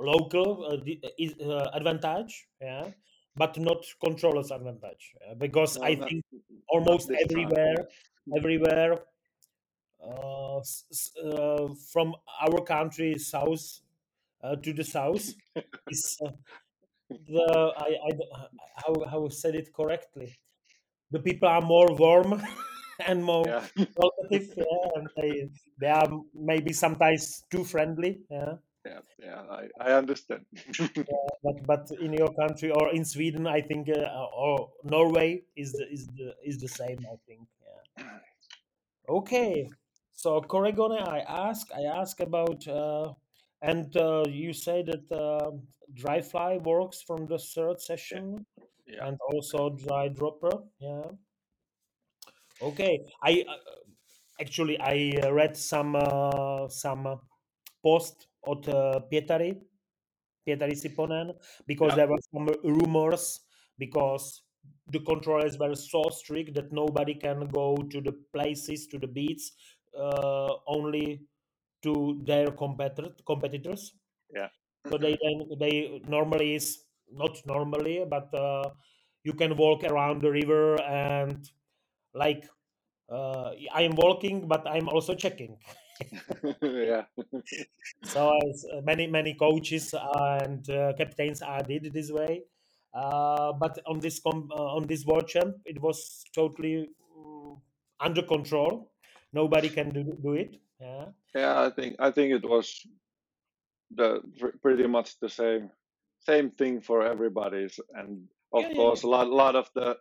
local 0.00 0.66
uh, 0.66 0.74
uh, 0.76 1.08
is- 1.18 1.38
uh, 1.40 1.70
advantage, 1.74 2.48
yeah, 2.60 2.90
but 3.36 3.58
not 3.58 3.84
controllers 4.04 4.50
advantage 4.50 5.14
uh, 5.28 5.34
because 5.34 5.78
No, 5.78 5.82
I 5.82 5.96
not 5.96 6.10
think 6.10 6.24
not 6.80 6.92
almost 6.92 7.08
this 7.08 7.26
time. 7.26 7.56
everywhere, 7.58 7.88
everywhere 8.36 8.98
uh, 10.02 10.58
s- 10.58 10.84
s- 10.90 11.12
uh, 11.24 11.68
from 11.92 12.14
our 12.40 12.62
country 12.64 13.18
south 13.18 13.80
uh, 14.42 14.56
to 14.56 14.72
the 14.72 14.84
south 14.84 15.34
is 15.88 16.18
uh, 16.26 16.30
the 17.10 17.74
I, 17.76 17.90
I 18.08 18.10
don't- 18.18 18.32
how 18.82 18.94
how 19.10 19.28
said 19.28 19.54
it 19.56 19.72
correctly. 19.74 20.38
The 21.12 21.20
people 21.20 21.48
are 21.48 21.62
more 21.62 21.94
warm 21.96 22.42
and 23.06 23.24
more 23.24 23.46
Yeah, 23.46 23.66
talkative, 24.00 24.54
yeah, 24.56 24.90
and 24.96 25.08
they 25.16 25.48
they 25.80 25.88
are 25.88 26.10
maybe 26.34 26.72
sometimes 26.72 27.44
too 27.50 27.64
friendly, 27.64 28.22
yeah. 28.30 28.56
Yeah, 28.86 29.00
yeah. 29.18 29.42
I 29.50 29.68
I 29.80 29.92
understand. 29.92 30.46
But 31.42 31.66
but 31.66 31.90
in 32.00 32.12
your 32.12 32.32
country 32.34 32.70
or 32.70 32.92
in 32.94 33.04
Sweden, 33.04 33.46
I 33.46 33.60
think 33.60 33.88
uh, 33.88 34.26
or 34.34 34.70
Norway 34.84 35.42
is 35.56 35.72
the, 35.72 35.86
is 35.90 36.06
the 36.06 36.34
is 36.44 36.58
the 36.58 36.68
same. 36.68 36.98
I 37.12 37.16
think. 37.26 37.48
Yeah. 37.98 38.04
Okay. 39.08 39.68
So 40.12 40.40
Coregone, 40.40 41.02
I 41.02 41.20
ask 41.20 41.66
I 41.74 41.82
ask 42.00 42.20
about 42.20 42.66
uh, 42.68 43.12
and 43.62 43.96
uh, 43.96 44.24
you 44.28 44.52
say 44.52 44.84
that 44.84 45.10
uh, 45.10 45.50
dry 45.94 46.20
fly 46.20 46.58
works 46.58 47.02
from 47.02 47.26
the 47.26 47.38
third 47.38 47.80
session 47.80 48.46
yeah, 48.86 49.06
and 49.06 49.18
also 49.32 49.70
dry 49.70 50.08
dropper. 50.08 50.62
Yeah. 50.78 51.10
Okay. 52.62 53.00
I 53.22 53.44
uh, 53.48 53.56
actually 54.40 54.78
I 54.78 55.12
uh, 55.24 55.32
read 55.32 55.56
some 55.56 55.96
uh, 55.96 56.68
some 56.68 57.20
post 57.82 58.26
uh, 58.46 59.00
Pietari. 59.12 59.56
Pietari 60.46 60.72
Siponen 60.72 61.34
because 61.66 61.90
yeah, 61.90 61.96
there 61.96 62.08
were 62.08 62.18
some 62.32 62.48
rumors 62.64 63.40
because 63.78 64.42
the 64.88 65.00
controllers 65.00 65.58
were 65.58 65.74
so 65.74 66.02
strict 66.10 66.54
that 66.54 66.72
nobody 66.72 67.14
can 67.14 67.46
go 67.48 67.76
to 67.76 68.00
the 68.00 68.12
places 68.32 68.86
to 68.86 68.98
the 68.98 69.06
beats 69.06 69.52
uh, 69.98 70.54
only 70.66 71.20
to 71.82 72.20
their 72.24 72.50
competitor, 72.50 73.10
competitors. 73.26 73.92
Yeah. 74.34 74.48
so 74.88 74.96
they 74.96 75.18
then 75.22 75.44
they 75.58 76.00
normally 76.08 76.54
is 76.54 76.84
not 77.12 77.36
normally 77.46 78.04
but 78.08 78.32
uh, 78.34 78.70
you 79.24 79.32
can 79.32 79.56
walk 79.56 79.84
around 79.84 80.22
the 80.22 80.30
river 80.30 80.80
and 80.82 81.50
like 82.14 82.48
uh, 83.10 83.50
i 83.74 83.82
am 83.82 83.94
walking 83.96 84.46
but 84.48 84.66
i'm 84.66 84.88
also 84.88 85.14
checking 85.14 85.56
yeah, 86.62 87.04
so 88.04 88.38
as 88.48 88.64
uh, 88.72 88.80
many 88.82 89.06
many 89.06 89.34
coaches 89.34 89.94
and 89.94 90.68
uh, 90.70 90.92
captains 90.96 91.42
are 91.42 91.62
did 91.62 91.92
this 91.92 92.10
way. 92.10 92.42
Uh, 92.92 93.52
but 93.52 93.78
on 93.86 94.00
this 94.00 94.18
com- 94.18 94.50
uh, 94.50 94.74
on 94.76 94.86
this 94.86 95.04
world 95.06 95.28
champ 95.28 95.56
it 95.64 95.80
was 95.80 96.24
totally 96.34 96.88
mm, 97.16 97.58
under 98.00 98.22
control. 98.22 98.90
Nobody 99.32 99.68
can 99.68 99.90
do, 99.90 100.02
do 100.20 100.32
it. 100.34 100.56
Yeah. 100.80 101.04
Yeah. 101.34 101.62
I 101.62 101.70
think 101.70 101.96
I 102.00 102.10
think 102.10 102.32
it 102.32 102.48
was 102.48 102.84
the 103.94 104.20
pretty 104.62 104.86
much 104.86 105.18
the 105.20 105.28
same 105.28 105.70
same 106.26 106.50
thing 106.50 106.80
for 106.80 107.06
everybody's, 107.06 107.78
and 107.94 108.28
of 108.52 108.62
yeah 108.62 108.74
course, 108.74 109.04
a 109.04 109.08
lot 109.08 109.28
lot 109.28 109.56
of 109.56 109.70
the 109.74 109.96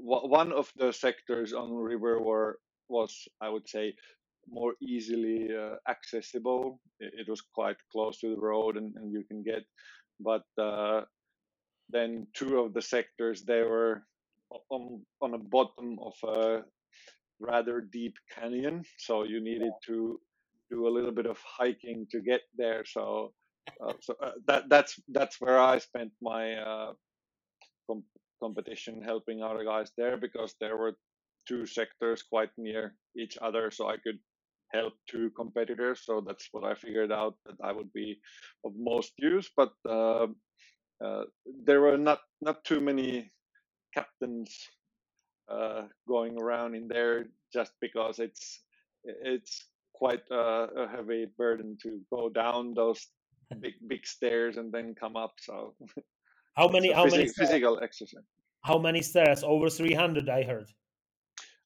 one 0.00 0.52
of 0.52 0.72
the 0.76 0.92
sectors 0.92 1.52
on 1.52 1.74
river 1.74 2.20
were 2.20 2.58
was 2.88 3.28
I 3.40 3.48
would 3.48 3.68
say 3.68 3.94
more 4.52 4.74
easily 4.82 5.48
uh, 5.56 5.76
accessible. 5.88 6.80
It, 7.00 7.12
it 7.20 7.28
was 7.30 7.42
quite 7.42 7.76
close 7.92 8.20
to 8.20 8.34
the 8.34 8.40
road, 8.40 8.76
and, 8.76 8.94
and 8.96 9.12
you 9.12 9.24
can 9.24 9.42
get. 9.42 9.64
But 10.20 10.44
uh, 10.60 11.02
then 11.90 12.26
two 12.34 12.60
of 12.60 12.74
the 12.74 12.82
sectors 12.82 13.44
they 13.44 13.62
were 13.62 14.04
on 14.70 15.02
on 15.22 15.32
the 15.32 15.38
bottom 15.38 15.98
of 16.02 16.14
a 16.28 16.62
rather 17.40 17.80
deep 17.80 18.16
canyon, 18.34 18.84
so 18.98 19.24
you 19.24 19.40
needed 19.42 19.72
to 19.86 20.20
do 20.70 20.88
a 20.88 20.94
little 20.94 21.12
bit 21.12 21.26
of 21.26 21.38
hiking 21.44 22.06
to 22.12 22.20
get 22.20 22.42
there. 22.56 22.84
So. 22.86 23.32
Uh, 23.84 23.92
so 24.00 24.14
uh, 24.22 24.32
that 24.46 24.68
that's 24.70 25.00
that's 25.08 25.40
where 25.40 25.60
I 25.60 25.78
spent 25.78 26.12
my 26.22 26.54
uh, 26.54 26.92
com- 27.88 28.04
competition 28.42 29.02
helping 29.02 29.42
other 29.42 29.64
guys 29.64 29.90
there 29.96 30.16
because 30.16 30.54
there 30.60 30.76
were 30.76 30.94
two 31.48 31.66
sectors 31.66 32.22
quite 32.22 32.50
near 32.58 32.94
each 33.16 33.38
other 33.42 33.70
so 33.70 33.88
i 33.88 33.96
could 33.96 34.18
help 34.72 34.94
to 35.08 35.30
competitors 35.30 36.02
so 36.04 36.20
that's 36.20 36.48
what 36.52 36.64
i 36.64 36.74
figured 36.74 37.12
out 37.12 37.34
that 37.46 37.56
i 37.62 37.72
would 37.72 37.92
be 37.92 38.18
of 38.64 38.72
most 38.76 39.12
use 39.18 39.50
but 39.56 39.72
uh, 39.88 40.26
uh, 41.04 41.24
there 41.64 41.80
were 41.80 41.96
not 41.96 42.20
not 42.40 42.64
too 42.64 42.80
many 42.80 43.30
captains 43.94 44.68
uh, 45.50 45.82
going 46.06 46.40
around 46.40 46.74
in 46.74 46.88
there 46.88 47.26
just 47.52 47.72
because 47.80 48.18
it's 48.18 48.62
it's 49.04 49.66
quite 49.94 50.22
uh, 50.30 50.66
a 50.76 50.88
heavy 50.88 51.26
burden 51.38 51.76
to 51.82 52.00
go 52.10 52.28
down 52.28 52.74
those 52.74 53.06
big 53.60 53.74
big 53.86 54.06
stairs 54.06 54.58
and 54.58 54.70
then 54.70 54.94
come 54.94 55.16
up 55.16 55.32
so 55.40 55.74
how 56.58 56.66
many 56.66 56.90
a 56.90 56.96
how 56.96 57.06
many 57.06 57.28
physical 57.28 57.78
exercise. 57.80 58.26
How 58.62 58.78
many 58.78 59.00
stairs? 59.00 59.44
Over 59.44 59.70
300 59.70 60.28
i 60.28 60.42
heard. 60.42 60.68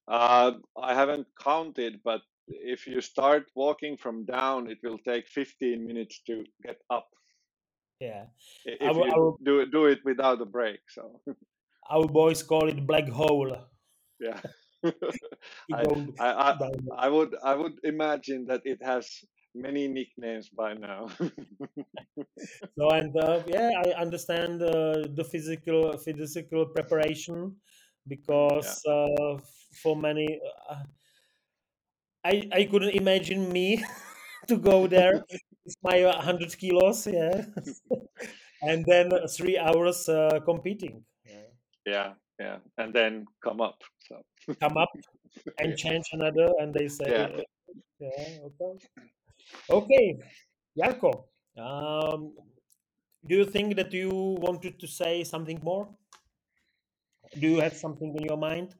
Uh, 0.07 0.51
I 0.77 0.93
haven't 0.93 1.27
counted, 1.41 2.01
but 2.03 2.21
if 2.47 2.87
you 2.87 3.01
start 3.01 3.45
walking 3.55 3.97
from 3.97 4.25
down, 4.25 4.69
it 4.69 4.79
will 4.83 4.99
take 5.07 5.27
15 5.27 5.85
minutes 5.85 6.21
to 6.27 6.43
get 6.63 6.77
up. 6.89 7.07
Yeah. 7.99 8.25
I- 8.67 8.77
if 8.81 8.97
our, 8.97 9.05
you 9.05 9.13
our 9.13 9.35
do 9.43 9.59
it 9.59 9.71
do 9.71 9.85
it 9.85 9.99
without 10.03 10.41
a 10.41 10.45
break. 10.45 10.79
So. 10.89 11.21
Our 11.89 12.07
boys 12.07 12.43
call 12.43 12.69
it 12.69 12.87
black 12.87 13.09
hole. 13.09 13.51
Yeah, 14.19 14.39
I, 15.73 15.83
I 16.19 16.29
I 16.31 16.55
I 16.97 17.09
would 17.09 17.35
I 17.43 17.55
would 17.55 17.75
imagine 17.83 18.45
that 18.47 18.61
it 18.63 18.79
has 18.81 19.05
many 19.53 19.87
nicknames 19.87 20.49
by 20.49 20.73
now. 20.73 21.09
So 22.77 22.89
and 22.89 23.15
uh, 23.17 23.43
yeah, 23.47 23.71
I 23.85 24.01
understand 24.01 24.61
uh, 24.61 25.05
the 25.13 25.25
physical 25.29 25.97
physical 25.97 26.65
preparation 26.67 27.55
yeah, 27.55 28.07
because 28.07 28.81
uh, 28.85 29.37
for 29.81 29.95
many, 29.95 30.39
uh, 30.69 30.83
I 32.23 32.43
I 32.51 32.63
couldn't 32.65 32.95
imagine 32.95 33.51
me 33.51 33.83
to 34.47 34.57
go 34.57 34.87
there 34.87 35.23
with 35.65 35.75
my 35.83 36.03
uh, 36.03 36.21
hundred 36.21 36.57
kilos, 36.57 37.07
yeah, 37.07 37.45
and 38.61 38.85
then 38.85 39.11
three 39.29 39.57
hours 39.57 40.09
uh, 40.09 40.39
competing. 40.45 41.03
Yeah. 41.25 41.47
yeah, 41.85 42.13
yeah, 42.39 42.57
and 42.77 42.93
then 42.93 43.25
come 43.43 43.61
up. 43.61 43.81
So 44.07 44.21
Come 44.59 44.77
up 44.77 44.89
and 45.59 45.77
change 45.77 46.05
another, 46.13 46.49
and 46.59 46.73
they 46.73 46.87
say, 46.87 47.05
yeah. 47.07 47.27
uh, 47.37 47.41
yeah, 47.99 48.47
okay, 48.47 48.73
okay, 49.69 50.17
Jarkko. 50.77 51.25
Um, 51.57 52.33
do 53.27 53.35
you 53.35 53.45
think 53.45 53.75
that 53.75 53.93
you 53.93 54.09
wanted 54.11 54.79
to 54.79 54.87
say 54.87 55.23
something 55.23 55.59
more? 55.63 55.87
Do 57.39 57.47
you 57.47 57.59
have 57.59 57.73
something 57.75 58.15
in 58.17 58.23
your 58.25 58.37
mind? 58.37 58.73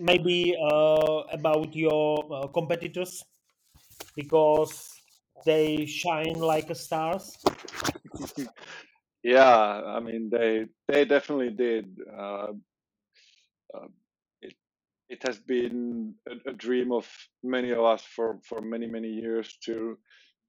Maybe 0.00 0.56
uh, 0.56 1.22
about 1.32 1.74
your 1.74 2.24
uh, 2.32 2.46
competitors 2.48 3.24
because 4.14 4.96
they 5.44 5.86
shine 5.86 6.34
like 6.34 6.74
stars. 6.74 7.36
yeah, 9.22 9.82
I 9.86 10.00
mean 10.00 10.30
they 10.30 10.66
they 10.88 11.04
definitely 11.04 11.50
did. 11.50 11.86
Uh, 12.10 12.52
uh, 13.74 13.88
it 14.40 14.54
it 15.08 15.22
has 15.26 15.38
been 15.38 16.14
a, 16.28 16.50
a 16.50 16.52
dream 16.52 16.92
of 16.92 17.06
many 17.42 17.70
of 17.70 17.84
us 17.84 18.02
for 18.02 18.38
for 18.42 18.60
many 18.60 18.86
many 18.86 19.08
years 19.08 19.56
to 19.64 19.98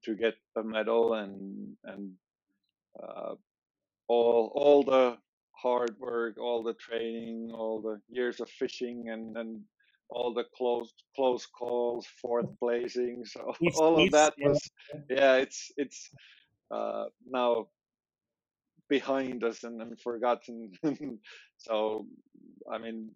to 0.04 0.14
get 0.14 0.34
a 0.56 0.62
medal 0.62 1.14
and 1.14 1.76
and 1.84 2.12
uh, 3.02 3.34
all 4.08 4.52
all 4.54 4.82
the 4.82 5.18
hard 5.60 5.96
work, 5.98 6.38
all 6.38 6.62
the 6.62 6.74
training, 6.74 7.50
all 7.52 7.80
the 7.80 8.00
years 8.08 8.40
of 8.40 8.48
fishing 8.48 9.08
and 9.10 9.36
and 9.36 9.60
all 10.10 10.32
the 10.32 10.44
close 10.56 10.92
close 11.14 11.46
calls, 11.46 12.06
fourth 12.20 12.48
placings, 12.62 13.36
If 13.60 13.76
all 13.76 14.02
of 14.02 14.10
that 14.12 14.34
yeah, 14.38 14.48
was 14.48 14.70
yeah, 15.10 15.34
it's 15.36 15.72
it's 15.76 16.10
uh, 16.70 17.04
now 17.28 17.68
behind 18.88 19.44
us 19.44 19.64
and, 19.64 19.80
and 19.82 20.00
forgotten. 20.00 20.72
so 21.58 22.06
I 22.72 22.78
mean, 22.78 23.10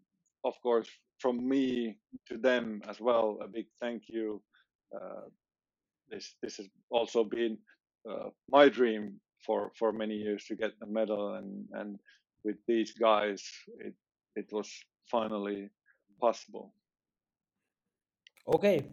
of 0.45 0.55
course, 0.63 0.89
from 1.19 1.49
me 1.49 1.97
to 2.29 2.37
them 2.37 2.83
as 2.89 3.01
well, 3.01 3.39
a 3.43 3.49
big 3.49 3.67
thank 3.81 4.05
you. 4.09 4.43
Uh, 4.95 5.29
this 6.11 6.35
this 6.43 6.57
has 6.59 6.69
also 6.91 7.25
been 7.25 7.57
uh, 8.09 8.29
my 8.51 8.69
dream 8.69 9.21
for 9.47 9.71
for 9.79 9.93
many 9.93 10.15
years 10.15 10.45
to 10.47 10.57
get 10.57 10.73
a 10.83 10.87
medal, 10.87 11.35
and 11.35 11.67
and 11.73 11.99
with 12.45 12.57
these 12.67 12.93
guys, 12.93 13.43
it 13.79 13.95
it 14.37 14.53
was 14.53 14.69
finally 15.11 15.71
possible. 16.21 16.73
okay, 18.47 18.87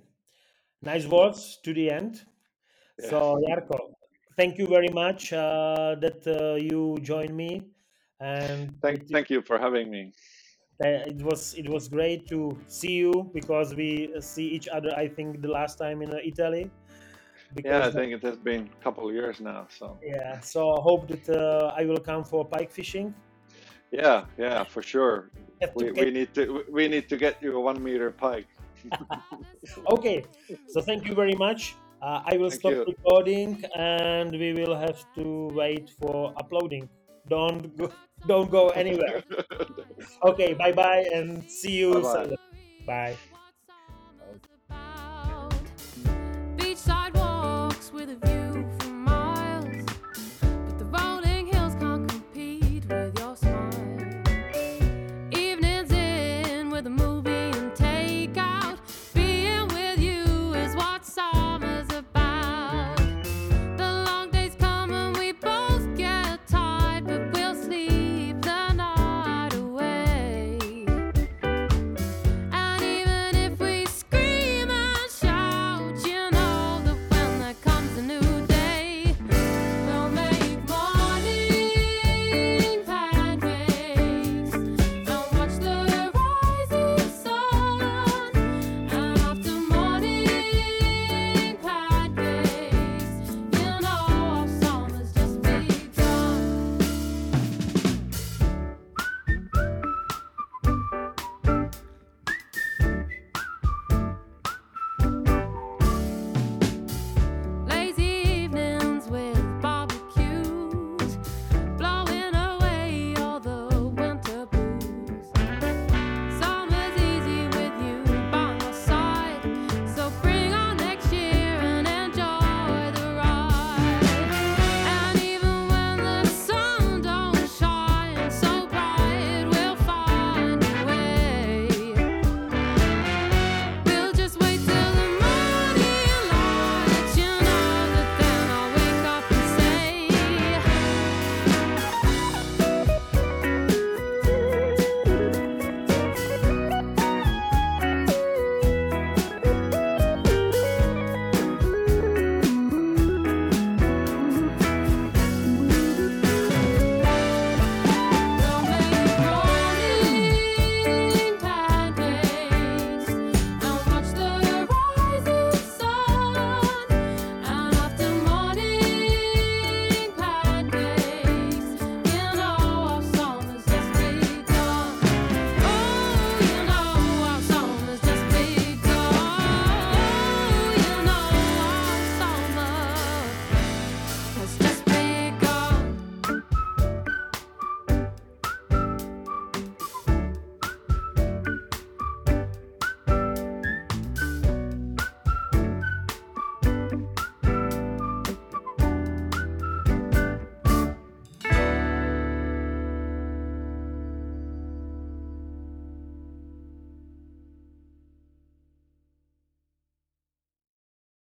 nice 0.81 1.05
words 1.07 1.59
to 1.63 1.73
the 1.73 1.89
end. 1.89 2.25
Yeah. 2.99 3.09
So, 3.09 3.17
Jarkko, 3.47 3.79
thank 4.37 4.57
you 4.57 4.67
very 4.67 4.89
much 4.89 5.33
uh, 5.33 5.95
that 6.03 6.21
uh, 6.27 6.55
you 6.55 6.97
joined 7.01 7.35
me, 7.35 7.61
and 8.19 8.75
Thank, 8.81 9.01
it, 9.01 9.09
thank 9.11 9.29
you 9.29 9.41
for 9.41 9.57
having 9.57 9.89
me. 9.89 10.13
uh, 10.83 11.11
it 11.11 11.21
was 11.21 11.55
it 11.55 11.67
was 11.67 11.87
great 11.87 12.27
to 12.27 12.57
see 12.67 12.93
you 12.93 13.31
because 13.33 13.75
we 13.75 14.13
see 14.19 14.47
each 14.47 14.67
other. 14.67 14.91
I 14.95 15.07
think 15.07 15.41
the 15.41 15.49
last 15.49 15.77
time 15.77 16.01
in 16.01 16.13
uh, 16.13 16.19
Italy. 16.23 16.69
Yeah, 17.65 17.87
I 17.87 17.91
think 17.91 18.13
it 18.13 18.23
has 18.23 18.37
been 18.37 18.69
a 18.79 18.83
couple 18.83 19.09
of 19.09 19.13
years 19.13 19.41
now. 19.41 19.67
So 19.69 19.97
yeah, 20.03 20.39
so 20.39 20.77
I 20.77 20.81
hope 20.81 21.07
that 21.07 21.25
uh, 21.29 21.73
I 21.75 21.83
will 21.85 21.99
come 21.99 22.23
for 22.23 22.45
pike 22.45 22.71
fishing. 22.71 23.13
Yeah, 23.91 24.25
yeah, 24.37 24.63
for 24.63 24.81
sure. 24.81 25.31
We, 25.75 25.91
we 25.91 26.11
need 26.11 26.33
to 26.35 26.63
we 26.71 26.87
need 26.87 27.09
to 27.09 27.17
get 27.17 27.41
you 27.43 27.55
a 27.57 27.59
one 27.59 27.83
meter 27.83 28.11
pike. 28.11 28.47
okay, 29.91 30.23
so 30.67 30.81
thank 30.81 31.05
you 31.05 31.13
very 31.13 31.35
much. 31.35 31.75
Uh, 32.01 32.23
I 32.25 32.37
will 32.37 32.49
Thank 32.49 32.61
stop 32.61 32.71
you. 32.71 32.85
recording, 32.87 33.61
and 33.75 34.31
we 34.31 34.53
will 34.53 34.75
have 34.75 35.03
to 35.15 35.51
wait 35.51 35.89
for 35.99 36.33
uploading. 36.37 36.87
Don't 37.27 37.75
go, 37.77 37.91
don't 38.27 38.49
go 38.49 38.69
anywhere. 38.69 39.23
Okay, 40.23 40.53
bye 40.53 40.71
bye, 40.71 41.07
and 41.13 41.43
see 41.49 41.75
you. 41.75 42.01
Bye. 42.87 43.17